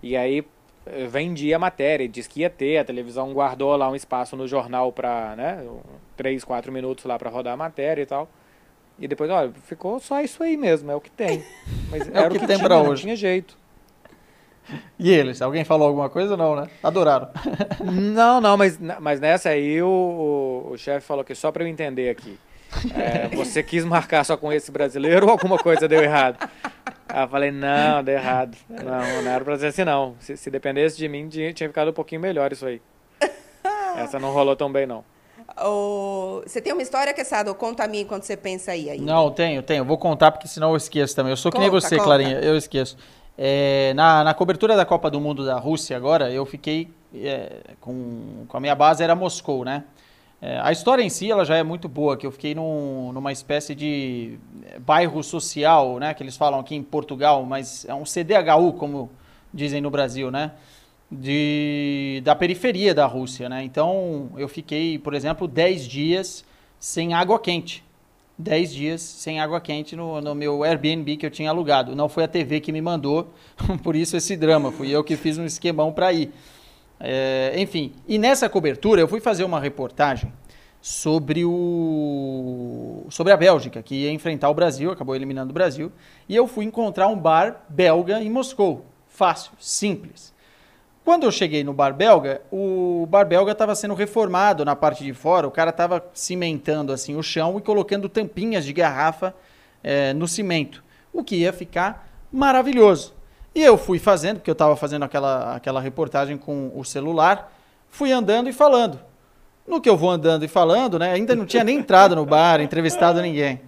E 0.00 0.16
aí 0.16 0.46
eh, 0.86 1.06
vendia 1.06 1.56
a 1.56 1.58
matéria, 1.58 2.08
disse 2.08 2.28
que 2.28 2.40
ia 2.40 2.50
ter, 2.50 2.78
a 2.78 2.84
televisão 2.84 3.32
guardou 3.32 3.74
lá 3.74 3.90
um 3.90 3.96
espaço 3.96 4.36
no 4.36 4.46
jornal 4.46 4.92
para, 4.92 5.34
né, 5.34 5.66
três, 6.16 6.44
quatro 6.44 6.70
minutos 6.70 7.04
lá 7.04 7.18
para 7.18 7.28
rodar 7.28 7.54
a 7.54 7.56
matéria 7.56 8.02
e 8.02 8.06
tal. 8.06 8.28
E 8.98 9.06
depois, 9.06 9.30
olha, 9.30 9.52
ficou 9.64 9.98
só 10.00 10.20
isso 10.22 10.42
aí 10.42 10.56
mesmo, 10.56 10.90
é 10.90 10.94
o 10.94 11.00
que 11.00 11.10
tem. 11.10 11.44
Mas 11.90 12.08
É 12.08 12.12
o 12.12 12.16
era 12.16 12.30
que 12.30 12.36
o 12.36 12.40
que, 12.40 12.46
tem 12.46 12.56
tinha, 12.56 12.68
pra 12.68 12.76
não 12.82 12.88
hoje. 12.90 13.02
tinha 13.02 13.16
jeito. 13.16 13.56
E 14.98 15.12
eles? 15.12 15.40
Alguém 15.40 15.64
falou 15.64 15.86
alguma 15.86 16.08
coisa? 16.08 16.36
Não, 16.36 16.56
né? 16.56 16.68
Adoraram. 16.82 17.28
Não, 17.84 18.40
não, 18.40 18.56
mas, 18.56 18.76
mas 19.00 19.20
nessa 19.20 19.50
aí 19.50 19.80
o, 19.80 19.86
o, 20.66 20.70
o 20.72 20.76
chefe 20.76 21.06
falou 21.06 21.22
que 21.22 21.36
só 21.36 21.52
para 21.52 21.62
eu 21.62 21.68
entender 21.68 22.08
aqui. 22.10 22.36
é, 22.96 23.28
você 23.36 23.62
quis 23.62 23.84
marcar 23.84 24.24
só 24.24 24.36
com 24.36 24.52
esse 24.52 24.72
brasileiro 24.72 25.26
ou 25.26 25.30
alguma 25.32 25.56
coisa 25.56 25.86
deu 25.86 26.02
errado? 26.02 26.48
Aí 27.08 27.22
eu 27.22 27.28
falei, 27.28 27.52
não, 27.52 28.02
deu 28.02 28.14
errado. 28.16 28.56
Não, 28.68 29.22
não 29.22 29.30
era 29.30 29.44
pra 29.44 29.56
ser 29.56 29.66
assim, 29.66 29.84
não. 29.84 30.16
Se, 30.18 30.36
se 30.36 30.50
dependesse 30.50 30.96
de 30.96 31.08
mim, 31.08 31.28
tinha 31.28 31.52
ficado 31.54 31.90
um 31.90 31.94
pouquinho 31.94 32.20
melhor 32.20 32.50
isso 32.50 32.66
aí. 32.66 32.82
Essa 33.98 34.18
não 34.18 34.32
rolou 34.32 34.56
tão 34.56 34.72
bem, 34.72 34.84
não. 34.84 35.04
Você 36.44 36.60
tem 36.60 36.72
uma 36.72 36.82
história, 36.82 37.14
Quesada? 37.14 37.50
Ou 37.50 37.54
conta 37.54 37.84
a 37.84 37.88
mim 37.88 38.00
enquanto 38.00 38.24
você 38.24 38.36
pensa 38.36 38.72
aí. 38.72 38.90
aí. 38.90 39.00
Não, 39.00 39.30
tenho, 39.30 39.62
tenho. 39.62 39.84
Vou 39.84 39.98
contar 39.98 40.30
porque 40.30 40.46
senão 40.46 40.70
eu 40.70 40.76
esqueço 40.76 41.16
também. 41.16 41.30
Eu 41.30 41.36
sou 41.36 41.50
que 41.50 41.58
nem 41.58 41.70
Conta, 41.70 41.80
você, 41.80 41.96
conta. 41.96 42.04
Clarinha. 42.04 42.38
Eu 42.40 42.56
esqueço. 42.56 42.96
É, 43.38 43.92
na, 43.94 44.24
na 44.24 44.34
cobertura 44.34 44.76
da 44.76 44.84
Copa 44.84 45.10
do 45.10 45.20
Mundo 45.20 45.44
da 45.44 45.58
Rússia 45.58 45.96
agora, 45.96 46.30
eu 46.30 46.46
fiquei 46.46 46.88
é, 47.14 47.60
com, 47.80 48.44
com 48.48 48.56
a 48.56 48.60
minha 48.60 48.74
base 48.74 49.02
era 49.02 49.14
Moscou, 49.14 49.64
né? 49.64 49.84
É, 50.40 50.60
a 50.60 50.70
história 50.70 51.02
em 51.02 51.08
si 51.08 51.30
ela 51.30 51.44
já 51.44 51.56
é 51.56 51.62
muito 51.62 51.88
boa, 51.88 52.16
que 52.16 52.26
eu 52.26 52.30
fiquei 52.30 52.54
num, 52.54 53.10
numa 53.12 53.32
espécie 53.32 53.74
de 53.74 54.38
é, 54.66 54.78
bairro 54.78 55.22
social, 55.22 55.98
né, 55.98 56.12
que 56.12 56.22
eles 56.22 56.36
falam 56.36 56.60
aqui 56.60 56.74
em 56.74 56.82
Portugal, 56.82 57.42
mas 57.44 57.86
é 57.88 57.94
um 57.94 58.04
CDHU, 58.04 58.74
como 58.74 59.10
dizem 59.52 59.80
no 59.80 59.90
Brasil, 59.90 60.30
né, 60.30 60.52
de, 61.10 62.20
da 62.24 62.34
periferia 62.34 62.94
da 62.94 63.06
Rússia, 63.06 63.48
né. 63.48 63.62
Então 63.62 64.30
eu 64.36 64.48
fiquei, 64.48 64.98
por 64.98 65.14
exemplo, 65.14 65.46
10 65.46 65.86
dias 65.86 66.44
sem 66.78 67.14
água 67.14 67.38
quente. 67.38 67.84
10 68.38 68.72
dias 68.72 69.00
sem 69.00 69.40
água 69.40 69.60
quente 69.60 69.96
no, 69.96 70.20
no 70.20 70.34
meu 70.34 70.62
Airbnb 70.62 71.16
que 71.16 71.24
eu 71.24 71.30
tinha 71.30 71.50
alugado. 71.50 71.96
Não 71.96 72.08
foi 72.08 72.24
a 72.24 72.28
TV 72.28 72.60
que 72.60 72.70
me 72.70 72.82
mandou, 72.82 73.32
por 73.82 73.96
isso 73.96 74.16
esse 74.16 74.36
drama. 74.36 74.70
Fui 74.70 74.90
eu 74.90 75.02
que 75.02 75.16
fiz 75.16 75.38
um 75.38 75.44
esquemão 75.44 75.92
para 75.92 76.12
ir. 76.12 76.30
É, 76.98 77.52
enfim, 77.56 77.92
e 78.08 78.18
nessa 78.18 78.48
cobertura 78.48 79.00
eu 79.00 79.08
fui 79.08 79.20
fazer 79.20 79.44
uma 79.44 79.60
reportagem 79.60 80.32
sobre 80.80 81.44
o 81.44 83.06
sobre 83.10 83.32
a 83.32 83.36
Bélgica, 83.36 83.82
que 83.82 83.94
ia 83.94 84.10
enfrentar 84.10 84.48
o 84.48 84.54
Brasil, 84.54 84.90
acabou 84.90 85.14
eliminando 85.14 85.50
o 85.50 85.54
Brasil, 85.54 85.92
e 86.28 86.34
eu 86.34 86.46
fui 86.46 86.64
encontrar 86.64 87.08
um 87.08 87.16
bar 87.18 87.64
belga 87.68 88.22
em 88.22 88.30
Moscou. 88.30 88.86
Fácil, 89.08 89.52
simples. 89.58 90.32
Quando 91.06 91.22
eu 91.22 91.30
cheguei 91.30 91.62
no 91.62 91.72
bar 91.72 91.94
belga, 91.94 92.42
o 92.50 93.06
bar 93.08 93.24
belga 93.24 93.52
estava 93.52 93.76
sendo 93.76 93.94
reformado 93.94 94.64
na 94.64 94.74
parte 94.74 95.04
de 95.04 95.14
fora, 95.14 95.46
o 95.46 95.52
cara 95.52 95.70
estava 95.70 96.04
cimentando 96.12 96.92
assim 96.92 97.14
o 97.14 97.22
chão 97.22 97.56
e 97.56 97.62
colocando 97.62 98.08
tampinhas 98.08 98.64
de 98.64 98.72
garrafa 98.72 99.32
é, 99.84 100.12
no 100.12 100.26
cimento, 100.26 100.82
o 101.12 101.22
que 101.22 101.36
ia 101.36 101.52
ficar 101.52 102.08
maravilhoso. 102.32 103.14
E 103.54 103.62
eu 103.62 103.78
fui 103.78 104.00
fazendo, 104.00 104.38
porque 104.38 104.50
eu 104.50 104.52
estava 104.54 104.74
fazendo 104.74 105.04
aquela, 105.04 105.54
aquela 105.54 105.80
reportagem 105.80 106.36
com 106.36 106.72
o 106.74 106.84
celular, 106.84 107.56
fui 107.88 108.10
andando 108.10 108.48
e 108.48 108.52
falando. 108.52 108.98
No 109.64 109.80
que 109.80 109.88
eu 109.88 109.96
vou 109.96 110.10
andando 110.10 110.44
e 110.44 110.48
falando, 110.48 110.98
né, 110.98 111.12
ainda 111.12 111.36
não 111.36 111.46
tinha 111.46 111.62
nem 111.62 111.78
entrado 111.78 112.16
no 112.16 112.26
bar, 112.26 112.60
entrevistado 112.60 113.22
ninguém. 113.22 113.60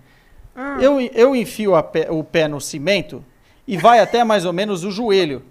Ah. 0.56 0.78
Eu, 0.80 1.00
eu 1.00 1.36
enfio 1.36 1.80
pé, 1.84 2.10
o 2.10 2.24
pé 2.24 2.48
no 2.48 2.60
cimento 2.60 3.24
e 3.64 3.76
vai 3.76 4.00
até 4.00 4.24
mais 4.24 4.44
ou 4.44 4.52
menos 4.52 4.82
o 4.82 4.90
joelho. 4.90 5.44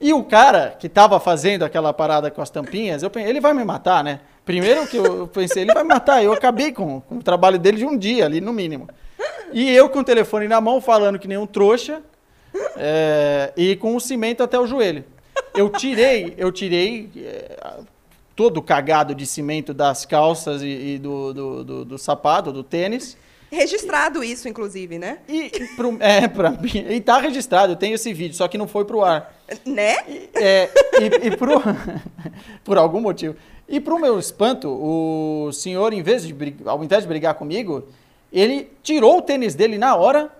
E 0.00 0.12
o 0.14 0.24
cara 0.24 0.76
que 0.78 0.86
estava 0.86 1.20
fazendo 1.20 1.62
aquela 1.62 1.92
parada 1.92 2.30
com 2.30 2.40
as 2.40 2.48
tampinhas, 2.48 3.02
eu 3.02 3.10
pensei, 3.10 3.28
ele 3.28 3.40
vai 3.40 3.52
me 3.52 3.64
matar, 3.64 4.02
né? 4.02 4.20
Primeiro 4.44 4.86
que 4.86 4.96
eu 4.96 5.28
pensei, 5.28 5.62
ele 5.62 5.74
vai 5.74 5.82
me 5.82 5.90
matar. 5.90 6.24
Eu 6.24 6.32
acabei 6.32 6.72
com, 6.72 7.00
com 7.02 7.16
o 7.16 7.22
trabalho 7.22 7.58
dele 7.58 7.76
de 7.76 7.84
um 7.84 7.96
dia 7.96 8.24
ali, 8.24 8.40
no 8.40 8.52
mínimo. 8.52 8.88
E 9.52 9.70
eu 9.70 9.90
com 9.90 9.98
o 9.98 10.04
telefone 10.04 10.48
na 10.48 10.60
mão, 10.60 10.80
falando 10.80 11.18
que 11.18 11.28
nem 11.28 11.36
um 11.36 11.46
trouxa, 11.46 12.00
é, 12.76 13.52
e 13.56 13.76
com 13.76 13.94
o 13.94 14.00
cimento 14.00 14.42
até 14.42 14.58
o 14.58 14.66
joelho. 14.66 15.04
Eu 15.54 15.68
tirei, 15.68 16.34
eu 16.38 16.50
tirei 16.50 17.10
é, 17.16 17.80
todo 18.34 18.62
cagado 18.62 19.14
de 19.14 19.26
cimento 19.26 19.74
das 19.74 20.06
calças 20.06 20.62
e, 20.62 20.94
e 20.94 20.98
do, 20.98 21.34
do, 21.34 21.64
do, 21.64 21.84
do, 21.84 21.98
sapato, 21.98 22.50
do 22.50 22.62
tênis. 22.62 23.16
Registrado 23.50 24.22
isso, 24.22 24.48
inclusive, 24.48 24.98
né? 24.98 25.18
E, 25.28 25.46
e 25.46 25.66
pro, 25.76 25.96
é, 26.00 26.28
pra 26.28 26.50
mim. 26.50 26.86
E 26.88 27.00
tá 27.00 27.18
registrado, 27.18 27.72
eu 27.72 27.76
tenho 27.76 27.94
esse 27.94 28.12
vídeo, 28.12 28.36
só 28.36 28.46
que 28.46 28.56
não 28.56 28.68
foi 28.68 28.84
pro 28.84 29.02
ar. 29.02 29.34
Né? 29.64 29.96
É, 30.34 30.70
e, 31.00 31.26
e 31.28 31.36
pro, 31.36 31.60
por 32.62 32.78
algum 32.78 33.00
motivo. 33.00 33.34
E 33.68 33.80
pro 33.80 33.98
meu 33.98 34.18
espanto, 34.18 34.68
o 34.68 35.50
senhor, 35.52 35.92
em 35.92 36.02
vez 36.02 36.26
de, 36.26 36.34
ao 36.64 36.82
invés 36.84 37.02
de 37.02 37.08
brigar 37.08 37.34
comigo, 37.34 37.88
ele 38.32 38.70
tirou 38.82 39.18
o 39.18 39.22
tênis 39.22 39.54
dele 39.54 39.78
na 39.78 39.96
hora 39.96 40.30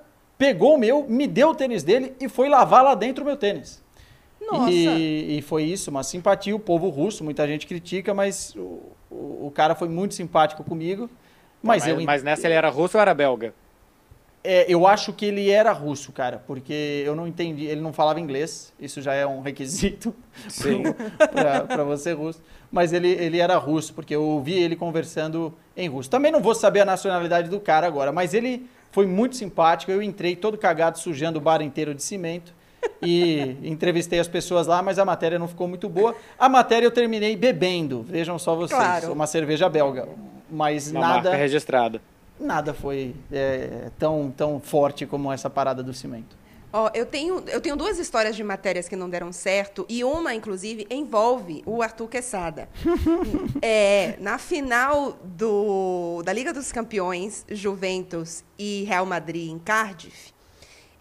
pegou 0.41 0.77
o 0.77 0.79
meu, 0.79 1.05
me 1.07 1.27
deu 1.27 1.51
o 1.51 1.55
tênis 1.55 1.83
dele 1.83 2.15
e 2.19 2.27
foi 2.27 2.49
lavar 2.49 2.83
lá 2.83 2.95
dentro 2.95 3.23
o 3.23 3.27
meu 3.27 3.37
tênis. 3.37 3.83
Nossa. 4.41 4.71
E, 4.71 5.37
e 5.37 5.43
foi 5.43 5.65
isso, 5.65 5.91
uma 5.91 6.03
simpatia. 6.03 6.57
O 6.57 6.59
povo 6.59 6.89
russo, 6.89 7.23
muita 7.23 7.47
gente 7.47 7.67
critica, 7.67 8.15
mas 8.15 8.55
o, 8.57 8.81
o, 9.11 9.47
o 9.47 9.53
cara 9.55 9.75
foi 9.75 9.91
muito 9.91 10.15
simpático 10.15 10.65
comigo. 10.65 11.11
Mas, 11.63 11.85
mas, 11.85 11.89
eu, 11.89 12.01
mas 12.03 12.23
nessa 12.23 12.47
ele 12.47 12.55
era 12.55 12.69
russo 12.69 12.97
ou 12.97 13.03
era 13.03 13.15
belga? 13.15 13.55
É, 14.43 14.65
eu 14.73 14.87
acho 14.87 15.13
que 15.13 15.27
ele 15.27 15.51
era 15.51 15.71
russo, 15.71 16.13
cara, 16.13 16.43
porque 16.47 17.03
eu 17.05 17.15
não 17.15 17.27
entendi, 17.27 17.67
ele 17.67 17.83
não 17.83 17.93
falava 17.93 18.19
inglês, 18.19 18.73
isso 18.81 19.03
já 19.03 19.13
é 19.13 19.27
um 19.27 19.43
requisito 19.43 20.15
para 21.71 21.85
você 21.85 22.13
russo, 22.13 22.41
mas 22.73 22.95
ele, 22.95 23.09
ele 23.09 23.39
era 23.39 23.59
russo, 23.59 23.93
porque 23.93 24.15
eu 24.15 24.23
ouvi 24.23 24.55
ele 24.55 24.77
conversando 24.77 25.53
em 25.77 25.89
russo. 25.89 26.09
Também 26.09 26.33
não 26.33 26.41
vou 26.41 26.55
saber 26.55 26.81
a 26.81 26.85
nacionalidade 26.87 27.51
do 27.51 27.61
cara 27.61 27.87
agora, 27.87 28.13
mas 28.13 28.33
ele 28.33 28.67
foi 28.91 29.07
muito 29.07 29.37
simpático. 29.37 29.93
Eu 29.93 30.03
entrei 30.03 30.35
todo 30.35 30.57
cagado, 30.57 30.99
sujando 30.99 31.39
o 31.39 31.43
bar 31.43 31.61
inteiro 31.61 31.95
de 31.95 32.03
cimento. 32.03 32.55
E 33.03 33.57
entrevistei 33.63 34.19
as 34.19 34.29
pessoas 34.29 34.67
lá, 34.67 34.83
mas 34.83 34.99
a 34.99 35.05
matéria 35.05 35.39
não 35.39 35.49
ficou 35.49 35.69
muito 35.69 35.89
boa. 35.89 36.15
A 36.39 36.49
matéria 36.49 36.87
eu 36.87 36.91
terminei 36.91 37.37
bebendo, 37.37 38.03
vejam 38.03 38.39
só 38.39 38.55
vocês, 38.55 38.79
claro. 38.79 39.13
uma 39.13 39.27
cerveja 39.27 39.69
belga. 39.69 40.09
Mas 40.51 40.91
uma 40.91 41.01
nada. 41.01 41.31
Marca 41.31 41.37
registrada. 41.37 42.01
Nada 42.39 42.73
foi 42.73 43.15
é, 43.31 43.91
tão, 43.99 44.33
tão 44.35 44.59
forte 44.59 45.05
como 45.07 45.31
essa 45.31 45.51
parada 45.51 45.83
do 45.83 45.93
cimento. 45.93 46.41
Ó, 46.73 46.87
oh, 46.87 46.91
eu, 46.95 47.05
tenho, 47.05 47.43
eu 47.49 47.61
tenho 47.61 47.75
duas 47.75 47.99
histórias 47.99 48.37
de 48.37 48.45
matérias 48.45 48.89
que 48.89 48.95
não 48.95 49.11
deram 49.11 49.33
certo, 49.33 49.85
e 49.89 50.05
uma, 50.05 50.33
inclusive, 50.35 50.87
envolve 50.89 51.65
o 51.67 51.83
Arthur 51.83 52.07
Quesada. 52.09 52.69
é, 53.61 54.15
na 54.21 54.39
final 54.39 55.19
do, 55.25 56.23
da 56.25 56.33
Liga 56.33 56.53
dos 56.53 56.71
Campeões, 56.71 57.45
Juventus 57.51 58.45
e 58.57 58.85
Real 58.85 59.05
Madrid 59.05 59.51
em 59.51 59.59
Cardiff, 59.59 60.33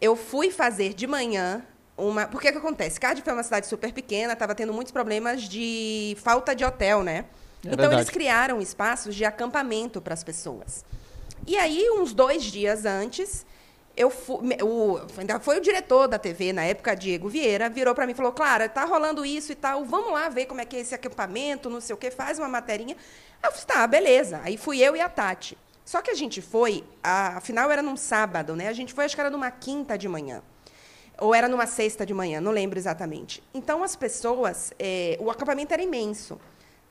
eu 0.01 0.15
fui 0.15 0.49
fazer 0.49 0.95
de 0.95 1.05
manhã 1.05 1.63
uma. 1.95 2.25
Por 2.25 2.41
que 2.41 2.51
que 2.51 2.57
acontece? 2.57 2.99
Cardiff 2.99 3.29
é 3.29 3.33
uma 3.33 3.43
cidade 3.43 3.67
super 3.67 3.93
pequena, 3.93 4.33
estava 4.33 4.55
tendo 4.55 4.73
muitos 4.73 4.91
problemas 4.91 5.43
de 5.43 6.17
falta 6.19 6.55
de 6.55 6.65
hotel, 6.65 7.03
né? 7.03 7.25
É 7.63 7.67
então, 7.67 7.77
verdade. 7.77 7.95
eles 8.01 8.09
criaram 8.09 8.61
espaços 8.61 9.15
de 9.15 9.25
acampamento 9.25 10.01
para 10.01 10.13
as 10.13 10.23
pessoas. 10.23 10.85
E 11.45 11.57
aí, 11.57 11.89
uns 11.91 12.13
dois 12.13 12.43
dias 12.43 12.85
antes, 12.85 13.45
eu 13.97 14.09
fui, 14.09 14.37
o, 14.63 14.99
ainda 15.17 15.39
foi 15.39 15.57
o 15.57 15.61
diretor 15.61 16.07
da 16.07 16.17
TV 16.17 16.53
na 16.53 16.63
época, 16.63 16.95
Diego 16.95 17.27
Vieira, 17.27 17.69
virou 17.69 17.93
para 17.93 18.05
mim 18.05 18.13
e 18.13 18.15
falou: 18.15 18.31
Clara, 18.31 18.69
tá 18.69 18.85
rolando 18.85 19.25
isso 19.25 19.51
e 19.51 19.55
tal, 19.55 19.83
vamos 19.83 20.13
lá 20.13 20.29
ver 20.29 20.45
como 20.45 20.61
é 20.61 20.65
que 20.65 20.77
é 20.77 20.79
esse 20.79 20.95
acampamento, 20.95 21.69
não 21.69 21.81
sei 21.81 21.93
o 21.93 21.97
quê, 21.97 22.09
faz 22.09 22.39
uma 22.39 22.47
materinha. 22.47 22.95
Eu 23.43 23.51
falei: 23.51 23.65
tá, 23.65 23.87
beleza. 23.87 24.39
Aí 24.43 24.57
fui 24.57 24.79
eu 24.79 24.95
e 24.95 25.01
a 25.01 25.09
Tati. 25.09 25.57
Só 25.83 26.01
que 26.01 26.11
a 26.11 26.15
gente 26.15 26.41
foi, 26.41 26.83
a, 27.03 27.37
afinal 27.37 27.69
era 27.71 27.81
num 27.81 27.97
sábado, 27.97 28.55
né? 28.55 28.67
A 28.67 28.73
gente 28.73 28.93
foi, 28.93 29.05
acho 29.05 29.15
que 29.15 29.21
era 29.21 29.29
numa 29.29 29.49
quinta 29.51 29.97
de 29.97 30.07
manhã. 30.07 30.41
Ou 31.17 31.35
era 31.35 31.49
numa 31.49 31.65
sexta 31.65 32.05
de 32.05 32.13
manhã, 32.13 32.39
não 32.39 32.51
lembro 32.51 32.79
exatamente. 32.79 33.43
Então 33.53 33.83
as 33.83 33.95
pessoas, 33.95 34.71
é, 34.79 35.17
o 35.19 35.29
acampamento 35.29 35.73
era 35.73 35.83
imenso. 35.83 36.39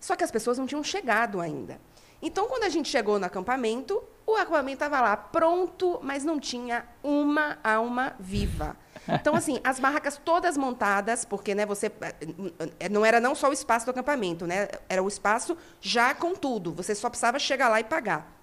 Só 0.01 0.17
que 0.17 0.25
as 0.25 0.31
pessoas 0.31 0.59
não 0.59 0.67
tinham 0.67 0.83
chegado 0.83 1.41
ainda. 1.41 1.81
Então, 2.21 2.49
quando 2.49 2.65
a 2.65 2.69
gente 2.69 2.89
chegou 2.89 3.19
no 3.19 3.27
acampamento, 3.27 4.03
o 4.27 4.35
acampamento 4.35 4.85
estava 4.85 5.01
lá 5.01 5.17
pronto, 5.17 6.01
mas 6.03 6.25
não 6.25 6.41
tinha 6.41 6.85
uma 7.03 7.59
alma 7.63 8.15
viva. 8.19 8.77
Então, 9.09 9.35
assim, 9.35 9.61
as 9.63 9.79
barracas 9.79 10.21
todas 10.23 10.57
montadas, 10.57 11.25
porque 11.25 11.55
né, 11.55 11.65
você 11.65 11.91
eh, 12.81 12.89
não 12.89 13.07
era 13.07 13.21
não 13.21 13.35
só 13.35 13.49
o 13.49 13.53
espaço 13.53 13.87
do 13.87 13.91
acampamento, 13.91 14.47
né? 14.47 14.69
Era 14.89 15.03
o 15.03 15.09
espaço 15.09 15.57
já 15.81 16.13
com 16.13 16.35
tudo. 16.35 16.75
Você 16.75 16.95
só 16.95 17.09
precisava 17.09 17.39
chegar 17.39 17.69
lá 17.69 17.81
e 17.81 17.85
pagar. 17.85 18.38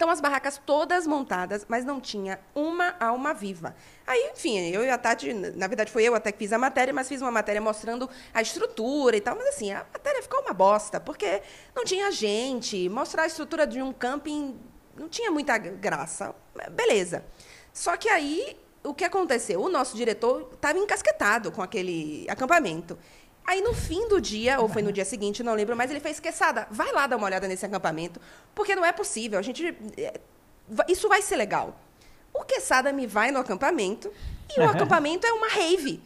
Então, 0.00 0.08
as 0.08 0.18
barracas 0.18 0.58
todas 0.64 1.06
montadas, 1.06 1.66
mas 1.68 1.84
não 1.84 2.00
tinha 2.00 2.40
uma 2.54 2.96
alma 2.98 3.34
viva. 3.34 3.76
Aí, 4.06 4.30
enfim, 4.32 4.58
eu 4.70 4.82
e 4.82 4.88
a 4.88 4.96
Tati, 4.96 5.30
na 5.34 5.66
verdade 5.66 5.92
foi 5.92 6.04
eu 6.04 6.14
até 6.14 6.32
que 6.32 6.38
fiz 6.38 6.54
a 6.54 6.58
matéria, 6.58 6.90
mas 6.90 7.06
fiz 7.06 7.20
uma 7.20 7.30
matéria 7.30 7.60
mostrando 7.60 8.08
a 8.32 8.40
estrutura 8.40 9.14
e 9.14 9.20
tal. 9.20 9.36
Mas, 9.36 9.48
assim, 9.48 9.70
a 9.70 9.84
matéria 9.92 10.22
ficou 10.22 10.40
uma 10.40 10.54
bosta, 10.54 10.98
porque 10.98 11.42
não 11.76 11.84
tinha 11.84 12.10
gente. 12.10 12.88
Mostrar 12.88 13.24
a 13.24 13.26
estrutura 13.26 13.66
de 13.66 13.82
um 13.82 13.92
camping 13.92 14.58
não 14.96 15.06
tinha 15.06 15.30
muita 15.30 15.58
graça. 15.58 16.34
Beleza. 16.70 17.22
Só 17.70 17.94
que 17.98 18.08
aí, 18.08 18.58
o 18.82 18.94
que 18.94 19.04
aconteceu? 19.04 19.60
O 19.60 19.68
nosso 19.68 19.94
diretor 19.94 20.48
estava 20.54 20.78
encasquetado 20.78 21.52
com 21.52 21.60
aquele 21.60 22.24
acampamento. 22.26 22.98
Aí 23.46 23.60
no 23.60 23.74
fim 23.74 24.08
do 24.08 24.20
dia, 24.20 24.60
ou 24.60 24.68
foi 24.68 24.82
no 24.82 24.92
dia 24.92 25.04
seguinte, 25.04 25.42
não 25.42 25.54
lembro, 25.54 25.76
mas 25.76 25.90
ele 25.90 26.00
fez 26.00 26.16
esqueçada. 26.16 26.66
Vai 26.70 26.92
lá 26.92 27.06
dar 27.06 27.16
uma 27.16 27.26
olhada 27.26 27.48
nesse 27.48 27.66
acampamento, 27.66 28.20
porque 28.54 28.76
não 28.76 28.84
é 28.84 28.92
possível. 28.92 29.38
A 29.38 29.42
gente, 29.42 29.76
é, 29.96 30.20
isso 30.88 31.08
vai 31.08 31.20
ser 31.22 31.36
legal. 31.36 31.76
O 32.32 32.44
Quesada 32.44 32.92
me 32.92 33.06
vai 33.06 33.30
no 33.30 33.40
acampamento 33.40 34.12
e 34.56 34.60
o 34.60 34.68
acampamento 34.68 35.26
é 35.26 35.32
uma 35.32 35.48
rave. 35.48 36.00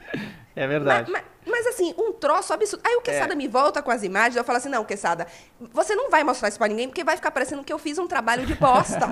É 0.57 0.67
verdade. 0.67 1.11
Mas, 1.11 1.25
mas, 1.45 1.65
mas, 1.65 1.67
assim, 1.67 1.95
um 1.99 2.13
troço 2.13 2.53
absurdo. 2.53 2.83
Aí 2.87 2.95
o 2.97 3.01
Quesada 3.01 3.33
é. 3.33 3.37
me 3.37 3.49
volta 3.49 3.83
com 3.83 3.91
as 3.91 4.03
imagens, 4.03 4.37
eu 4.37 4.45
falo 4.45 4.59
assim: 4.59 4.69
não, 4.69 4.85
Quesada, 4.85 5.27
você 5.73 5.95
não 5.95 6.11
vai 6.11 6.23
mostrar 6.23 6.49
isso 6.49 6.59
pra 6.59 6.69
ninguém, 6.69 6.89
porque 6.89 7.03
vai 7.03 7.17
ficar 7.17 7.31
parecendo 7.31 7.65
que 7.65 7.73
eu 7.73 7.79
fiz 7.79 7.99
um 7.99 8.07
trabalho 8.07 8.47
de 8.47 8.55
bosta. 8.55 9.07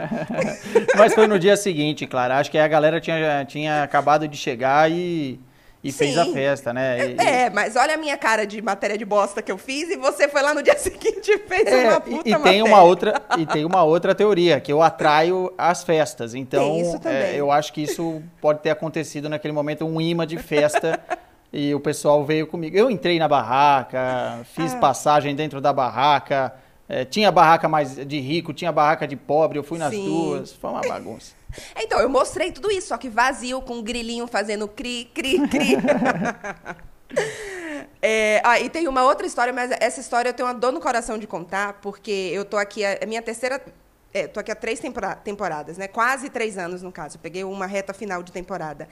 mas 0.96 1.12
foi 1.14 1.26
no 1.26 1.38
dia 1.38 1.56
seguinte, 1.56 2.06
Clara. 2.06 2.38
Acho 2.38 2.50
que 2.50 2.58
a 2.58 2.68
galera 2.68 3.00
tinha, 3.00 3.44
tinha 3.44 3.82
acabado 3.82 4.28
de 4.28 4.36
chegar 4.36 4.90
e 4.90 5.40
e 5.82 5.90
Sim. 5.90 5.98
fez 5.98 6.18
a 6.18 6.26
festa, 6.26 6.72
né? 6.72 7.10
E, 7.10 7.16
é, 7.20 7.50
mas 7.50 7.74
olha 7.76 7.94
a 7.94 7.96
minha 7.96 8.16
cara 8.16 8.46
de 8.46 8.62
matéria 8.62 8.96
de 8.96 9.04
bosta 9.04 9.42
que 9.42 9.50
eu 9.50 9.58
fiz 9.58 9.90
e 9.90 9.96
você 9.96 10.28
foi 10.28 10.42
lá 10.42 10.54
no 10.54 10.62
dia 10.62 10.76
seguinte 10.78 11.28
e 11.28 11.38
fez 11.38 11.66
é, 11.66 11.88
uma 11.88 12.00
puta 12.00 12.28
e, 12.28 12.32
e 12.32 12.38
tem 12.38 12.62
uma 12.62 12.82
outra 12.82 13.20
E 13.36 13.46
tem 13.46 13.64
uma 13.64 13.82
outra 13.82 14.14
teoria, 14.14 14.60
que 14.60 14.72
eu 14.72 14.82
atraio 14.82 15.52
as 15.58 15.82
festas. 15.82 16.34
Então, 16.34 17.00
é, 17.04 17.34
eu 17.34 17.50
acho 17.50 17.72
que 17.72 17.82
isso 17.82 18.22
pode 18.40 18.60
ter 18.60 18.70
acontecido 18.70 19.28
naquele 19.28 19.52
momento, 19.52 19.84
um 19.84 20.00
imã 20.00 20.26
de 20.26 20.38
festa 20.38 21.00
E 21.52 21.74
o 21.74 21.80
pessoal 21.80 22.24
veio 22.24 22.46
comigo. 22.46 22.74
Eu 22.74 22.90
entrei 22.90 23.18
na 23.18 23.28
barraca, 23.28 24.40
fiz 24.54 24.72
ah. 24.72 24.78
passagem 24.78 25.34
dentro 25.34 25.60
da 25.60 25.70
barraca. 25.72 26.54
É, 26.88 27.04
tinha 27.04 27.30
barraca 27.30 27.68
mais 27.68 27.94
de 27.94 28.20
rico, 28.20 28.54
tinha 28.54 28.72
barraca 28.72 29.06
de 29.06 29.16
pobre, 29.16 29.58
eu 29.58 29.62
fui 29.62 29.78
nas 29.78 29.92
Sim. 29.92 30.04
duas. 30.04 30.52
Foi 30.52 30.70
uma 30.70 30.80
bagunça. 30.80 31.34
Então, 31.76 32.00
eu 32.00 32.08
mostrei 32.08 32.52
tudo 32.52 32.70
isso, 32.70 32.88
só 32.88 32.96
que 32.96 33.08
vazio, 33.08 33.60
com 33.62 33.74
um 33.74 33.82
grilinho 33.82 34.26
fazendo 34.26 34.66
cri, 34.68 35.10
cri, 35.14 35.38
cri. 35.48 35.76
é, 38.00 38.40
ah, 38.44 38.60
e 38.60 38.68
tem 38.70 38.88
uma 38.88 39.04
outra 39.04 39.26
história, 39.26 39.52
mas 39.52 39.70
essa 39.80 40.00
história 40.00 40.30
eu 40.30 40.34
tenho 40.34 40.48
uma 40.48 40.54
dor 40.54 40.72
no 40.72 40.80
coração 40.80 41.18
de 41.18 41.26
contar, 41.26 41.74
porque 41.74 42.30
eu 42.32 42.44
tô 42.44 42.56
aqui, 42.56 42.84
a 42.84 43.06
minha 43.06 43.22
terceira. 43.22 43.62
É, 44.14 44.26
tô 44.26 44.40
aqui 44.40 44.52
há 44.52 44.54
três 44.54 44.78
temporadas, 45.24 45.78
né? 45.78 45.88
Quase 45.88 46.28
três 46.28 46.58
anos, 46.58 46.82
no 46.82 46.92
caso. 46.92 47.16
Eu 47.16 47.20
peguei 47.20 47.44
uma 47.44 47.64
reta 47.64 47.94
final 47.94 48.22
de 48.22 48.30
temporada. 48.30 48.86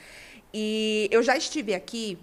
E 0.52 1.08
eu 1.12 1.22
já 1.22 1.36
estive 1.36 1.74
aqui 1.74 2.18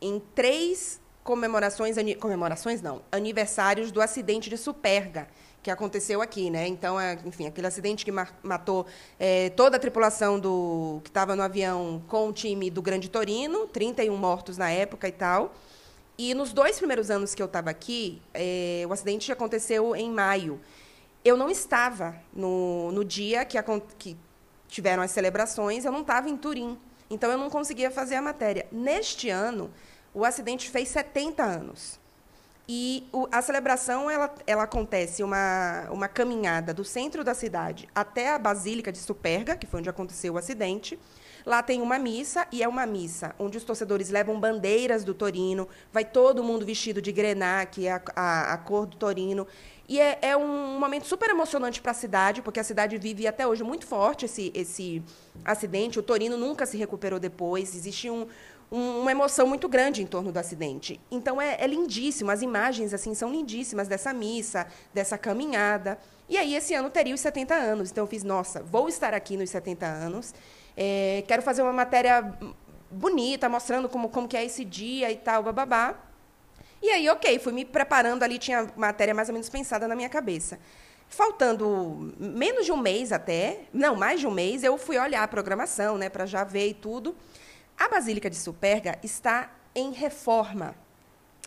em 0.00 0.20
três 0.34 1.00
comemorações, 1.28 1.96
comemorações 2.18 2.80
não, 2.80 3.02
aniversários 3.12 3.90
do 3.92 4.00
acidente 4.00 4.48
de 4.48 4.56
Superga, 4.56 5.28
que 5.68 5.72
aconteceu 5.72 6.22
aqui, 6.22 6.48
né? 6.48 6.66
Então, 6.66 6.98
é, 6.98 7.18
enfim, 7.26 7.46
aquele 7.46 7.66
acidente 7.66 8.02
que 8.02 8.10
matou 8.10 8.86
é, 9.18 9.50
toda 9.50 9.76
a 9.76 9.80
tripulação 9.80 10.40
do 10.40 11.00
que 11.04 11.10
estava 11.10 11.36
no 11.36 11.42
avião 11.42 12.02
com 12.08 12.28
o 12.28 12.32
time 12.32 12.70
do 12.70 12.80
Grande 12.80 13.10
Torino, 13.10 13.66
31 13.66 14.16
mortos 14.16 14.56
na 14.56 14.70
época 14.70 15.06
e 15.06 15.12
tal. 15.12 15.54
E 16.16 16.32
nos 16.32 16.54
dois 16.54 16.78
primeiros 16.78 17.10
anos 17.10 17.34
que 17.34 17.42
eu 17.42 17.46
estava 17.46 17.68
aqui, 17.68 18.20
é, 18.32 18.84
o 18.88 18.92
acidente 18.92 19.30
aconteceu 19.30 19.94
em 19.94 20.10
maio. 20.10 20.58
Eu 21.22 21.36
não 21.36 21.50
estava 21.50 22.16
no, 22.32 22.90
no 22.90 23.04
dia 23.04 23.44
que, 23.44 23.58
a, 23.58 23.64
que 23.98 24.16
tiveram 24.68 25.02
as 25.02 25.10
celebrações, 25.10 25.84
eu 25.84 25.92
não 25.92 26.00
estava 26.00 26.30
em 26.30 26.36
Turim. 26.36 26.78
Então, 27.10 27.30
eu 27.30 27.36
não 27.36 27.50
conseguia 27.50 27.90
fazer 27.90 28.14
a 28.14 28.22
matéria. 28.22 28.66
Neste 28.72 29.28
ano, 29.28 29.70
o 30.14 30.24
acidente 30.24 30.70
fez 30.70 30.88
70 30.88 31.42
anos. 31.42 32.00
E 32.68 33.08
o, 33.12 33.26
a 33.32 33.40
celebração 33.40 34.10
ela, 34.10 34.34
ela 34.46 34.64
acontece 34.64 35.22
uma, 35.22 35.88
uma 35.90 36.06
caminhada 36.06 36.74
do 36.74 36.84
centro 36.84 37.24
da 37.24 37.32
cidade 37.32 37.88
até 37.94 38.28
a 38.34 38.38
Basílica 38.38 38.92
de 38.92 38.98
Superga, 38.98 39.56
que 39.56 39.66
foi 39.66 39.80
onde 39.80 39.88
aconteceu 39.88 40.34
o 40.34 40.38
acidente. 40.38 40.98
Lá 41.46 41.62
tem 41.62 41.80
uma 41.80 41.98
missa, 41.98 42.46
e 42.52 42.62
é 42.62 42.68
uma 42.68 42.84
missa 42.84 43.34
onde 43.38 43.56
os 43.56 43.64
torcedores 43.64 44.10
levam 44.10 44.38
bandeiras 44.38 45.02
do 45.02 45.14
Torino, 45.14 45.66
vai 45.90 46.04
todo 46.04 46.44
mundo 46.44 46.66
vestido 46.66 47.00
de 47.00 47.10
grená, 47.10 47.64
que 47.64 47.86
é 47.86 47.92
a, 47.92 48.02
a, 48.14 48.52
a 48.52 48.58
cor 48.58 48.84
do 48.84 48.98
Torino. 48.98 49.46
E 49.88 49.98
é, 49.98 50.18
é 50.20 50.36
um 50.36 50.78
momento 50.78 51.06
super 51.06 51.30
emocionante 51.30 51.80
para 51.80 51.92
a 51.92 51.94
cidade, 51.94 52.42
porque 52.42 52.60
a 52.60 52.64
cidade 52.64 52.98
vive 52.98 53.26
até 53.26 53.46
hoje 53.46 53.64
muito 53.64 53.86
forte 53.86 54.26
esse, 54.26 54.52
esse 54.54 55.02
acidente. 55.42 55.98
O 55.98 56.02
Torino 56.02 56.36
nunca 56.36 56.66
se 56.66 56.76
recuperou 56.76 57.18
depois. 57.18 57.74
Existe 57.74 58.10
um, 58.10 58.26
um, 58.70 59.00
uma 59.00 59.10
emoção 59.10 59.46
muito 59.46 59.68
grande 59.68 60.02
em 60.02 60.06
torno 60.06 60.30
do 60.30 60.38
acidente. 60.38 61.00
Então 61.10 61.40
é, 61.40 61.56
é 61.60 61.66
lindíssimo. 61.66 62.30
As 62.30 62.42
imagens 62.42 62.92
assim 62.92 63.14
são 63.14 63.30
lindíssimas 63.30 63.88
dessa 63.88 64.12
missa, 64.12 64.66
dessa 64.92 65.16
caminhada. 65.16 65.98
E 66.28 66.36
aí 66.36 66.54
esse 66.54 66.74
ano 66.74 66.90
teria 66.90 67.14
os 67.14 67.20
70 67.20 67.54
anos. 67.54 67.90
Então 67.90 68.04
eu 68.04 68.08
fiz, 68.08 68.22
nossa, 68.22 68.62
vou 68.62 68.88
estar 68.88 69.14
aqui 69.14 69.36
nos 69.36 69.50
70 69.50 69.86
anos. 69.86 70.34
É, 70.76 71.24
quero 71.26 71.42
fazer 71.42 71.62
uma 71.62 71.72
matéria 71.72 72.34
bonita, 72.90 73.48
mostrando 73.48 73.88
como, 73.88 74.08
como 74.08 74.28
que 74.28 74.36
é 74.36 74.44
esse 74.44 74.64
dia 74.64 75.10
e 75.10 75.16
tal, 75.16 75.42
bababá. 75.42 75.94
E 76.80 76.90
aí, 76.90 77.08
ok, 77.08 77.38
fui 77.38 77.52
me 77.52 77.64
preparando 77.64 78.22
ali, 78.22 78.38
tinha 78.38 78.70
matéria 78.76 79.12
mais 79.12 79.28
ou 79.28 79.32
menos 79.32 79.48
pensada 79.48 79.88
na 79.88 79.96
minha 79.96 80.08
cabeça. 80.08 80.58
Faltando 81.08 82.14
menos 82.18 82.66
de 82.66 82.72
um 82.72 82.76
mês 82.76 83.12
até, 83.12 83.62
não, 83.72 83.96
mais 83.96 84.20
de 84.20 84.26
um 84.26 84.30
mês, 84.30 84.62
eu 84.62 84.76
fui 84.78 84.98
olhar 84.98 85.22
a 85.22 85.28
programação, 85.28 85.98
né, 85.98 86.08
para 86.08 86.26
já 86.26 86.44
ver 86.44 86.68
e 86.68 86.74
tudo. 86.74 87.16
A 87.78 87.88
Basílica 87.88 88.28
de 88.28 88.36
Superga 88.36 88.98
está 89.02 89.50
em 89.74 89.92
reforma. 89.92 90.74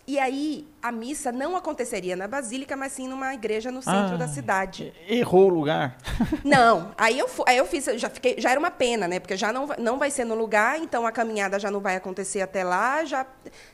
E 0.04 0.18
aí, 0.18 0.66
a 0.82 0.90
missa 0.90 1.30
não 1.30 1.56
aconteceria 1.56 2.16
na 2.16 2.26
Basílica, 2.26 2.76
mas 2.76 2.92
sim 2.92 3.06
numa 3.06 3.34
igreja 3.34 3.70
no 3.70 3.80
centro 3.80 4.14
ah, 4.14 4.16
da 4.16 4.26
cidade. 4.26 4.92
Errou 5.06 5.44
o 5.44 5.48
lugar. 5.48 5.96
Não, 6.42 6.92
aí 6.98 7.20
eu, 7.20 7.30
aí 7.46 7.56
eu 7.56 7.64
fiz, 7.64 7.84
já, 7.84 8.10
fiquei, 8.10 8.34
já 8.36 8.50
era 8.50 8.58
uma 8.58 8.70
pena, 8.70 9.06
né? 9.06 9.20
Porque 9.20 9.36
já 9.36 9.52
não, 9.52 9.68
não 9.78 9.98
vai 9.98 10.10
ser 10.10 10.24
no 10.24 10.34
lugar, 10.34 10.76
então 10.80 11.06
a 11.06 11.12
caminhada 11.12 11.56
já 11.56 11.70
não 11.70 11.78
vai 11.78 11.94
acontecer 11.94 12.40
até 12.40 12.64
lá, 12.64 13.04
já 13.04 13.24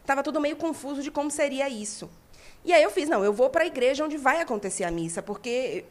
estava 0.00 0.22
tudo 0.22 0.38
meio 0.38 0.56
confuso 0.56 1.02
de 1.02 1.10
como 1.10 1.30
seria 1.30 1.66
isso. 1.66 2.10
E 2.62 2.74
aí 2.74 2.82
eu 2.82 2.90
fiz, 2.90 3.08
não, 3.08 3.24
eu 3.24 3.32
vou 3.32 3.48
para 3.48 3.64
a 3.64 3.66
igreja 3.66 4.04
onde 4.04 4.18
vai 4.18 4.42
acontecer 4.42 4.84
a 4.84 4.90
missa, 4.90 5.22
porque 5.22 5.86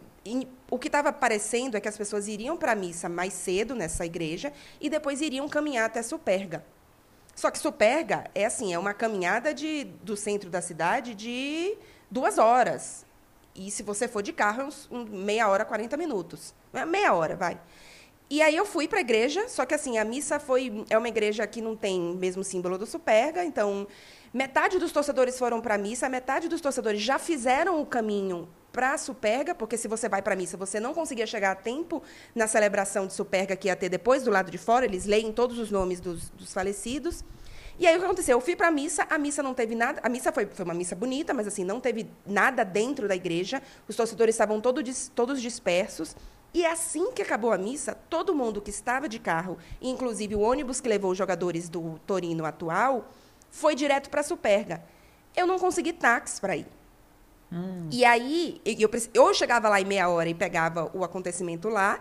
o 0.69 0.77
que 0.77 0.87
estava 0.87 1.11
parecendo 1.11 1.77
é 1.77 1.81
que 1.81 1.87
as 1.87 1.97
pessoas 1.97 2.27
iriam 2.27 2.57
para 2.57 2.71
a 2.73 2.75
missa 2.75 3.07
mais 3.07 3.33
cedo 3.33 3.75
nessa 3.75 4.05
igreja 4.05 4.51
e 4.81 4.89
depois 4.89 5.21
iriam 5.21 5.47
caminhar 5.47 5.85
até 5.85 6.01
Superga. 6.01 6.63
Só 7.35 7.51
que 7.51 7.59
Superga 7.59 8.25
é 8.33 8.45
assim, 8.45 8.73
é 8.73 8.79
uma 8.79 8.93
caminhada 8.93 9.53
de, 9.53 9.83
do 10.01 10.17
centro 10.17 10.49
da 10.49 10.61
cidade 10.61 11.13
de 11.13 11.77
duas 12.09 12.37
horas. 12.37 13.05
E 13.53 13.69
se 13.69 13.83
você 13.83 14.07
for 14.07 14.21
de 14.21 14.33
carro, 14.33 14.61
é 14.61 14.65
uns, 14.65 14.87
um, 14.91 15.03
meia 15.05 15.47
hora, 15.47 15.63
40 15.63 15.95
minutos. 15.97 16.53
É 16.73 16.85
meia 16.85 17.13
hora, 17.13 17.35
vai. 17.35 17.59
E 18.29 18.41
aí 18.41 18.55
eu 18.55 18.65
fui 18.65 18.87
para 18.87 18.97
a 18.97 19.01
igreja, 19.01 19.47
só 19.47 19.65
que 19.65 19.73
assim, 19.73 19.97
a 19.97 20.03
missa 20.03 20.39
foi 20.39 20.85
é 20.89 20.97
uma 20.97 21.07
igreja 21.07 21.47
que 21.47 21.61
não 21.61 21.75
tem 21.75 21.99
mesmo 22.15 22.43
símbolo 22.43 22.77
do 22.77 22.85
Superga, 22.85 23.45
então 23.45 23.87
metade 24.33 24.77
dos 24.77 24.91
torcedores 24.91 25.39
foram 25.39 25.61
para 25.61 25.75
a 25.75 25.77
missa, 25.77 26.09
metade 26.09 26.49
dos 26.49 26.59
torcedores 26.59 27.01
já 27.01 27.17
fizeram 27.17 27.81
o 27.81 27.85
caminho 27.85 28.49
para 28.77 28.95
Superga, 28.95 29.55
porque 29.55 29.75
se 29.75 29.87
você 29.87 30.07
vai 30.07 30.21
para 30.21 30.35
a 30.35 30.37
missa, 30.37 30.55
você 30.55 30.79
não 30.79 30.93
conseguia 30.93 31.25
chegar 31.25 31.49
a 31.49 31.55
tempo 31.55 32.03
na 32.35 32.45
celebração 32.45 33.07
de 33.07 33.13
Superga 33.13 33.55
que 33.55 33.69
ia 33.69 33.75
ter 33.75 33.89
depois 33.89 34.21
do 34.21 34.29
lado 34.29 34.51
de 34.51 34.57
fora, 34.59 34.85
eles 34.85 35.07
leem 35.07 35.31
todos 35.31 35.57
os 35.57 35.71
nomes 35.71 35.99
dos, 35.99 36.29
dos 36.29 36.53
falecidos. 36.53 37.25
E 37.79 37.87
aí 37.87 37.95
o 37.95 37.99
que 37.99 38.05
aconteceu? 38.05 38.37
Eu 38.37 38.41
fui 38.41 38.55
para 38.55 38.67
a 38.67 38.71
missa, 38.71 39.07
a 39.09 39.17
missa 39.17 39.41
não 39.41 39.55
teve 39.55 39.73
nada, 39.73 39.99
a 40.03 40.07
missa 40.07 40.31
foi, 40.31 40.45
foi 40.45 40.63
uma 40.63 40.75
missa 40.75 40.95
bonita, 40.95 41.33
mas 41.33 41.47
assim, 41.47 41.63
não 41.63 41.79
teve 41.79 42.07
nada 42.23 42.63
dentro 42.63 43.07
da 43.07 43.15
igreja, 43.15 43.63
os 43.87 43.95
torcedores 43.95 44.35
estavam 44.35 44.61
todo, 44.61 44.79
todos 45.15 45.41
dispersos. 45.41 46.15
E 46.53 46.63
assim 46.63 47.11
que 47.13 47.23
acabou 47.23 47.51
a 47.51 47.57
missa, 47.57 47.97
todo 48.07 48.35
mundo 48.35 48.61
que 48.61 48.69
estava 48.69 49.09
de 49.09 49.17
carro, 49.17 49.57
inclusive 49.81 50.35
o 50.35 50.41
ônibus 50.41 50.79
que 50.79 50.87
levou 50.87 51.09
os 51.09 51.17
jogadores 51.17 51.67
do 51.67 51.97
Torino 52.05 52.45
atual, 52.45 53.09
foi 53.49 53.73
direto 53.73 54.07
para 54.11 54.21
a 54.21 54.23
Superga. 54.23 54.83
Eu 55.35 55.47
não 55.47 55.57
consegui 55.57 55.93
táxi 55.93 56.39
para 56.39 56.55
ir. 56.55 56.76
Hum. 57.51 57.87
E 57.91 58.03
aí, 58.03 58.61
eu, 58.65 58.89
eu 59.13 59.33
chegava 59.33 59.69
lá 59.69 59.79
em 59.79 59.85
meia 59.85 60.09
hora 60.09 60.29
e 60.29 60.33
pegava 60.33 60.91
o 60.93 61.03
acontecimento 61.03 61.69
lá, 61.69 61.99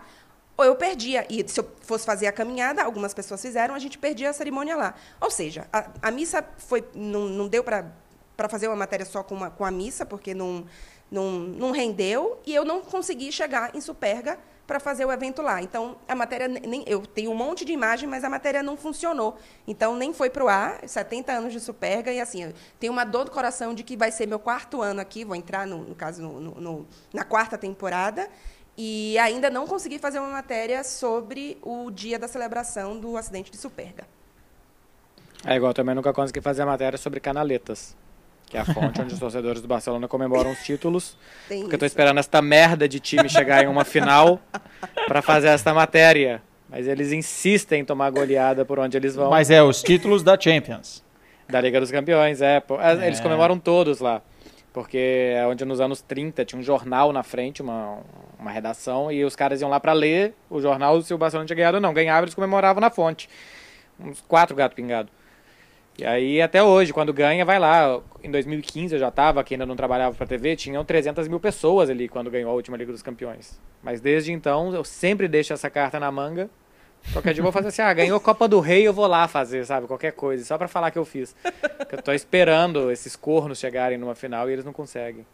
ou 0.57 0.65
eu 0.65 0.75
perdia. 0.75 1.25
E 1.29 1.47
se 1.47 1.59
eu 1.59 1.71
fosse 1.81 2.05
fazer 2.05 2.27
a 2.27 2.31
caminhada, 2.31 2.83
algumas 2.83 3.13
pessoas 3.13 3.41
fizeram, 3.41 3.75
a 3.75 3.79
gente 3.79 3.97
perdia 3.97 4.29
a 4.29 4.33
cerimônia 4.33 4.75
lá. 4.75 4.95
Ou 5.21 5.29
seja, 5.29 5.67
a, 5.71 5.89
a 6.01 6.11
missa 6.11 6.43
foi, 6.57 6.83
não, 6.93 7.27
não 7.27 7.47
deu 7.47 7.63
para 7.63 8.49
fazer 8.49 8.67
uma 8.67 8.75
matéria 8.75 9.05
só 9.05 9.23
com, 9.23 9.35
uma, 9.35 9.49
com 9.49 9.63
a 9.63 9.71
missa, 9.71 10.05
porque 10.05 10.33
não, 10.33 10.65
não, 11.09 11.31
não 11.31 11.71
rendeu, 11.71 12.39
e 12.45 12.53
eu 12.53 12.65
não 12.65 12.81
consegui 12.81 13.31
chegar 13.31 13.75
em 13.75 13.81
Superga 13.81 14.37
para 14.67 14.81
fazer 14.81 15.05
o 15.05 15.11
evento 15.11 15.41
lá. 15.41 15.61
Então, 15.61 15.95
a 16.05 16.13
matéria, 16.13 16.47
nem, 16.49 16.83
eu 16.85 17.01
tenho 17.01 17.31
um 17.31 17.35
monte 17.35 17.63
de 17.63 17.71
imagem, 17.71 18.07
mas 18.07 18.25
a 18.25 18.29
matéria 18.29 18.61
não 18.61 18.75
funcionou. 18.75 19.37
Então, 19.65 19.95
nem 19.95 20.13
foi 20.13 20.29
para 20.29 20.43
o 20.43 20.49
ar, 20.49 20.81
70 20.85 21.31
anos 21.31 21.53
de 21.53 21.61
Superga, 21.61 22.11
e 22.11 22.19
assim, 22.19 22.43
eu 22.43 22.53
tenho 22.77 22.91
uma 22.91 23.05
dor 23.05 23.23
do 23.23 23.31
coração 23.31 23.73
de 23.73 23.81
que 23.81 23.95
vai 23.95 24.11
ser 24.11 24.27
meu 24.27 24.39
quarto 24.39 24.81
ano 24.81 24.99
aqui, 24.99 25.23
vou 25.23 25.35
entrar, 25.35 25.65
no, 25.65 25.79
no 25.79 25.95
caso, 25.95 26.21
no, 26.21 26.39
no, 26.39 26.87
na 27.13 27.23
quarta 27.23 27.57
temporada, 27.57 28.29
e 28.77 29.17
ainda 29.17 29.49
não 29.49 29.65
consegui 29.65 29.97
fazer 29.97 30.19
uma 30.19 30.29
matéria 30.29 30.83
sobre 30.83 31.57
o 31.63 31.89
dia 31.89 32.19
da 32.19 32.27
celebração 32.27 32.99
do 32.99 33.15
acidente 33.15 33.49
de 33.49 33.57
Superga. 33.57 34.05
É 35.45 35.55
igual, 35.55 35.73
também 35.73 35.95
nunca 35.95 36.11
consegui 36.11 36.41
fazer 36.41 36.63
a 36.63 36.65
matéria 36.65 36.97
sobre 36.97 37.21
canaletas 37.21 37.95
que 38.49 38.57
é 38.57 38.61
a 38.61 38.65
fonte 38.65 39.01
onde 39.01 39.13
os 39.13 39.19
torcedores 39.19 39.61
do 39.61 39.67
Barcelona 39.67 40.07
comemoram 40.07 40.51
os 40.51 40.59
títulos. 40.63 41.17
Tem 41.47 41.61
porque 41.61 41.75
eu 41.75 41.79
tô 41.79 41.85
esperando 41.85 42.19
esta 42.19 42.41
merda 42.41 42.87
de 42.87 42.99
time 42.99 43.29
chegar 43.29 43.63
em 43.63 43.67
uma 43.67 43.83
final 43.83 44.39
para 45.07 45.21
fazer 45.21 45.47
esta 45.49 45.73
matéria. 45.73 46.41
Mas 46.69 46.87
eles 46.87 47.11
insistem 47.11 47.81
em 47.81 47.85
tomar 47.85 48.09
goleada 48.09 48.65
por 48.65 48.79
onde 48.79 48.97
eles 48.97 49.15
vão. 49.15 49.29
Mas 49.29 49.49
é 49.49 49.61
os 49.61 49.81
títulos 49.81 50.23
da 50.23 50.39
Champions. 50.39 51.03
Da 51.47 51.61
Liga 51.61 51.79
dos 51.79 51.91
Campeões, 51.91 52.41
é. 52.41 52.57
é. 52.57 53.07
Eles 53.07 53.19
comemoram 53.19 53.57
todos 53.57 53.99
lá. 53.99 54.21
Porque 54.73 55.33
é 55.33 55.45
onde 55.47 55.63
nos 55.65 55.79
anos 55.79 56.01
30 56.01 56.45
tinha 56.45 56.59
um 56.59 56.63
jornal 56.63 57.11
na 57.11 57.23
frente, 57.23 57.61
uma, 57.61 57.99
uma 58.37 58.51
redação, 58.51 59.11
e 59.11 59.23
os 59.23 59.35
caras 59.35 59.59
iam 59.61 59.69
lá 59.69 59.79
para 59.79 59.93
ler 59.93 60.35
o 60.49 60.61
jornal 60.61 61.01
se 61.01 61.13
o 61.13 61.17
Barcelona 61.17 61.47
tinha 61.47 61.55
ganhado 61.55 61.77
ou 61.77 61.81
não. 61.81 61.93
Ganhava, 61.93 62.25
eles 62.25 62.35
comemoravam 62.35 62.81
na 62.81 62.89
fonte. 62.89 63.29
Uns 63.99 64.21
quatro 64.21 64.55
gatos 64.55 64.75
pingados. 64.75 65.11
E 65.97 66.05
aí, 66.05 66.39
até 66.39 66.61
hoje, 66.61 66.93
quando 66.93 67.11
ganha, 67.11 67.43
vai 67.43 67.57
lá. 67.57 67.99
Em 68.23 68.29
2015 68.29 68.93
eu 68.93 68.99
já 68.99 69.07
estava, 69.07 69.43
que 69.43 69.55
ainda 69.55 69.65
não 69.65 69.75
trabalhava 69.75 70.15
para 70.15 70.27
TV, 70.27 70.55
tinham 70.55 70.85
300 70.85 71.27
mil 71.27 71.39
pessoas 71.39 71.89
ali 71.89 72.07
quando 72.07 72.29
ganhou 72.29 72.51
a 72.51 72.53
última 72.53 72.77
Liga 72.77 72.91
dos 72.91 73.01
Campeões. 73.01 73.59
Mas 73.81 73.99
desde 73.99 74.31
então, 74.31 74.73
eu 74.75 74.83
sempre 74.83 75.27
deixo 75.27 75.53
essa 75.53 75.71
carta 75.71 75.99
na 75.99 76.11
manga. 76.11 76.49
Qualquer 77.13 77.33
dia 77.33 77.39
eu 77.41 77.43
vou 77.43 77.51
fazer 77.51 77.69
assim, 77.69 77.81
ah, 77.81 77.93
ganhou 77.93 78.17
a 78.17 78.19
Copa 78.19 78.47
do 78.47 78.59
Rei, 78.59 78.87
eu 78.87 78.93
vou 78.93 79.07
lá 79.07 79.27
fazer, 79.27 79.65
sabe? 79.65 79.87
Qualquer 79.87 80.11
coisa, 80.11 80.45
só 80.45 80.55
para 80.57 80.67
falar 80.67 80.91
que 80.91 80.99
eu 80.99 81.05
fiz. 81.05 81.35
Porque 81.77 81.95
eu 81.95 82.01
tô 82.01 82.11
esperando 82.11 82.91
esses 82.91 83.15
cornos 83.15 83.57
chegarem 83.57 83.97
numa 83.97 84.13
final 84.13 84.47
e 84.49 84.53
eles 84.53 84.65
não 84.65 84.73
conseguem. 84.73 85.25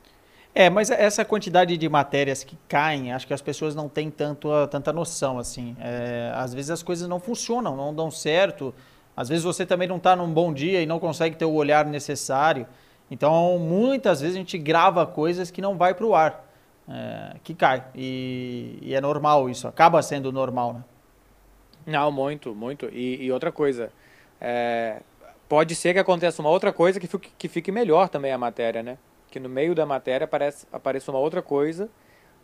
É, 0.55 0.69
mas 0.69 0.91
essa 0.91 1.25
quantidade 1.25 1.75
de 1.75 1.89
matérias 1.89 2.43
que 2.43 2.57
caem, 2.69 3.11
acho 3.11 3.25
que 3.25 3.33
as 3.33 3.41
pessoas 3.41 3.75
não 3.75 3.89
têm 3.89 4.11
tanto, 4.11 4.49
tanta 4.67 4.93
noção, 4.93 5.39
assim. 5.39 5.75
É, 5.81 6.31
às 6.35 6.53
vezes 6.53 6.69
as 6.69 6.83
coisas 6.83 7.07
não 7.07 7.19
funcionam, 7.19 7.75
não 7.75 7.93
dão 7.93 8.11
certo. 8.11 8.73
Às 9.15 9.29
vezes 9.29 9.43
você 9.43 9.65
também 9.65 9.87
não 9.87 9.97
está 9.97 10.15
num 10.15 10.31
bom 10.31 10.53
dia 10.53 10.81
e 10.81 10.85
não 10.85 10.99
consegue 10.99 11.35
ter 11.35 11.45
o 11.45 11.53
olhar 11.53 11.85
necessário. 11.85 12.67
Então, 13.09 13.59
muitas 13.59 14.21
vezes 14.21 14.35
a 14.35 14.39
gente 14.39 14.57
grava 14.57 15.05
coisas 15.05 15.51
que 15.51 15.61
não 15.61 15.77
vai 15.77 15.93
para 15.93 16.05
o 16.05 16.15
ar, 16.15 16.43
é, 16.89 17.35
que 17.43 17.53
cai. 17.53 17.83
E, 17.93 18.79
e, 18.81 18.95
é 18.95 19.01
normal 19.01 19.49
isso, 19.49 19.67
acaba 19.67 20.01
sendo 20.01 20.31
normal, 20.31 20.73
né? 20.73 20.83
Não, 21.85 22.11
muito, 22.11 22.55
muito. 22.55 22.89
E, 22.91 23.25
e 23.25 23.31
outra 23.31 23.51
coisa, 23.51 23.91
é, 24.39 25.01
pode 25.47 25.75
ser 25.75 25.93
que 25.93 25.99
aconteça 25.99 26.41
uma 26.41 26.49
outra 26.49 26.73
coisa 26.73 26.99
que 26.99 27.07
fique, 27.07 27.31
que 27.37 27.47
fique 27.47 27.71
melhor 27.71 28.09
também 28.09 28.31
a 28.31 28.37
matéria, 28.37 28.81
né? 28.81 28.97
Que 29.29 29.39
no 29.39 29.49
meio 29.49 29.75
da 29.75 29.85
matéria 29.85 30.25
aparece, 30.25 30.65
apareça 30.71 31.11
uma 31.11 31.19
outra 31.19 31.41
coisa 31.41 31.89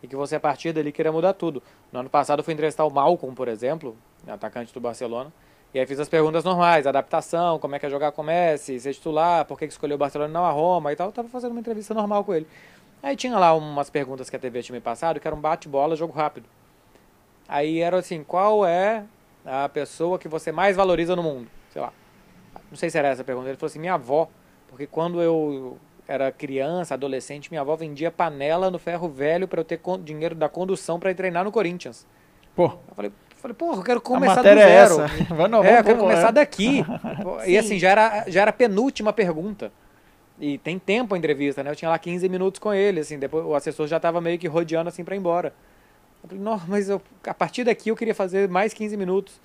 e 0.04 0.08
que 0.08 0.16
você 0.16 0.36
a 0.36 0.40
partir 0.40 0.74
dali 0.74 0.92
queira 0.92 1.12
mudar 1.12 1.34
tudo. 1.34 1.64
No 1.92 2.02
ano 2.02 2.10
passado 2.10 2.40
eu 2.40 2.44
fui 2.44 2.54
entrevistar 2.54 2.86
o 2.86 2.92
Malcolm, 2.92 3.36
por 3.36 3.48
exemplo, 3.48 3.98
atacante 4.28 4.74
do 4.74 4.80
Barcelona, 4.80 5.32
e 5.74 5.80
aí 5.80 5.86
fiz 5.86 6.00
as 6.00 6.10
perguntas 6.10 6.44
normais, 6.44 6.88
adaptação, 6.88 7.60
como 7.60 7.76
é 7.76 7.80
que 7.80 7.86
é 7.86 7.90
jogar 7.90 8.12
com 8.12 8.24
Messi, 8.24 8.80
ser 8.80 8.94
titular, 8.94 9.46
por 9.46 9.58
que, 9.58 9.68
que 9.68 9.74
escolheu 9.74 9.96
o 9.96 9.98
Barcelona 10.00 10.30
e 10.30 10.34
não 10.34 10.46
a 10.46 10.52
Roma 10.52 10.92
e 10.92 10.96
tal. 10.96 11.10
Eu 11.10 11.12
tava 11.14 11.30
fazendo 11.30 11.52
uma 11.52 11.60
entrevista 11.60 11.94
normal 11.94 12.24
com 12.24 12.34
ele. 12.34 12.48
Aí 13.04 13.16
tinha 13.16 13.38
lá 13.38 13.54
umas 13.54 13.90
perguntas 13.90 14.30
que 14.30 14.36
a 14.36 14.40
TV 14.40 14.64
tinha 14.64 14.76
me 14.76 14.82
passado, 14.82 15.20
que 15.20 15.28
era 15.28 15.36
um 15.36 15.40
bate-bola, 15.40 15.96
jogo 15.96 16.12
rápido. 16.12 16.50
Aí 17.48 17.80
era 17.80 17.98
assim, 17.98 18.24
qual 18.24 18.66
é 18.66 19.06
a 19.46 19.70
pessoa 19.70 20.18
que 20.18 20.28
você 20.28 20.52
mais 20.52 20.76
valoriza 20.76 21.16
no 21.16 21.24
mundo? 21.24 21.50
Sei 21.72 21.82
lá. 21.82 21.94
Não 22.70 22.78
sei 22.78 22.90
se 22.90 22.98
era 22.98 23.08
essa 23.08 23.22
a 23.22 23.26
pergunta. 23.26 23.48
Ele 23.48 23.58
falou 23.58 23.70
assim, 23.70 23.80
minha 23.80 23.94
avó. 23.94 24.28
Porque 24.68 24.86
quando 24.86 25.22
eu 25.22 25.78
era 26.08 26.32
criança, 26.32 26.96
adolescente, 26.96 27.50
minha 27.50 27.62
avó 27.62 27.76
vendia 27.76 28.12
panela 28.12 28.70
no 28.70 28.78
ferro 28.78 29.08
velho 29.08 29.48
para 29.48 29.62
eu 29.62 29.66
ter 29.66 29.80
dinheiro 30.04 30.36
da 30.36 30.50
condução 30.50 31.00
para 31.00 31.12
ir 31.12 31.16
treinar 31.16 31.44
no 31.44 31.52
Corinthians. 31.52 32.06
Pô. 32.56 32.66
Eu 32.66 32.96
falei, 32.96 33.12
Falei, 33.40 33.56
porra, 33.56 33.80
eu 33.80 33.84
quero 33.84 34.02
começar 34.02 34.42
do 34.42 34.48
é 34.48 34.56
zero. 34.56 34.96
É, 35.02 35.48
não, 35.48 35.64
é 35.64 35.80
eu 35.80 35.84
quero 35.84 36.00
começar 36.00 36.30
é. 36.30 36.32
daqui. 36.34 36.86
e 37.48 37.58
assim, 37.58 37.80
já 37.80 37.90
era, 37.90 38.26
já 38.28 38.42
era 38.42 38.50
a 38.50 38.54
penúltima 38.54 39.14
pergunta. 39.14 39.72
E 40.38 40.58
tem 40.58 40.78
tempo 40.78 41.16
a 41.16 41.18
entrevista, 41.18 41.64
né? 41.64 41.72
Eu 41.72 41.76
tinha 41.76 41.90
lá 41.90 41.98
15 41.98 42.28
minutos 42.28 42.60
com 42.60 42.74
ele, 42.74 43.00
assim, 43.00 43.18
depois 43.18 43.46
o 43.46 43.56
assessor 43.56 43.88
já 43.88 43.98
estava 43.98 44.20
meio 44.20 44.38
que 44.38 44.48
rodeando 44.48 44.90
assim 44.90 45.04
para 45.04 45.16
ir 45.16 45.20
embora. 45.20 45.54
Eu 46.22 46.30
falei, 46.30 46.44
não, 46.44 46.62
mas 46.68 46.90
eu, 46.90 47.02
a 47.26 47.34
partir 47.34 47.64
daqui 47.64 47.90
eu 47.90 47.96
queria 47.96 48.16
fazer 48.16 48.50
mais 48.50 48.74
15 48.74 48.98
minutos. 48.98 49.40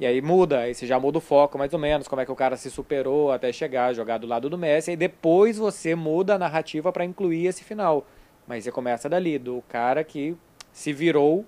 E 0.00 0.06
aí 0.06 0.20
muda, 0.20 0.60
aí 0.60 0.74
você 0.74 0.86
já 0.86 0.98
muda 0.98 1.18
o 1.18 1.20
foco 1.20 1.58
mais 1.58 1.72
ou 1.72 1.78
menos, 1.78 2.08
como 2.08 2.22
é 2.22 2.24
que 2.24 2.32
o 2.32 2.36
cara 2.36 2.56
se 2.56 2.70
superou 2.70 3.30
até 3.30 3.52
chegar, 3.52 3.92
jogar 3.92 4.18
do 4.18 4.26
lado 4.26 4.48
do 4.48 4.56
Messi, 4.56 4.92
e 4.92 4.96
depois 4.96 5.58
você 5.58 5.94
muda 5.94 6.34
a 6.34 6.38
narrativa 6.38 6.90
para 6.90 7.04
incluir 7.04 7.46
esse 7.46 7.62
final. 7.62 8.06
Mas 8.46 8.64
você 8.64 8.72
começa 8.72 9.08
dali, 9.08 9.38
do 9.38 9.62
cara 9.68 10.02
que 10.02 10.36
se 10.72 10.92
virou 10.92 11.44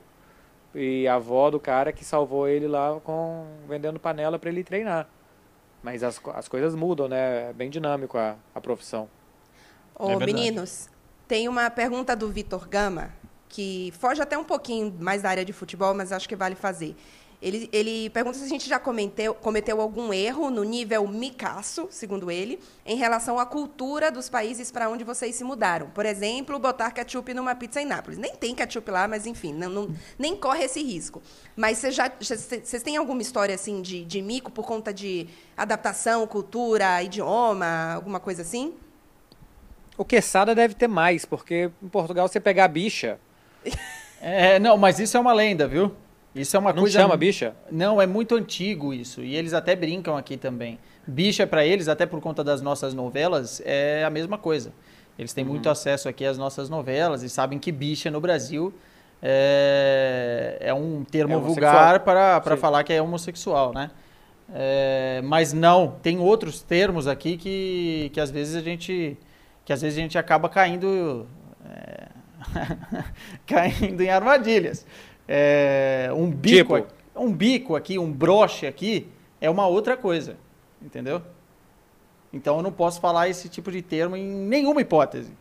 e 0.75 1.07
a 1.07 1.15
avó 1.15 1.51
do 1.51 1.61
cara 1.61 1.93
que 1.93 2.05
salvou 2.05 2.49
ele 2.49 2.67
lá 2.67 2.99
com 3.05 3.47
vendendo 3.69 3.99
panela 4.01 4.39
para 4.39 4.51
ele 4.51 4.65
treinar. 4.65 5.09
Mas 5.83 6.03
as, 6.03 6.21
as 6.35 6.49
coisas 6.49 6.75
mudam, 6.75 7.09
né? 7.09 7.51
É 7.51 7.53
bem 7.53 7.69
dinâmico 7.69 8.17
a, 8.17 8.37
a 8.55 8.61
profissão. 8.61 9.09
Ô, 9.99 10.11
é 10.11 10.17
meninos, 10.17 10.89
tem 11.27 11.49
uma 11.49 11.69
pergunta 11.71 12.15
do 12.15 12.31
Vitor 12.31 12.69
Gama, 12.69 13.11
que 13.49 13.93
foge 13.99 14.23
até 14.23 14.39
um 14.39 14.45
pouquinho 14.45 14.95
mais 15.01 15.23
da 15.23 15.31
área 15.31 15.45
de 15.45 15.53
futebol, 15.53 15.93
mas 15.93 16.13
acho 16.13 16.29
que 16.29 16.37
vale 16.37 16.55
fazer. 16.55 16.97
Ele, 17.43 17.69
ele 17.73 18.09
pergunta 18.11 18.39
se 18.39 18.45
a 18.45 18.49
gente 18.49 18.69
já 18.69 18.79
cometeu, 18.79 19.35
cometeu 19.35 19.81
algum 19.81 20.15
erro 20.15 20.49
no 20.49 20.63
nível 20.63 21.09
micaço, 21.09 21.89
segundo 21.91 22.31
ele, 22.31 22.61
em 22.87 22.97
relação 22.97 23.37
à 23.37 23.45
cultura 23.45 24.13
dos 24.13 24.29
países 24.29 24.71
para 24.71 24.89
onde 24.89 25.03
vocês 25.03 25.35
se 25.35 25.43
mudaram. 25.43 25.91
Por 25.91 26.07
exemplo, 26.07 26.57
botar 26.61 26.93
ketchup 26.93 27.35
numa 27.35 27.57
pizza 27.57 27.83
em 27.83 27.85
Nápoles. 27.85 28.17
Nem 28.17 28.37
tem 28.37 28.55
ketchup 28.55 28.89
lá, 28.93 29.09
mas 29.09 29.27
enfim, 29.27 29.53
não, 29.53 29.69
não 29.69 29.95
nem 30.17 30.37
corre 30.37 30.65
esse 30.65 30.81
risco. 30.81 31.21
Mas 31.57 31.79
vocês 31.79 31.97
já 31.97 32.09
vocês 32.21 32.81
têm 32.81 32.97
alguma 32.97 33.21
história 33.21 33.57
assim 33.57 33.83
de, 33.83 34.05
de 34.05 34.23
mico 34.23 34.53
por 34.53 34.65
conta 34.65 34.95
de 34.95 35.27
adaptação, 35.57 36.25
cultura, 36.29 37.03
idioma, 37.03 37.95
alguma 37.95 38.21
coisa 38.21 38.43
assim? 38.43 38.73
O 39.99 40.05
quesada 40.05 40.55
deve 40.55 40.75
ter 40.75 40.87
mais, 40.87 41.25
porque 41.25 41.73
em 41.83 41.89
Portugal 41.89 42.29
você 42.29 42.39
pegar 42.39 42.67
a 42.67 42.69
bicha. 42.69 43.19
É, 44.25 44.61
não, 44.61 44.77
mas 44.79 45.01
isso 45.01 45.17
é 45.17 45.21
uma 45.21 45.33
lenda, 45.33 45.67
viu? 45.67 45.97
Isso 46.35 46.57
é 46.57 46.59
uma 46.59 46.73
não 46.73 46.83
coisa. 46.83 47.01
chama 47.01 47.17
bicha? 47.17 47.55
Não, 47.71 48.01
é 48.01 48.07
muito 48.07 48.35
antigo 48.35 48.95
isso. 48.95 49.23
E 49.23 49.37
eles 49.37 49.53
até 49.53 49.77
brincam 49.77 50.17
aqui 50.17 50.37
também. 50.37 50.79
Bicha, 51.07 51.47
para 51.47 51.65
eles, 51.65 51.89
até 51.89 52.07
por 52.07 52.21
conta 52.21 52.43
das 52.43 52.63
nossas 52.63 52.95
novelas, 52.95 53.61
é 53.65 54.03
a 54.05 54.11
mesma 54.11 54.39
coisa. 54.39 54.73
Eles 55.19 55.33
têm 55.33 55.45
uhum. 55.45 55.51
muito 55.51 55.69
acesso 55.69 56.09
aqui 56.09 56.25
às 56.25 56.39
nossas 56.39 56.71
novelas 56.71 57.23
e 57.23 57.29
sabem 57.29 57.59
que 57.59 57.71
bicha 57.71 58.11
no 58.11 58.21
Brasil 58.21 58.73
é, 59.23 60.57
é 60.61 60.75
um 60.75 61.05
termo 61.05 61.35
é 61.35 61.39
vulgar 61.39 62.01
para 62.01 62.57
falar 62.57 62.83
que 62.83 62.93
é 62.93 63.01
homossexual, 63.01 63.73
né? 63.73 63.91
É, 64.55 65.21
mas 65.25 65.53
não, 65.53 65.97
tem 66.03 66.19
outros 66.19 66.61
termos 66.61 67.07
aqui 67.07 67.37
que, 67.37 68.11
que 68.13 68.21
às 68.21 68.31
vezes 68.31 68.57
a 68.57 68.61
gente 68.61 69.17
que 69.65 69.73
às 69.73 69.81
vezes 69.81 69.97
a 69.97 70.03
gente 70.03 70.19
acaba 70.19 70.49
caindo 70.49 71.27
é, 71.65 72.09
caindo 73.47 74.01
em 74.01 74.11
armadilhas. 74.11 74.85
É, 75.35 76.11
um 76.15 76.31
bico, 76.31 76.77
tipo? 76.77 76.95
um 77.17 77.33
bico 77.33 77.75
aqui, 77.75 77.99
um 77.99 78.13
broche 78.13 78.67
aqui 78.67 79.09
é 79.41 79.49
uma 79.49 79.67
outra 79.67 79.97
coisa, 79.97 80.37
entendeu? 80.83 81.23
Então 82.31 82.59
eu 82.59 82.63
não 82.63 82.71
posso 82.71 83.01
falar 83.01 83.31
esse 83.31 83.49
tipo 83.49 83.73
de 83.73 83.81
termo 83.81 84.15
em 84.15 84.27
nenhuma 84.27 84.83
hipótese. 84.83 85.33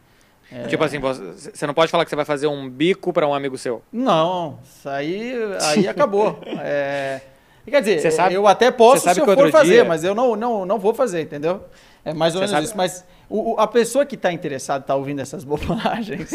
É... 0.50 0.64
Tipo 0.68 0.86
assim, 0.86 0.98
você 0.98 1.68
não 1.68 1.74
pode 1.74 1.92
falar 1.92 2.06
que 2.06 2.10
você 2.10 2.16
vai 2.16 2.24
fazer 2.24 2.48
um 2.48 2.70
bico 2.70 3.12
para 3.12 3.28
um 3.28 3.34
amigo 3.34 3.58
seu. 3.58 3.82
Não, 3.92 4.60
isso 4.64 4.88
aí, 4.88 5.34
aí 5.62 5.88
acabou. 5.90 6.40
É... 6.64 7.20
Quer 7.66 7.82
dizer, 7.82 8.12
sabe, 8.12 8.34
eu 8.34 8.48
até 8.48 8.72
posso 8.72 9.12
se 9.14 9.20
eu 9.20 9.26
for 9.26 9.52
fazer, 9.52 9.74
dia... 9.74 9.86
mas 9.86 10.04
eu 10.04 10.16
não, 10.16 10.36
não, 10.36 10.66
não 10.66 10.80
vou 10.80 10.94
fazer, 10.94 11.22
entendeu? 11.22 11.64
É 12.04 12.14
mais 12.14 12.34
ou 12.34 12.42
menos 12.42 12.52
sabe... 12.52 12.66
isso. 12.66 12.76
Mas 12.76 13.06
o, 13.30 13.56
a 13.60 13.68
pessoa 13.68 14.06
que 14.06 14.16
está 14.16 14.34
interessada, 14.34 14.82
está 14.82 14.96
ouvindo 14.96 15.22
essas 15.22 15.44
bobagens, 15.46 16.32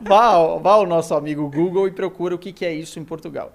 vá, 0.00 0.56
vá 0.56 0.72
ao 0.72 0.86
nosso 0.86 1.14
amigo 1.14 1.50
Google 1.50 1.88
e 1.88 1.90
procura 1.90 2.34
o 2.34 2.38
que, 2.38 2.52
que 2.52 2.64
é 2.64 2.72
isso 2.72 2.98
em 2.98 3.04
Portugal. 3.04 3.52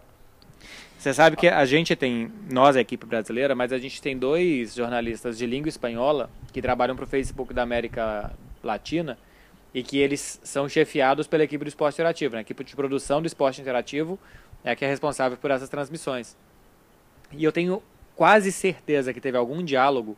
Você 1.01 1.13
sabe 1.15 1.35
que 1.35 1.47
a 1.47 1.65
gente 1.65 1.95
tem, 1.95 2.31
nós, 2.47 2.75
a 2.75 2.81
equipe 2.81 3.07
brasileira, 3.07 3.55
mas 3.55 3.73
a 3.73 3.79
gente 3.79 3.99
tem 3.99 4.15
dois 4.15 4.75
jornalistas 4.75 5.35
de 5.35 5.47
língua 5.47 5.67
espanhola 5.67 6.29
que 6.53 6.61
trabalham 6.61 6.95
para 6.95 7.05
o 7.05 7.07
Facebook 7.07 7.55
da 7.55 7.63
América 7.63 8.31
Latina 8.63 9.17
e 9.73 9.81
que 9.81 9.97
eles 9.97 10.39
são 10.43 10.69
chefiados 10.69 11.25
pela 11.25 11.43
equipe 11.43 11.63
do 11.63 11.67
esporte 11.67 11.95
interativo. 11.95 12.33
Né? 12.33 12.39
A 12.39 12.41
equipe 12.41 12.63
de 12.63 12.75
produção 12.75 13.19
do 13.19 13.25
esporte 13.25 13.59
interativo 13.59 14.19
é 14.63 14.71
a 14.71 14.75
que 14.75 14.85
é 14.85 14.87
responsável 14.87 15.39
por 15.39 15.49
essas 15.49 15.69
transmissões. 15.69 16.37
E 17.31 17.43
eu 17.43 17.51
tenho 17.51 17.81
quase 18.15 18.51
certeza 18.51 19.13
que 19.13 19.21
teve 19.21 19.37
algum 19.37 19.63
diálogo 19.63 20.17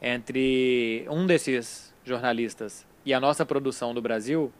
entre 0.00 1.06
um 1.08 1.26
desses 1.26 1.94
jornalistas 2.04 2.86
e 3.04 3.14
a 3.14 3.20
nossa 3.20 3.46
produção 3.46 3.94
do 3.94 4.02
Brasil, 4.02 4.52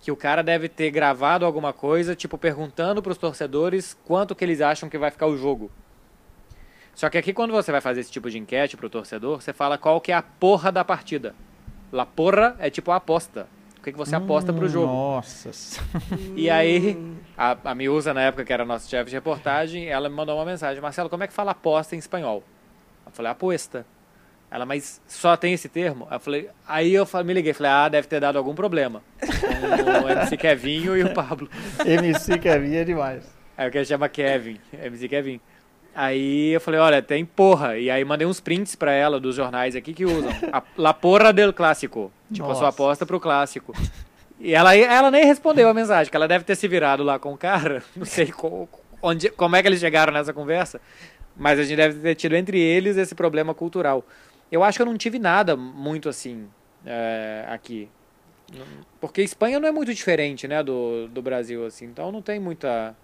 que 0.00 0.10
o 0.10 0.16
cara 0.16 0.42
deve 0.42 0.68
ter 0.68 0.90
gravado 0.90 1.44
alguma 1.44 1.72
coisa, 1.72 2.14
tipo, 2.14 2.36
perguntando 2.36 3.02
para 3.02 3.12
os 3.12 3.18
torcedores 3.18 3.96
quanto 4.04 4.34
que 4.34 4.44
eles 4.44 4.60
acham 4.60 4.88
que 4.88 4.98
vai 4.98 5.10
ficar 5.10 5.26
o 5.26 5.36
jogo. 5.36 5.70
Só 6.94 7.08
que 7.08 7.16
aqui, 7.16 7.32
quando 7.32 7.52
você 7.52 7.72
vai 7.72 7.80
fazer 7.80 8.00
esse 8.00 8.10
tipo 8.10 8.30
de 8.30 8.38
enquete 8.38 8.76
para 8.76 8.86
o 8.86 8.90
torcedor, 8.90 9.40
você 9.40 9.52
fala 9.52 9.78
qual 9.78 10.00
que 10.00 10.12
é 10.12 10.14
a 10.14 10.22
porra 10.22 10.70
da 10.70 10.84
partida. 10.84 11.34
La 11.90 12.04
porra 12.04 12.56
é 12.58 12.68
tipo 12.68 12.90
a 12.90 12.96
aposta. 12.96 13.46
O 13.82 13.84
que, 13.84 13.90
que 13.90 13.98
você 13.98 14.14
hum, 14.14 14.18
aposta 14.18 14.52
para 14.52 14.64
o 14.64 14.68
jogo. 14.68 14.86
Nossa. 14.86 15.50
E 16.36 16.48
aí, 16.48 16.96
a, 17.36 17.56
a 17.64 17.74
Miúza, 17.74 18.14
na 18.14 18.22
época, 18.22 18.44
que 18.44 18.52
era 18.52 18.64
nosso 18.64 18.88
chefe 18.88 19.10
de 19.10 19.16
reportagem, 19.16 19.88
ela 19.88 20.08
me 20.08 20.14
mandou 20.14 20.36
uma 20.36 20.44
mensagem. 20.44 20.80
Marcelo, 20.80 21.10
como 21.10 21.24
é 21.24 21.26
que 21.26 21.32
fala 21.32 21.50
aposta 21.50 21.96
em 21.96 21.98
espanhol? 21.98 22.44
Eu 23.04 23.10
falei, 23.10 23.32
aposta. 23.32 23.84
Ela, 24.48 24.64
mas 24.64 25.02
só 25.08 25.36
tem 25.36 25.52
esse 25.52 25.68
termo? 25.68 26.06
Eu 26.08 26.20
falei, 26.20 26.48
aí 26.64 26.94
eu 26.94 27.04
me 27.24 27.34
liguei, 27.34 27.52
falei, 27.52 27.72
ah, 27.72 27.88
deve 27.88 28.06
ter 28.06 28.20
dado 28.20 28.36
algum 28.36 28.54
problema. 28.54 29.02
O 30.04 30.08
MC 30.08 30.36
Kevinho 30.36 30.96
e 30.96 31.02
o 31.02 31.12
Pablo. 31.12 31.50
MC 31.84 32.38
Kevin 32.38 32.76
é 32.76 32.84
demais. 32.84 33.24
É 33.56 33.66
o 33.66 33.70
que 33.72 33.84
chama 33.84 34.08
Kevin, 34.08 34.60
MC 34.72 35.08
Kevin. 35.08 35.40
Aí 35.94 36.50
eu 36.50 36.60
falei, 36.60 36.80
olha, 36.80 37.02
tem 37.02 37.24
porra. 37.24 37.76
E 37.76 37.90
aí 37.90 38.04
mandei 38.04 38.26
uns 38.26 38.40
prints 38.40 38.74
pra 38.74 38.92
ela 38.92 39.20
dos 39.20 39.36
jornais 39.36 39.76
aqui 39.76 39.92
que 39.92 40.04
usam. 40.04 40.30
A, 40.52 40.62
La 40.76 40.94
porra 40.94 41.32
del 41.32 41.52
clássico. 41.52 42.10
Tipo, 42.32 42.48
Nossa. 42.48 42.58
a 42.58 42.60
sua 42.60 42.68
aposta 42.70 43.06
pro 43.06 43.20
clássico. 43.20 43.74
E 44.40 44.54
ela, 44.54 44.74
ela 44.74 45.10
nem 45.10 45.24
respondeu 45.24 45.68
a 45.68 45.74
mensagem, 45.74 46.10
que 46.10 46.16
ela 46.16 46.26
deve 46.26 46.44
ter 46.44 46.56
se 46.56 46.66
virado 46.66 47.02
lá 47.02 47.18
com 47.18 47.32
o 47.32 47.38
cara. 47.38 47.82
Não 47.94 48.04
sei 48.04 48.32
co, 48.32 48.68
onde, 49.00 49.30
como 49.30 49.54
é 49.54 49.62
que 49.62 49.68
eles 49.68 49.80
chegaram 49.80 50.12
nessa 50.12 50.32
conversa. 50.32 50.80
Mas 51.36 51.58
a 51.58 51.62
gente 51.62 51.76
deve 51.76 52.00
ter 52.00 52.14
tido 52.14 52.34
entre 52.34 52.58
eles 52.58 52.96
esse 52.96 53.14
problema 53.14 53.54
cultural. 53.54 54.04
Eu 54.50 54.62
acho 54.62 54.78
que 54.78 54.82
eu 54.82 54.86
não 54.86 54.98
tive 54.98 55.18
nada 55.18 55.56
muito 55.56 56.10
assim 56.10 56.46
é, 56.84 57.46
aqui. 57.48 57.88
Porque 59.00 59.22
Espanha 59.22 59.58
não 59.58 59.68
é 59.68 59.72
muito 59.72 59.94
diferente, 59.94 60.46
né, 60.46 60.62
do, 60.62 61.08
do 61.08 61.22
Brasil, 61.22 61.64
assim. 61.64 61.86
Então 61.86 62.12
não 62.12 62.20
tem 62.20 62.38
muita, 62.38 62.94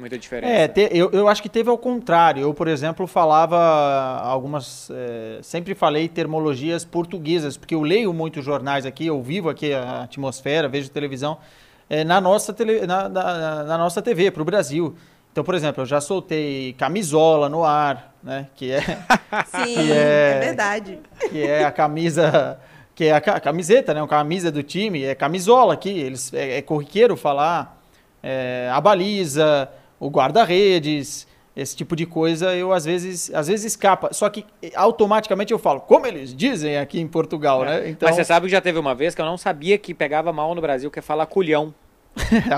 muita 0.00 0.18
diferença. 0.18 0.52
É, 0.52 0.66
te, 0.66 0.88
eu, 0.90 1.10
eu 1.12 1.28
acho 1.28 1.40
que 1.42 1.48
teve 1.48 1.70
ao 1.70 1.78
contrário. 1.78 2.42
Eu, 2.42 2.52
por 2.54 2.66
exemplo, 2.66 3.06
falava 3.06 3.56
algumas... 4.22 4.90
É, 4.90 5.38
sempre 5.42 5.74
falei 5.74 6.08
termologias 6.08 6.84
portuguesas, 6.84 7.56
porque 7.56 7.74
eu 7.74 7.82
leio 7.82 8.12
muitos 8.12 8.44
jornais 8.44 8.84
aqui, 8.86 9.06
eu 9.06 9.22
vivo 9.22 9.48
aqui 9.48 9.72
a 9.72 10.02
atmosfera, 10.02 10.68
vejo 10.68 10.90
televisão, 10.90 11.38
é, 11.88 12.02
na, 12.04 12.20
nossa 12.20 12.52
tele, 12.52 12.86
na, 12.86 13.08
na, 13.08 13.64
na 13.64 13.78
nossa 13.78 14.00
TV, 14.02 14.30
para 14.30 14.42
o 14.42 14.44
Brasil. 14.44 14.94
Então, 15.32 15.44
por 15.44 15.54
exemplo, 15.54 15.82
eu 15.82 15.86
já 15.86 16.00
soltei 16.00 16.72
camisola 16.72 17.48
no 17.48 17.62
ar, 17.64 18.14
né? 18.22 18.48
Que 18.56 18.72
é, 18.72 18.80
Sim, 19.46 19.74
Que 19.74 19.92
é... 19.92 19.94
é- 19.94 20.40
verdade. 20.40 20.98
que 21.30 21.42
é 21.42 21.64
a 21.64 21.70
camisa, 21.70 22.58
que 22.96 23.04
é 23.04 23.12
a 23.12 23.20
ca- 23.20 23.38
camiseta, 23.38 23.94
né? 23.94 24.02
A 24.02 24.06
camisa 24.08 24.50
do 24.50 24.62
time, 24.62 25.04
é 25.04 25.14
camisola 25.14 25.74
aqui. 25.74 25.88
Eles, 25.90 26.34
é, 26.34 26.58
é 26.58 26.62
corriqueiro 26.62 27.16
falar 27.16 27.80
é, 28.22 28.68
a 28.72 28.80
baliza, 28.80 29.68
o 30.00 30.08
guarda-redes, 30.08 31.28
esse 31.54 31.76
tipo 31.76 31.94
de 31.94 32.06
coisa. 32.06 32.54
Eu 32.56 32.72
às 32.72 32.84
vezes, 32.84 33.30
às 33.32 33.46
vezes 33.46 33.66
escapa. 33.66 34.12
Só 34.12 34.28
que 34.28 34.44
eh, 34.62 34.72
automaticamente 34.74 35.52
eu 35.52 35.58
falo, 35.58 35.80
como 35.80 36.06
eles 36.06 36.34
dizem 36.34 36.78
aqui 36.78 36.98
em 37.00 37.06
Portugal, 37.06 37.64
né? 37.64 37.88
Então, 37.90 38.08
Mas 38.08 38.16
você 38.16 38.24
sabe 38.24 38.46
que 38.46 38.52
já 38.52 38.60
teve 38.60 38.78
uma 38.78 38.94
vez 38.94 39.14
que 39.14 39.20
eu 39.20 39.26
não 39.26 39.36
sabia 39.36 39.76
que 39.78 39.92
pegava 39.94 40.32
mal 40.32 40.54
no 40.54 40.60
Brasil, 40.60 40.90
que 40.90 40.98
é 40.98 41.02
falar 41.02 41.26
culhão. 41.26 41.72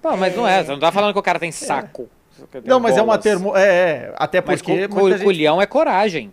Pô, 0.00 0.16
mas 0.16 0.34
não 0.36 0.46
é, 0.48 0.64
você 0.64 0.70
não 0.70 0.78
tá 0.78 0.90
falando 0.92 1.12
que 1.12 1.18
o 1.18 1.22
cara 1.22 1.38
tem 1.38 1.52
saco. 1.52 2.08
não, 2.64 2.80
mas 2.80 2.96
é 2.96 3.00
uma 3.02 3.06
bolas. 3.18 3.22
termo, 3.22 3.56
é, 3.56 3.62
é, 3.68 4.14
até 4.16 4.42
Mas 4.44 4.62
porque 4.62 4.88
cu- 4.88 4.94
muita 4.94 5.10
cu- 5.10 5.18
gente- 5.18 5.24
culhão 5.24 5.60
é 5.60 5.66
coragem. 5.66 6.32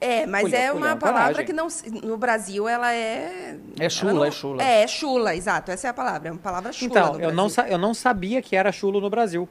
É, 0.00 0.26
mas 0.26 0.52
é 0.52 0.68
culhão, 0.70 0.76
uma 0.76 0.96
palavra 0.96 1.34
coragem. 1.34 1.46
que 1.46 1.52
não 1.52 1.68
no 2.02 2.16
Brasil 2.16 2.68
ela 2.68 2.92
é 2.92 3.56
É 3.78 3.88
chula, 3.88 4.12
não- 4.12 4.24
é 4.24 4.30
chula. 4.30 4.62
É, 4.62 4.82
é 4.82 4.86
chula, 4.86 5.34
exato. 5.34 5.70
Essa 5.70 5.86
é 5.86 5.90
a 5.90 5.94
palavra, 5.94 6.28
é 6.28 6.32
uma 6.32 6.40
palavra 6.40 6.72
chula 6.72 6.90
Então, 6.90 7.12
no 7.14 7.20
eu 7.20 7.32
não, 7.32 7.44
Brasil. 7.48 7.50
sa- 7.50 7.68
eu 7.68 7.78
não 7.78 7.94
sabia 7.94 8.42
que 8.42 8.54
era 8.56 8.70
chulo 8.72 9.00
no 9.00 9.08
Brasil. 9.08 9.48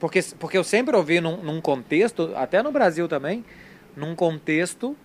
Porque, 0.00 0.20
porque 0.38 0.58
eu 0.58 0.64
sempre 0.64 0.96
ouvi 0.96 1.20
num, 1.20 1.36
num 1.38 1.60
contexto, 1.60 2.32
até 2.34 2.62
no 2.62 2.72
Brasil 2.72 3.06
também, 3.08 3.44
num 3.96 4.14
contexto 4.14 4.96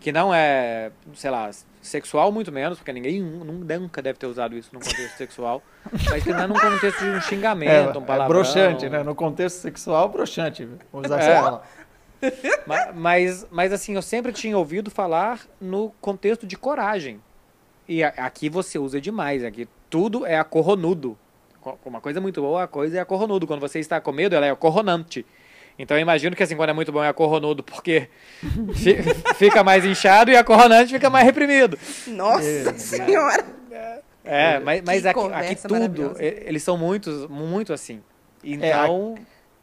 que 0.00 0.12
não 0.12 0.34
é, 0.34 0.90
sei 1.14 1.30
lá, 1.30 1.50
sexual 1.80 2.30
muito 2.30 2.52
menos, 2.52 2.78
porque 2.78 2.92
ninguém 2.92 3.22
nun- 3.22 3.64
nunca 3.64 4.02
deve 4.02 4.18
ter 4.18 4.26
usado 4.26 4.54
isso 4.56 4.68
num 4.72 4.80
contexto 4.80 5.16
sexual, 5.16 5.62
mas 6.10 6.22
que 6.22 6.30
não 6.30 6.40
é 6.40 6.46
num 6.46 6.54
contexto 6.58 6.98
de 7.00 7.06
um 7.10 7.16
É, 7.16 7.20
xingamento, 7.22 7.98
um 7.98 8.02
é 8.02 8.04
palavrão. 8.06 8.28
broxante, 8.28 8.88
né? 8.88 9.02
No 9.02 9.14
contexto 9.14 9.56
sexual, 9.60 10.08
broxante. 10.10 10.68
Usar 10.92 11.20
É. 11.20 11.24
essa 11.30 11.42
palavra. 11.42 11.62
Ma- 12.66 12.92
Mas, 12.94 13.46
mas 13.50 13.72
assim, 13.72 13.94
eu 13.94 14.02
sempre 14.02 14.32
tinha 14.32 14.56
ouvido 14.56 14.90
falar 14.90 15.40
no 15.60 15.90
contexto 16.00 16.46
de 16.46 16.56
coragem. 16.56 17.20
E 17.88 18.02
a- 18.02 18.08
aqui 18.16 18.48
você 18.48 18.78
usa 18.78 19.00
demais. 19.00 19.44
Aqui 19.44 19.68
tudo 19.90 20.24
é 20.26 20.38
acorronudo. 20.38 21.16
Co- 21.60 21.78
Uma 21.84 22.00
coisa 22.00 22.20
muito 22.20 22.40
boa, 22.40 22.64
a 22.64 22.66
coisa 22.66 22.96
é 22.98 23.00
acorronudo. 23.00 23.46
Quando 23.46 23.60
você 23.60 23.78
está 23.78 24.00
com 24.00 24.12
medo, 24.12 24.34
ela 24.34 24.46
é 24.46 24.50
acorronante. 24.50 25.24
Então 25.78 25.96
eu 25.96 26.00
imagino 26.00 26.36
que 26.36 26.42
assim, 26.42 26.54
quando 26.56 26.70
é 26.70 26.72
muito 26.72 26.92
bom 26.92 27.02
é 27.02 27.08
acorronudo, 27.08 27.62
porque 27.62 28.08
fi- 28.74 29.02
fica 29.34 29.64
mais 29.64 29.84
inchado 29.84 30.30
e 30.30 30.36
acorronante 30.36 30.92
fica 30.92 31.10
mais 31.10 31.24
reprimido. 31.26 31.78
Nossa 32.06 32.78
senhora! 32.78 33.44
É, 34.24 34.58
mas, 34.60 34.82
mas 34.86 35.02
Que 35.02 35.08
aqui, 35.08 35.18
aqui 35.34 35.56
tudo, 35.68 36.16
eles 36.18 36.62
são 36.62 36.78
muitos, 36.78 37.28
muito 37.28 37.72
assim. 37.74 38.00
Então, 38.42 39.16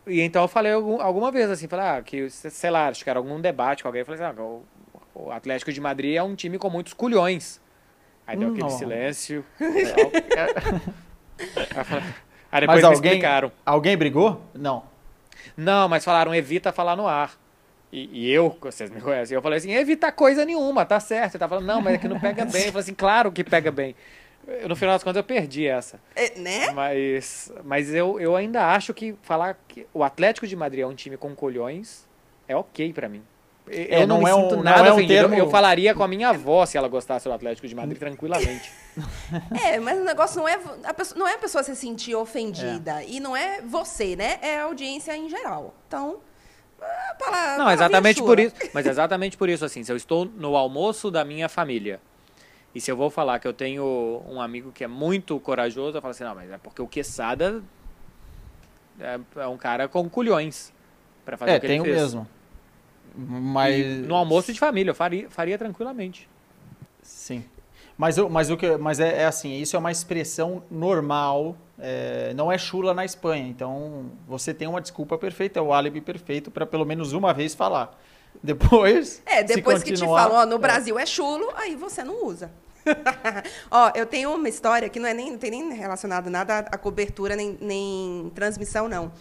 e 0.08 0.22
então 0.22 0.42
eu 0.44 0.48
falei 0.48 0.74
algum- 0.74 1.02
alguma 1.02 1.32
vez 1.32 1.50
assim, 1.50 1.68
falei, 1.68 1.86
ah, 1.86 2.02
que, 2.02 2.30
sei 2.30 2.70
lá, 2.70 2.88
acho 2.88 3.04
que 3.04 3.10
era 3.10 3.20
algum 3.20 3.40
debate 3.40 3.84
com 3.84 3.90
alguém, 3.90 4.02
eu 4.02 4.06
falei 4.06 4.22
assim, 4.22 4.36
ah, 4.38 4.42
o, 4.42 4.64
o 5.14 5.32
Atlético 5.32 5.72
de 5.72 5.80
Madrid 5.82 6.16
é 6.16 6.24
um 6.24 6.36
time 6.36 6.58
com 6.58 6.70
muitos 6.70 6.94
culhões. 6.94 7.60
Aí 8.26 8.38
deu 8.38 8.50
aquele 8.50 8.64
não. 8.64 8.70
silêncio. 8.70 9.44
Aí 12.52 12.52
Mas 12.52 12.62
depois 12.62 12.80
me 12.82 12.86
alguém, 12.86 13.12
explicaram. 13.14 13.52
alguém 13.66 13.98
brigou? 13.98 14.42
Não. 14.54 14.84
Não, 15.56 15.88
mas 15.90 16.04
falaram, 16.04 16.34
evita 16.36 16.72
falar 16.72 16.96
no 16.96 17.08
ar. 17.08 17.34
E, 17.92 18.10
e 18.28 18.32
eu, 18.32 18.56
vocês 18.62 18.90
me 18.90 19.02
conhecem, 19.02 19.36
eu 19.36 19.42
falei 19.42 19.58
assim, 19.58 19.74
evita 19.74 20.12
coisa 20.12 20.46
nenhuma, 20.46 20.86
tá 20.86 21.00
certo. 21.00 21.34
Ele 21.36 21.40
tá 21.40 21.48
falando, 21.48 21.66
não, 21.66 21.82
mas 21.82 21.96
é 21.96 21.98
que 21.98 22.08
não 22.08 22.20
pega 22.20 22.46
bem. 22.46 22.62
Eu 22.66 22.68
falei 22.68 22.82
assim, 22.84 22.94
claro 22.94 23.32
que 23.32 23.44
pega 23.44 23.72
bem. 23.72 23.96
Eu, 24.48 24.70
no 24.70 24.76
final 24.76 24.96
das 24.96 25.04
contas 25.04 25.18
eu 25.18 25.24
perdi 25.24 25.68
essa. 25.68 26.00
É, 26.16 26.38
né? 26.40 26.72
Mas, 26.72 27.52
mas 27.64 27.94
eu, 27.94 28.20
eu 28.20 28.36
ainda 28.36 28.68
acho 28.74 28.94
que 28.94 29.16
falar 29.22 29.58
que 29.68 29.86
o 29.94 30.04
Atlético 30.04 30.46
de 30.48 30.56
Madrid 30.56 30.82
é 30.84 30.88
um 30.88 30.96
time 30.96 31.16
com 31.18 31.34
colhões 31.36 32.08
é 32.48 32.56
ok 32.56 32.92
pra 32.94 33.08
mim. 33.08 33.24
Eu 33.68 34.02
É, 34.02 34.06
não, 34.08 34.18
não 34.18 34.24
me 34.24 34.30
é 34.30 34.36
um- 34.36 34.42
sinto 34.42 34.56
não 34.58 34.64
nada 34.64 34.88
é 34.88 34.92
um 34.92 34.96
ofendido. 34.96 35.14
termo- 35.30 35.36
Eu 35.36 35.50
falaria 35.50 35.94
com 35.94 36.04
a 36.04 36.08
minha 36.08 36.30
avó 36.30 36.66
se 36.66 36.78
ela 36.78 36.88
gostasse 36.88 37.26
do 37.30 37.34
Atlético 37.34 37.68
de 37.68 37.76
Madrid 37.76 37.98
tranquilamente. 37.98 38.72
É, 39.64 39.80
mas 39.80 39.98
o 40.00 40.04
negócio 40.04 40.38
não 40.42 40.48
é 40.48 40.60
a 40.84 40.94
pessoa, 40.94 41.18
não 41.20 41.28
é 41.28 41.36
a 41.36 41.38
pessoa 41.38 41.64
se 41.64 41.74
sentir 41.76 42.14
ofendida. 42.16 43.04
E 43.04 43.20
não 43.22 43.38
é 43.38 43.62
você, 43.62 44.16
né? 44.16 44.38
É 44.42 44.60
a 44.60 44.64
audiência 44.66 45.16
em 45.16 45.30
geral. 45.30 45.74
Então, 45.88 46.18
a 46.82 47.14
palavra, 47.14 47.64
Não, 47.64 47.72
exatamente 47.72 48.22
por 48.22 48.40
isso. 48.40 48.56
Mas 48.74 48.86
exatamente 48.86 49.38
por 49.38 49.48
isso, 49.48 49.64
assim, 49.64 49.84
se 49.84 49.92
eu 49.92 49.96
estou 49.96 50.26
no 50.26 50.58
almoço 50.58 51.10
da 51.12 51.24
minha 51.24 51.48
família 51.48 52.02
e 52.74 52.80
se 52.82 52.90
eu 52.92 52.96
vou 52.98 53.10
falar 53.10 53.40
que 53.40 53.48
eu 53.48 53.54
tenho 53.54 54.24
um 54.28 54.40
amigo 54.42 54.72
que 54.72 54.84
é 54.84 54.88
muito 54.88 55.40
corajoso, 55.40 55.98
eu 55.98 56.02
falo 56.02 56.12
assim, 56.12 56.24
não, 56.24 56.36
mas 56.36 56.50
é 56.52 56.58
porque 56.58 56.82
o 56.82 56.88
Quesada 56.88 57.62
é, 59.00 59.20
é 59.38 59.48
um 59.48 59.58
cara 59.58 59.88
com 59.88 60.10
culhões 60.10 60.72
pra 61.26 61.38
fazer 61.38 61.52
É, 61.54 61.58
o 61.58 61.62
que 61.62 61.68
tenho 61.68 61.84
ele 61.84 61.92
fez. 61.92 62.02
mesmo. 62.02 62.28
Mas. 63.16 63.76
E 63.76 63.84
no 64.08 64.16
almoço 64.16 64.54
de 64.54 64.60
família, 64.60 64.92
eu 64.92 64.96
faria, 64.96 65.30
faria 65.30 65.58
tranquilamente. 65.58 66.30
Sim. 67.02 67.44
Mas, 67.98 68.18
o- 68.18 68.30
mas, 68.30 68.50
o 68.50 68.58
que, 68.58 68.78
mas 68.78 69.00
é, 69.00 69.24
é 69.24 69.26
assim, 69.26 69.54
isso 69.60 69.76
é 69.76 69.80
uma 69.80 69.92
expressão 69.92 70.64
normal, 70.72 71.56
é, 71.78 72.34
não 72.36 72.52
é 72.52 72.58
chula 72.58 72.94
na 72.94 73.04
Espanha. 73.06 73.48
Então, 73.48 74.06
você 74.28 74.54
tem 74.54 74.68
uma 74.68 74.82
desculpa 74.82 75.18
perfeita, 75.18 75.60
é 75.60 75.62
o 75.62 75.74
álibi 75.74 76.00
perfeito 76.02 76.50
para 76.50 76.66
pelo 76.66 76.86
menos 76.86 77.12
uma 77.14 77.34
vez 77.34 77.54
falar. 77.54 78.00
Depois. 78.44 79.22
É, 79.26 79.44
depois 79.44 79.84
que 79.84 79.94
te 79.94 80.06
falam, 80.06 80.38
ó, 80.38 80.46
no 80.46 80.56
é. 80.56 80.60
Brasil 80.60 80.98
é 80.98 81.06
chulo, 81.06 81.50
aí 81.56 81.76
você 81.76 82.04
não 82.04 82.26
usa. 82.26 82.52
ó, 83.70 83.92
eu 83.96 84.06
tenho 84.06 84.34
uma 84.34 84.50
história 84.50 84.90
que 84.90 85.00
não 85.00 85.08
é 85.08 85.14
nem, 85.14 85.32
não 85.32 85.38
tem 85.38 85.52
nem 85.52 85.72
relacionado 85.74 86.30
nada 86.30 86.60
à 86.60 86.78
cobertura, 86.78 87.36
nem, 87.36 87.58
nem 87.62 88.32
transmissão, 88.34 88.88
não. 88.88 89.12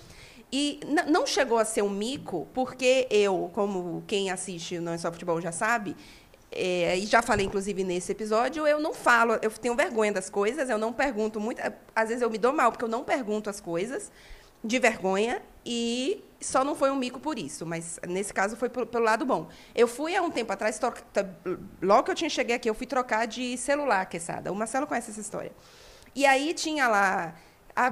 E 0.52 0.80
não 1.06 1.26
chegou 1.26 1.58
a 1.58 1.64
ser 1.64 1.82
um 1.82 1.90
mico, 1.90 2.48
porque 2.52 3.06
eu, 3.08 3.50
como 3.52 4.02
quem 4.06 4.30
assiste 4.30 4.78
o 4.78 4.82
Não 4.82 4.92
é 4.92 4.98
Só 4.98 5.12
Futebol 5.12 5.40
já 5.40 5.52
sabe, 5.52 5.94
é, 6.50 6.98
e 6.98 7.06
já 7.06 7.22
falei, 7.22 7.46
inclusive, 7.46 7.84
nesse 7.84 8.10
episódio, 8.10 8.66
eu 8.66 8.80
não 8.80 8.92
falo, 8.92 9.38
eu 9.40 9.50
tenho 9.50 9.76
vergonha 9.76 10.12
das 10.12 10.28
coisas, 10.28 10.68
eu 10.68 10.78
não 10.78 10.92
pergunto 10.92 11.38
muito. 11.38 11.62
Às 11.94 12.08
vezes 12.08 12.22
eu 12.22 12.28
me 12.28 12.38
dou 12.38 12.52
mal, 12.52 12.72
porque 12.72 12.84
eu 12.84 12.88
não 12.88 13.04
pergunto 13.04 13.48
as 13.48 13.60
coisas, 13.60 14.10
de 14.62 14.78
vergonha, 14.78 15.42
e 15.64 16.24
só 16.40 16.64
não 16.64 16.74
foi 16.74 16.90
um 16.90 16.96
mico 16.96 17.20
por 17.20 17.38
isso, 17.38 17.66
mas 17.66 17.98
nesse 18.08 18.32
caso 18.32 18.56
foi 18.56 18.68
pelo, 18.68 18.86
pelo 18.86 19.04
lado 19.04 19.24
bom. 19.26 19.48
Eu 19.74 19.86
fui 19.86 20.16
há 20.16 20.22
um 20.22 20.30
tempo 20.30 20.52
atrás, 20.52 20.78
troca- 20.78 21.02
logo 21.82 22.04
que 22.04 22.10
eu 22.10 22.14
tinha 22.14 22.30
cheguei 22.30 22.56
aqui, 22.56 22.68
eu 22.68 22.74
fui 22.74 22.86
trocar 22.86 23.26
de 23.26 23.56
celular, 23.58 24.06
Quesada. 24.06 24.50
O 24.50 24.54
Marcelo 24.54 24.86
conhece 24.86 25.10
essa 25.10 25.20
história. 25.20 25.52
E 26.14 26.24
aí 26.26 26.54
tinha 26.54 26.88
lá. 26.88 27.34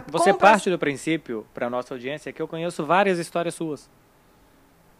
Você 0.08 0.32
compra- 0.32 0.50
parte 0.50 0.70
do 0.70 0.78
princípio, 0.78 1.46
para 1.54 1.70
nossa 1.70 1.94
audiência, 1.94 2.32
que 2.32 2.40
eu 2.42 2.48
conheço 2.48 2.84
várias 2.84 3.18
histórias 3.18 3.54
suas. 3.54 3.88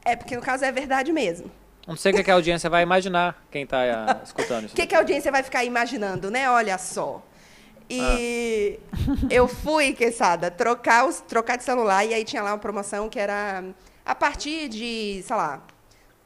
É, 0.05 0.15
porque 0.15 0.37
no 0.37 0.43
caso 0.43 0.65
é 0.65 0.71
verdade 0.73 1.13
mesmo. 1.13 1.51
Não 1.87 1.97
sei 1.97 2.13
o 2.13 2.15
que 2.17 2.23
que 2.25 2.31
a 2.31 2.35
audiência 2.35 2.69
vai 2.69 2.83
imaginar, 2.83 3.43
quem 3.51 3.67
tá 3.67 4.21
escutando 4.23 4.67
isso. 4.67 4.75
O 4.75 4.77
que, 4.77 4.87
que 4.87 4.95
a 4.95 4.99
audiência 4.99 5.33
vai 5.33 5.43
ficar 5.43 5.65
imaginando, 5.65 6.31
né? 6.31 6.49
Olha 6.51 6.77
só. 6.79 7.23
E 7.91 8.79
eu 9.31 9.49
fui, 9.49 9.95
Quesada, 9.95 10.51
trocar, 10.51 11.07
os, 11.07 11.21
trocar 11.21 11.57
de 11.57 11.65
celular 11.65 12.05
e 12.05 12.13
aí 12.13 12.25
tinha 12.25 12.43
lá 12.43 12.53
uma 12.53 12.59
promoção 12.59 13.09
que 13.09 13.19
era 13.19 13.65
a 14.05 14.15
partir 14.15 14.69
de, 14.69 15.23
sei 15.27 15.37
lá, 15.37 15.63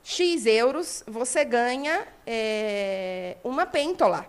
X 0.03 0.47
euros, 0.47 1.05
você 1.07 1.45
ganha 1.45 2.07
é, 2.27 3.37
uma 3.45 3.67
pêntola. 3.67 4.27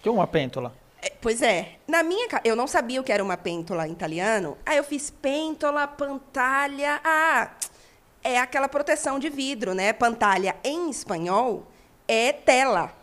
Que 0.00 0.08
é 0.08 0.12
uma 0.12 0.26
pêntola. 0.26 0.74
É, 1.02 1.12
Pois 1.20 1.42
é. 1.42 1.76
Na 1.88 2.02
minha 2.02 2.28
eu 2.44 2.54
não 2.54 2.66
sabia 2.66 3.00
o 3.00 3.04
que 3.04 3.12
era 3.12 3.22
uma 3.22 3.36
pêntola 3.36 3.86
em 3.86 3.92
italiano. 3.92 4.56
Aí 4.64 4.76
eu 4.76 4.84
fiz 4.84 5.10
pêntola, 5.10 5.86
pantalha. 5.88 7.00
Ah, 7.02 7.50
é 8.22 8.38
aquela 8.38 8.68
proteção 8.68 9.18
de 9.18 9.28
vidro, 9.28 9.74
né? 9.74 9.92
Pantalha 9.92 10.56
em 10.62 10.90
espanhol 10.90 11.66
é 12.06 12.32
tela. 12.32 12.99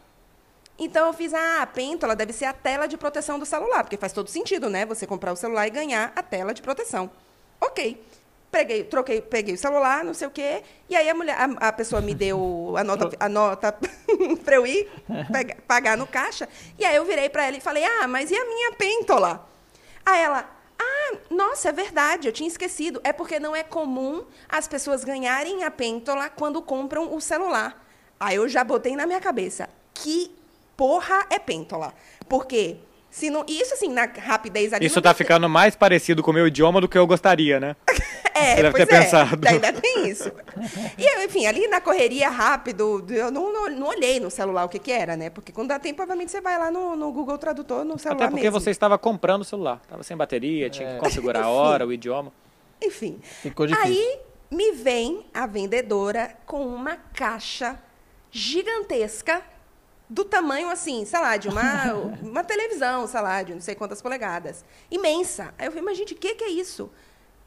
Então 0.80 1.08
eu 1.08 1.14
fiz, 1.14 1.34
ah, 1.34 1.62
a 1.64 1.68
pêntola 1.68 2.16
deve 2.16 2.32
ser 2.34 2.46
a 2.46 2.54
tela 2.54 2.88
de 2.88 2.98
proteção 2.98 3.40
do 3.40 3.46
celular, 3.46 3.84
porque 3.84 3.98
faz 3.98 4.14
todo 4.14 4.30
sentido, 4.30 4.70
né? 4.70 4.86
Você 4.86 5.08
comprar 5.08 5.34
o 5.34 5.36
celular 5.36 5.66
e 5.68 5.72
ganhar 5.72 6.12
a 6.16 6.22
tela 6.22 6.54
de 6.54 6.62
proteção. 6.62 7.10
Ok. 7.60 8.04
Peguei, 8.50 8.84
troquei, 8.86 9.22
peguei 9.22 9.56
o 9.56 9.58
celular, 9.58 10.04
não 10.06 10.14
sei 10.14 10.28
o 10.28 10.32
quê. 10.32 10.64
E 10.88 10.96
aí 10.96 11.10
a 11.10 11.14
mulher, 11.14 11.36
a, 11.38 11.68
a 11.68 11.74
pessoa 11.74 12.02
me 12.02 12.14
deu 12.16 12.76
a 12.78 12.84
nota, 12.84 13.10
a 13.20 13.28
nota 13.28 13.76
para 14.46 14.56
eu 14.56 14.66
ir 14.66 14.90
pega- 15.32 15.58
pagar 15.68 15.98
no 15.98 16.08
caixa. 16.08 16.48
E 16.80 16.86
aí 16.86 16.96
eu 16.96 17.04
virei 17.06 17.28
para 17.28 17.46
ela 17.46 17.58
e 17.58 17.62
falei: 17.62 17.84
"Ah, 17.84 18.08
mas 18.08 18.32
e 18.32 18.36
a 18.38 18.46
minha 18.46 18.72
pêntola?" 18.74 19.46
Aí 20.06 20.22
ela: 20.22 20.50
"Ah, 20.80 21.18
nossa, 21.30 21.70
é 21.70 21.72
verdade, 21.74 22.28
eu 22.30 22.32
tinha 22.32 22.48
esquecido. 22.48 23.02
É 23.04 23.12
porque 23.12 23.38
não 23.40 23.54
é 23.56 23.64
comum 23.64 24.24
as 24.48 24.66
pessoas 24.68 25.04
ganharem 25.04 25.64
a 25.66 25.70
pêntola 25.72 26.30
quando 26.30 26.62
compram 26.62 27.14
o 27.14 27.20
celular." 27.20 27.84
Aí 28.20 28.38
eu 28.38 28.48
já 28.48 28.64
botei 28.64 28.96
na 28.96 29.06
minha 29.06 29.20
cabeça: 29.20 29.70
"Que 29.94 30.34
porra 30.78 31.26
é 31.30 31.38
pêntola?" 31.40 31.94
Porque 32.30 32.78
se 33.10 33.30
não, 33.32 33.44
isso 33.48 33.74
assim, 33.74 33.90
na 33.90 34.06
rapidez 34.06 34.72
ali 34.74 34.86
Isso 34.86 35.02
tá 35.02 35.12
ficando 35.14 35.50
mais 35.50 35.76
parecido 35.76 36.22
com 36.22 36.30
o 36.30 36.34
meu 36.34 36.46
idioma 36.46 36.80
do 36.80 36.88
que 36.88 36.98
eu 36.98 37.08
gostaria, 37.08 37.60
né? 37.60 37.76
É, 38.38 38.56
Você 38.56 38.62
deve 38.62 38.72
pois 38.72 38.88
ter 38.88 38.94
é, 38.94 39.00
pensado. 39.00 39.48
Ainda 39.48 39.74
tem 39.74 40.08
isso. 40.08 40.32
E, 40.96 41.04
eu, 41.04 41.26
enfim, 41.26 41.48
ali 41.48 41.68
na 41.68 41.82
correria 41.82 42.30
rápido, 42.30 43.04
eu 43.10 43.32
não, 43.32 43.52
não, 43.52 43.68
não 43.72 43.88
olhei 43.88 44.20
no 44.20 44.30
celular 44.30 44.64
o 44.64 44.70
que, 44.70 44.78
que 44.78 44.92
era, 44.92 45.18
né? 45.18 45.32
Porque 45.32 45.52
quando 45.52 45.70
dá 45.70 45.80
tempo, 45.80 46.04
obviamente, 46.04 46.30
você 46.30 46.40
vai 46.40 46.56
lá 46.56 46.70
no, 46.70 46.96
no 46.96 47.12
Google 47.12 47.40
Tradutor, 47.40 47.84
no 47.84 47.98
celular 47.98 48.26
Até 48.26 48.30
porque 48.30 48.44
mesmo. 48.44 48.60
você 48.60 48.70
estava 48.70 48.96
comprando 48.96 49.42
o 49.42 49.44
celular. 49.44 49.82
Estava 49.82 50.04
sem 50.04 50.16
bateria, 50.16 50.70
tinha 50.70 50.94
que 50.94 51.00
configurar 51.00 51.46
a 51.46 51.50
hora, 51.50 51.88
o 51.88 51.92
idioma. 51.92 52.32
Enfim. 52.80 53.18
Ficou 53.24 53.66
difícil. 53.66 53.92
Aí 53.92 54.20
me 54.52 54.72
vem 54.72 55.26
a 55.34 55.48
vendedora 55.48 56.38
com 56.46 56.64
uma 56.64 56.96
caixa 56.96 57.80
gigantesca 58.30 59.42
do 60.10 60.24
tamanho 60.24 60.70
assim, 60.70 61.06
sei 61.06 61.20
lá, 61.20 61.38
de 61.38 61.50
uma, 61.50 61.94
uma 62.22 62.44
televisão, 62.44 63.06
sei 63.08 63.22
lá, 63.22 63.44
de 63.44 63.54
não 63.54 63.62
sei 63.62 63.76
quantas 63.76 64.02
polegadas. 64.02 64.64
Imensa. 64.90 65.54
Aí 65.58 65.68
eu 65.68 65.72
falei, 65.72 65.84
mas 65.86 65.98
gente, 65.98 66.14
o 66.14 66.18
que, 66.18 66.36
que 66.36 66.44
é 66.44 66.50
isso? 66.50 66.90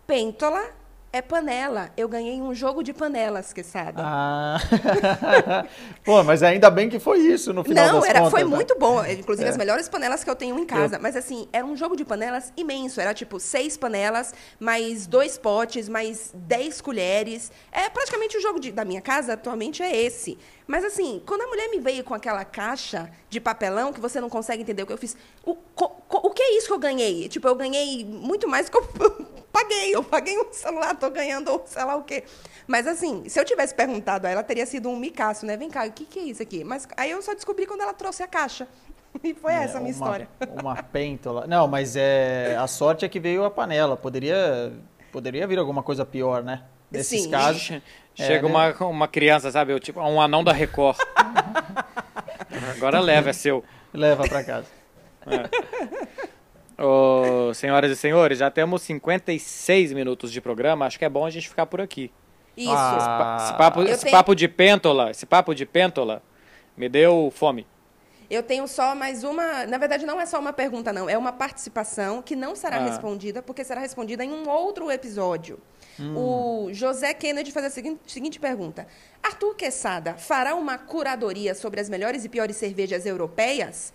Pêntola 0.07 0.80
é 1.13 1.21
panela. 1.21 1.91
Eu 1.97 2.09
ganhei 2.09 2.41
um 2.41 2.55
jogo 2.55 2.83
de 2.83 2.93
panelas, 2.93 3.53
quesada. 3.53 4.01
Ah. 4.05 4.59
Pô, 6.05 6.23
mas 6.23 6.43
ainda 6.43 6.71
bem 6.71 6.89
que 6.89 6.99
foi 6.99 7.19
isso 7.19 7.53
no 7.53 7.65
final 7.65 7.87
Não, 7.95 8.05
era, 8.05 8.21
contas. 8.21 8.31
foi 8.31 8.45
né? 8.45 8.55
muito 8.57 8.77
bom. 8.79 9.05
Inclusive, 9.05 9.47
É. 9.47 9.51
as 9.51 9.57
melhores 9.57 9.89
panelas 9.89 10.23
que 10.23 10.31
eu 10.31 10.37
tenho 10.37 10.59
em 10.59 10.65
casa. 10.65 10.99
Mas, 11.01 11.17
assim, 11.17 11.49
era 11.53 11.67
um 11.67 11.77
jogo 11.77 11.97
de 11.97 12.05
panelas 12.05 12.53
imenso. 12.57 13.01
Era, 13.01 13.13
tipo, 13.13 13.41
seis 13.41 13.77
panelas, 13.77 14.33
mais 14.59 15.07
dois 15.07 15.37
potes, 15.37 15.89
mais 15.89 16.31
dez 16.35 16.81
colheres. 16.81 17.51
É 17.73 17.89
praticamente 17.89 18.37
o 18.37 18.41
jogo 18.41 18.61
de- 18.61 18.73
da 18.73 18.85
minha 18.85 19.01
casa, 19.01 19.33
atualmente, 19.35 19.83
é 19.83 19.95
esse. 19.97 20.39
Mas, 20.67 20.85
assim, 20.85 21.21
quando 21.27 21.43
a 21.43 21.47
mulher 21.49 21.69
me 21.71 21.81
veio 21.81 22.05
com 22.05 22.15
aquela 22.15 22.45
caixa 22.45 23.11
de 23.29 23.41
papelão, 23.41 23.93
que 23.93 24.01
você 24.01 24.21
não 24.21 24.29
consegue 24.31 24.63
entender 24.63 24.85
o 24.85 24.87
que 24.87 24.93
eu 24.93 24.99
fiz, 24.99 25.17
o, 25.45 25.57
co- 25.75 25.97
o 26.09 26.31
que 26.31 26.43
é 26.43 26.57
isso 26.57 26.69
que 26.69 26.73
eu 26.73 26.79
ganhei? 26.79 27.29
Tipo, 27.29 27.49
eu 27.49 27.57
ganhei 27.57 28.05
muito 28.05 28.47
mais 28.47 28.67
do 28.67 28.73
que 28.73 28.79
eu 28.79 29.20
paguei. 29.53 29.94
Eu 29.94 30.03
paguei 30.03 30.38
um 30.38 30.53
celular, 30.53 30.94
tô 30.96 31.11
ganhando 31.11 31.61
sei 31.66 31.84
lá 31.84 31.96
o 31.96 32.03
quê. 32.05 32.24
Mas, 32.66 32.86
assim, 32.86 33.28
se 33.28 33.38
eu 33.38 33.44
tivesse 33.44 33.74
perguntado 33.74 34.26
a 34.26 34.30
ela, 34.30 34.42
teria 34.42 34.64
sido 34.66 34.88
um 34.88 34.96
micaço, 34.96 35.44
né? 35.44 35.57
Vem 35.57 35.68
cá, 35.68 35.84
o 35.86 35.92
que, 35.92 36.05
que 36.05 36.18
é 36.18 36.22
isso 36.22 36.42
aqui? 36.42 36.62
Mas 36.64 36.86
aí 36.96 37.11
eu 37.11 37.20
só 37.20 37.34
descobri 37.34 37.66
quando 37.66 37.80
ela 37.80 37.92
trouxe 37.94 38.22
a 38.22 38.26
caixa. 38.28 38.66
E 39.24 39.34
foi 39.34 39.53
essa 39.53 39.78
a 39.78 39.80
minha 39.80 39.92
É, 39.92 39.96
uma, 39.96 40.05
história. 40.05 40.28
Uma 40.61 40.82
pêntola. 40.84 41.44
Não, 41.44 41.66
mas 41.66 41.96
é 41.96 42.57
a 42.57 42.68
sorte 42.68 43.05
é 43.05 43.09
que 43.09 43.18
veio 43.18 43.44
a 43.44 43.51
panela. 43.51 43.96
Poderia, 43.96 44.72
poderia 45.11 45.44
vir 45.48 45.59
alguma 45.59 45.82
coisa 45.82 46.07
pior, 46.07 46.44
né? 46.44 46.62
Nesses 46.92 47.22
Sim. 47.24 47.30
casos. 47.30 47.72
É, 48.18 48.26
Chega 48.26 48.48
né? 48.48 48.53
uma, 48.53 48.86
uma 48.88 49.09
criança, 49.09 49.51
sabe? 49.51 49.72
eu, 49.72 49.80
Tipo, 49.80 50.01
um 50.01 50.20
anão 50.20 50.44
da 50.44 50.53
Record. 50.53 50.98
Agora 52.76 53.01
leva, 53.01 53.30
é 53.30 53.32
seu. 53.32 53.64
Leva 53.94 54.24
pra 54.28 54.44
casa. 54.44 54.66
Ô, 56.83 57.53
senhoras 57.55 57.91
e 57.91 57.97
senhores, 57.97 58.39
já 58.39 58.51
temos 58.51 58.83
56 58.83 59.93
minutos 59.93 60.33
de 60.33 60.41
programa. 60.41 60.87
Acho 60.87 60.99
que 60.99 61.05
é 61.05 61.09
bom 61.09 61.26
a 61.26 61.31
gente 61.31 61.49
ficar 61.49 61.66
por 61.66 61.81
aqui. 61.81 62.11
Isso. 62.57 62.70
Ah, 62.74 63.39
Esse 63.43 63.53
papo, 63.59 63.83
esse 63.83 64.05
tenho- 64.05 64.16
papo 64.16 64.35
de 64.35 64.49
pêntola, 64.49 65.11
esse 65.11 65.26
papo 65.26 65.55
de 65.55 65.66
pêntola 65.66 66.22
me 66.76 66.89
deu 66.89 67.33
fome. 67.35 67.66
Eu 68.31 68.43
tenho 68.45 68.66
só 68.68 68.95
mais 68.95 69.24
uma. 69.24 69.66
Na 69.66 69.76
verdade, 69.76 70.07
não 70.07 70.20
é 70.20 70.24
só 70.24 70.39
uma 70.39 70.53
pergunta, 70.53 70.93
não. 70.93 71.09
É 71.09 71.18
uma 71.18 71.33
participação 71.33 72.22
que 72.22 72.37
não 72.37 72.55
será 72.55 72.76
Ah. 72.76 72.85
respondida, 72.85 73.43
porque 73.43 73.64
será 73.64 73.81
respondida 73.81 74.24
em 74.24 74.33
um 74.33 74.49
outro 74.49 74.91
episódio. 74.91 75.59
Hum. 75.99 76.14
O 76.68 76.72
José 76.72 77.12
Kennedy 77.12 77.51
faz 77.51 77.66
a 77.66 77.70
seguinte, 77.70 78.01
seguinte 78.07 78.39
pergunta: 78.39 78.87
Arthur 79.22 79.55
Quesada 79.57 80.14
fará 80.14 80.55
uma 80.55 80.78
curadoria 80.78 81.55
sobre 81.55 81.81
as 81.81 81.89
melhores 81.89 82.24
e 82.24 82.28
piores 82.28 82.57
cervejas 82.57 83.05
europeias? 83.05 83.93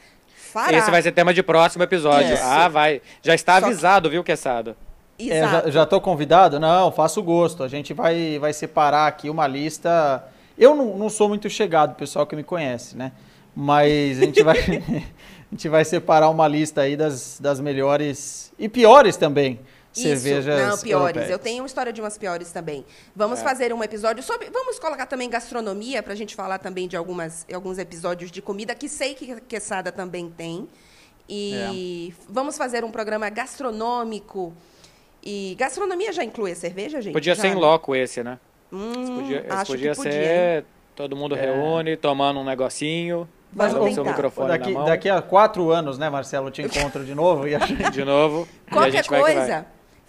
Fará. 0.55 0.77
Esse 0.77 0.89
vai 0.89 1.01
ser 1.01 1.11
tema 1.11 1.33
de 1.33 1.43
próximo 1.43 1.83
episódio. 1.83 2.33
Isso. 2.33 2.41
Ah, 2.45 2.69
vai. 2.69 3.01
Já 3.21 3.35
está 3.35 3.55
Só 3.55 3.59
que- 3.59 3.65
avisado, 3.65 4.09
viu, 4.09 4.23
Quesada? 4.23 4.77
É, 5.19 5.25
já, 5.25 5.35
Exato. 5.47 5.71
já 5.71 5.85
tô 5.85 5.99
convidado? 5.99 6.57
Não, 6.61 6.93
faço 6.93 7.21
gosto. 7.21 7.61
A 7.61 7.67
gente 7.67 7.93
vai, 7.93 8.39
vai 8.39 8.53
separar 8.53 9.05
aqui 9.05 9.29
uma 9.29 9.45
lista. 9.47 10.23
Eu 10.57 10.73
não, 10.73 10.97
não 10.97 11.09
sou 11.09 11.27
muito 11.27 11.49
chegado, 11.49 11.95
pessoal 11.95 12.25
que 12.25 12.37
me 12.37 12.43
conhece, 12.43 12.95
né? 12.95 13.11
Mas 13.53 14.17
a 14.17 14.21
gente 14.25 14.41
vai, 14.43 14.57
a 15.51 15.51
gente 15.51 15.67
vai 15.67 15.83
separar 15.83 16.29
uma 16.29 16.47
lista 16.47 16.81
aí 16.81 16.95
das, 16.95 17.37
das 17.39 17.59
melhores 17.59 18.53
e 18.57 18.69
piores 18.69 19.17
também 19.17 19.59
cervejas. 20.01 20.59
Isso, 20.59 20.67
não, 20.69 20.77
piores. 20.77 20.91
europeias. 21.15 21.29
Eu 21.29 21.39
tenho 21.39 21.61
uma 21.63 21.67
história 21.67 21.91
de 21.93 22.01
umas 22.01 22.17
piores 22.17 22.51
também. 22.51 22.85
Vamos 23.15 23.41
fazer 23.41 23.73
um 23.73 23.83
episódio 23.83 24.21
sobre. 24.23 24.49
Vamos 24.49 24.77
colocar 24.79 25.05
também 25.05 25.29
gastronomia, 25.29 26.01
para 26.03 26.13
a 26.13 26.15
gente 26.15 26.35
falar 26.35 26.57
também 26.59 26.87
de 26.87 26.95
algumas, 26.97 27.45
alguns 27.53 27.77
episódios 27.77 28.31
de 28.31 28.41
comida, 28.41 28.73
que 28.75 28.87
sei 28.89 29.13
que 29.15 29.31
a 29.31 29.39
Quesada 29.39 29.91
também 29.91 30.29
tem. 30.29 30.67
E 31.27 32.13
vamos 32.29 32.57
fazer 32.57 32.83
um 32.83 32.91
programa 32.91 33.29
gastronômico. 33.29 34.53
E 35.23 35.55
gastronomia 35.57 36.13
já 36.13 36.23
inclui 36.23 36.51
a 36.51 36.55
cerveja, 36.55 37.01
gente? 37.01 37.13
Podia 37.13 37.33
Já, 37.33 37.41
ser 37.41 37.47
em 37.47 37.55
loco 37.55 37.95
esse, 37.95 38.23
né? 38.23 38.37
Hum, 38.71 39.21
podia, 39.21 39.45
acho 39.49 39.71
podia 39.71 39.91
que 39.91 39.97
podia. 39.97 40.11
ser. 40.11 40.65
Todo 40.95 41.15
mundo 41.15 41.35
É. 41.35 41.41
reúne, 41.41 41.97
tomando 41.97 42.39
um 42.39 42.43
negocinho. 42.43 43.27
Um 43.57 43.57
com 43.79 43.93
seu 43.93 44.03
microfone 44.05 44.49
Daqui, 44.49 44.71
na 44.71 44.79
mão. 44.79 44.85
daqui 44.85 45.09
a 45.09 45.21
quatro 45.21 45.71
anos, 45.71 45.97
né, 45.97 46.09
Marcelo? 46.09 46.47
Eu 46.47 46.51
te 46.51 46.61
encontro 46.61 47.03
de 47.05 47.15
novo 47.15 47.47
e 47.47 47.55
a 47.55 47.59
gente 47.65 47.89
De 47.91 48.03
novo. 48.03 48.47
e 48.67 48.69
a 48.69 48.73
Qualquer 48.73 48.91
gente 48.91 49.09
vai 49.09 49.21
coisa, 49.21 49.65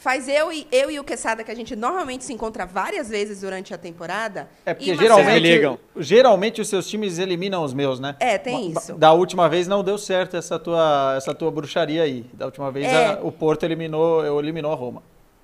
faz 0.07 0.29
eu 0.29 0.53
e, 0.53 0.69
eu 0.71 0.89
e 0.89 1.01
o 1.01 1.03
Quesada, 1.05 1.43
que 1.43 1.51
a 1.51 1.55
gente 1.55 1.75
normalmente 1.75 2.25
se 2.25 2.33
encontra 2.33 2.65
várias 2.65 3.09
vezes 3.09 3.41
durante 3.41 3.75
a 3.75 3.79
temporada. 3.79 4.49
É 4.65 4.73
porque 4.73 4.95
geralmente, 4.95 5.41
ligam. 5.41 5.77
geralmente 5.97 6.61
os 6.61 6.69
seus 6.69 6.87
times 6.89 7.19
eliminam 7.19 7.65
os 7.65 7.75
meus, 7.75 7.99
né? 7.99 8.15
É, 8.21 8.39
tem 8.39 8.71
isso. 8.71 8.95
Da 8.95 9.13
última 9.13 9.49
vez 9.49 9.67
não 9.67 9.83
deu 9.83 9.99
certo 9.99 10.37
essa 10.37 10.61
tua, 10.61 11.15
essa 11.17 11.35
tua 11.35 11.51
bruxaria 11.51 12.05
aí. 12.05 12.25
Da 12.33 12.45
última 12.45 12.71
vez 12.71 12.87
É. 12.87 13.07
a- 13.15 13.19
o 13.21 13.33
Porto 13.33 13.65
eliminou, 13.65 14.25
eu 14.25 14.39
eliminou 14.39 14.71
a 14.73 14.77
Roma. 14.77 15.03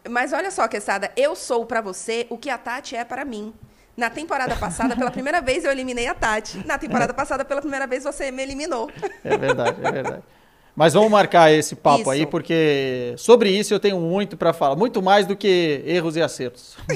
Mas 0.08 0.32
olha 0.32 0.52
só, 0.52 0.68
Quesada, 0.68 1.10
eu 1.16 1.34
sou 1.34 1.66
pra 1.66 1.80
você 1.80 2.28
o 2.30 2.38
que 2.38 2.48
a 2.48 2.56
Tati 2.56 2.94
é 2.94 3.04
para 3.04 3.24
mim. 3.24 3.52
Na 3.96 4.10
temporada 4.10 4.54
passada, 4.54 4.94
pela 4.94 5.10
primeira 5.10 5.40
vez, 5.40 5.64
eu 5.64 5.72
eliminei 5.72 6.06
a 6.06 6.14
Tati. 6.14 6.64
Na 6.64 6.78
temporada 6.78 7.12
passada, 7.12 7.44
pela 7.44 7.60
primeira 7.60 7.86
vez, 7.88 8.04
você 8.04 8.30
me 8.30 8.44
eliminou. 8.44 8.88
É 9.24 9.36
verdade, 9.36 9.76
é 9.84 9.90
verdade. 9.90 10.22
Mas 10.74 10.94
vamos 10.94 11.10
marcar 11.10 11.52
esse 11.52 11.76
papo 11.76 12.00
Isso. 12.00 12.10
aí, 12.10 12.26
porque 12.26 13.14
sobre 13.18 13.50
isso 13.50 13.74
eu 13.74 13.80
tenho 13.80 14.00
muito 14.00 14.36
para 14.38 14.54
falar. 14.54 14.74
Muito 14.74 15.02
mais 15.02 15.26
do 15.26 15.36
que 15.36 15.82
erros 15.84 16.16
e 16.16 16.22
acertos. 16.22 16.76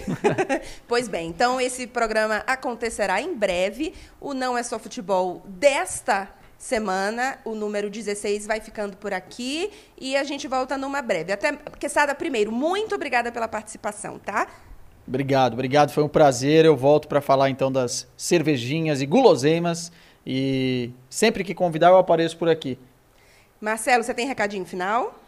Pois 0.89 1.09
bem, 1.09 1.29
então 1.29 1.61
esse 1.61 1.87
programa 1.87 2.43
acontecerá 2.47 3.21
em 3.21 3.35
breve. 3.35 3.93
O 4.21 4.33
Não 4.33 4.57
é 4.57 4.63
Só 4.63 4.79
Futebol 4.79 5.43
desta 5.47 6.29
semana, 6.57 7.39
o 7.45 7.55
número 7.55 7.91
16, 7.91 8.47
vai 8.47 8.61
ficando 8.61 8.97
por 8.97 9.13
aqui 9.13 9.71
e 9.99 10.17
a 10.17 10.25
gente 10.25 10.49
volta 10.49 10.79
numa 10.79 11.03
breve. 11.03 11.33
Até, 11.33 11.53
Quesada, 11.79 12.15
primeiro, 12.15 12.51
muito 12.51 12.95
obrigada 12.95 13.31
pela 13.31 13.47
participação, 13.47 14.19
tá? 14.19 14.47
Obrigado, 15.07 15.53
obrigado. 15.53 15.91
Foi 15.91 16.03
um 16.03 16.09
prazer. 16.09 16.65
Eu 16.65 16.77
volto 16.77 17.07
para 17.07 17.21
falar 17.21 17.51
então 17.51 17.71
das 17.71 18.09
cervejinhas 18.17 19.01
e 19.01 19.07
guloseimas. 19.07 19.93
E 20.27 20.91
sempre 21.09 21.45
que 21.45 21.55
convidar, 21.55 21.89
eu 21.89 21.99
apareço 21.99 22.37
por 22.37 22.49
aqui. 22.49 22.79
Marcelo, 23.61 24.03
você 24.05 24.13
tem 24.15 24.27
recadinho 24.27 24.65
final? 24.65 25.19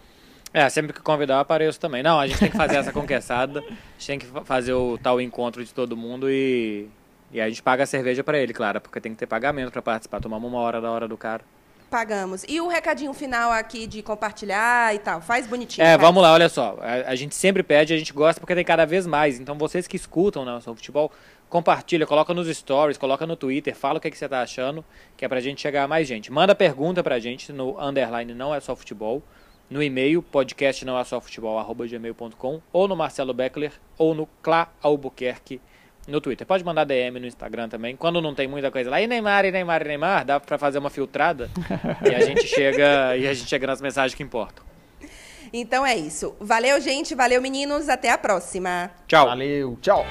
É, 0.52 0.68
sempre 0.68 0.92
que 0.92 1.00
convidar 1.02 1.34
eu 1.34 1.40
apareço 1.40 1.78
também. 1.78 2.02
Não, 2.02 2.18
a 2.18 2.26
gente 2.26 2.38
tem 2.38 2.50
que 2.50 2.56
fazer 2.56 2.76
essa 2.76 2.92
conquistada. 2.92 3.60
A 3.60 3.62
gente 3.62 4.06
tem 4.06 4.18
que 4.18 4.26
fa- 4.26 4.44
fazer 4.44 4.72
o 4.72 4.98
tal 5.02 5.20
encontro 5.20 5.64
de 5.64 5.72
todo 5.74 5.96
mundo 5.96 6.30
e. 6.30 6.86
E 7.30 7.40
a 7.42 7.48
gente 7.48 7.62
paga 7.62 7.82
a 7.82 7.86
cerveja 7.86 8.24
pra 8.24 8.38
ele, 8.38 8.54
claro, 8.54 8.80
porque 8.80 8.98
tem 9.02 9.12
que 9.12 9.18
ter 9.18 9.26
pagamento 9.26 9.70
pra 9.70 9.82
participar. 9.82 10.18
Tomamos 10.18 10.50
uma 10.50 10.58
hora 10.60 10.80
da 10.80 10.90
hora 10.90 11.06
do 11.06 11.14
cara. 11.16 11.42
Pagamos. 11.90 12.42
E 12.48 12.58
o 12.60 12.68
recadinho 12.68 13.12
final 13.12 13.50
aqui 13.52 13.86
de 13.86 14.02
compartilhar 14.02 14.94
e 14.94 14.98
tal? 14.98 15.20
Faz 15.20 15.46
bonitinho. 15.46 15.86
É, 15.86 15.96
vamos 15.98 16.22
lá, 16.22 16.32
olha 16.32 16.48
só. 16.48 16.78
A, 16.80 17.10
a 17.10 17.14
gente 17.14 17.34
sempre 17.34 17.62
pede, 17.62 17.92
a 17.92 17.98
gente 17.98 18.14
gosta 18.14 18.40
porque 18.40 18.54
tem 18.54 18.64
cada 18.64 18.86
vez 18.86 19.06
mais. 19.06 19.38
Então 19.38 19.56
vocês 19.58 19.86
que 19.86 19.96
escutam 19.96 20.44
né, 20.46 20.52
o 20.54 20.60
São 20.62 20.74
Futebol, 20.74 21.12
compartilha, 21.48 22.06
coloca 22.06 22.32
nos 22.34 22.48
stories, 22.48 22.98
coloca 22.98 23.26
no 23.26 23.36
Twitter, 23.36 23.74
fala 23.74 23.98
o 23.98 24.00
que, 24.00 24.10
que 24.10 24.18
você 24.18 24.28
tá 24.28 24.42
achando, 24.42 24.84
que 25.16 25.24
é 25.24 25.28
pra 25.28 25.40
gente 25.40 25.60
chegar 25.60 25.84
a 25.84 25.88
mais 25.88 26.06
gente. 26.06 26.30
Manda 26.32 26.54
pergunta 26.54 27.02
pra 27.02 27.18
gente 27.18 27.52
no 27.52 27.80
underline 27.80 28.34
não 28.34 28.54
é 28.54 28.60
só 28.60 28.76
futebol, 28.76 29.22
no 29.70 29.82
e-mail 29.82 30.22
podcast 30.22 30.84
não 30.84 30.98
é 30.98 31.04
só 31.04 31.20
futebol, 31.20 31.58
arroba 31.58 31.86
gmail.com, 31.86 32.60
ou 32.72 32.88
no 32.88 32.96
Marcelo 32.96 33.34
Beckler, 33.34 33.72
ou 33.96 34.14
no 34.14 34.26
Clá 34.42 34.68
Albuquerque 34.82 35.60
no 36.06 36.20
Twitter. 36.20 36.46
Pode 36.46 36.64
mandar 36.64 36.84
DM 36.84 37.20
no 37.20 37.26
Instagram 37.26 37.68
também. 37.68 37.94
Quando 37.94 38.20
não 38.22 38.34
tem 38.34 38.48
muita 38.48 38.70
coisa 38.70 38.90
lá, 38.90 39.00
e 39.00 39.06
Neymar, 39.06 39.44
e 39.44 39.52
Neymar, 39.52 39.82
e 39.82 39.88
Neymar, 39.88 40.24
dá 40.24 40.40
pra 40.40 40.56
fazer 40.56 40.78
uma 40.78 40.90
filtrada 40.90 41.50
e 42.02 42.14
a 42.14 42.20
gente 42.20 42.46
chega 42.46 43.16
e 43.16 43.26
a 43.26 43.34
gente 43.34 43.48
chega 43.48 43.66
nas 43.66 43.80
mensagens 43.80 44.14
que 44.14 44.22
importam. 44.22 44.64
Então 45.52 45.84
é 45.84 45.96
isso. 45.96 46.34
Valeu, 46.40 46.80
gente. 46.80 47.14
Valeu, 47.14 47.40
meninos. 47.40 47.88
Até 47.88 48.10
a 48.10 48.18
próxima. 48.18 48.90
Tchau. 49.06 49.26
Valeu, 49.26 49.78
tchau. 49.80 50.04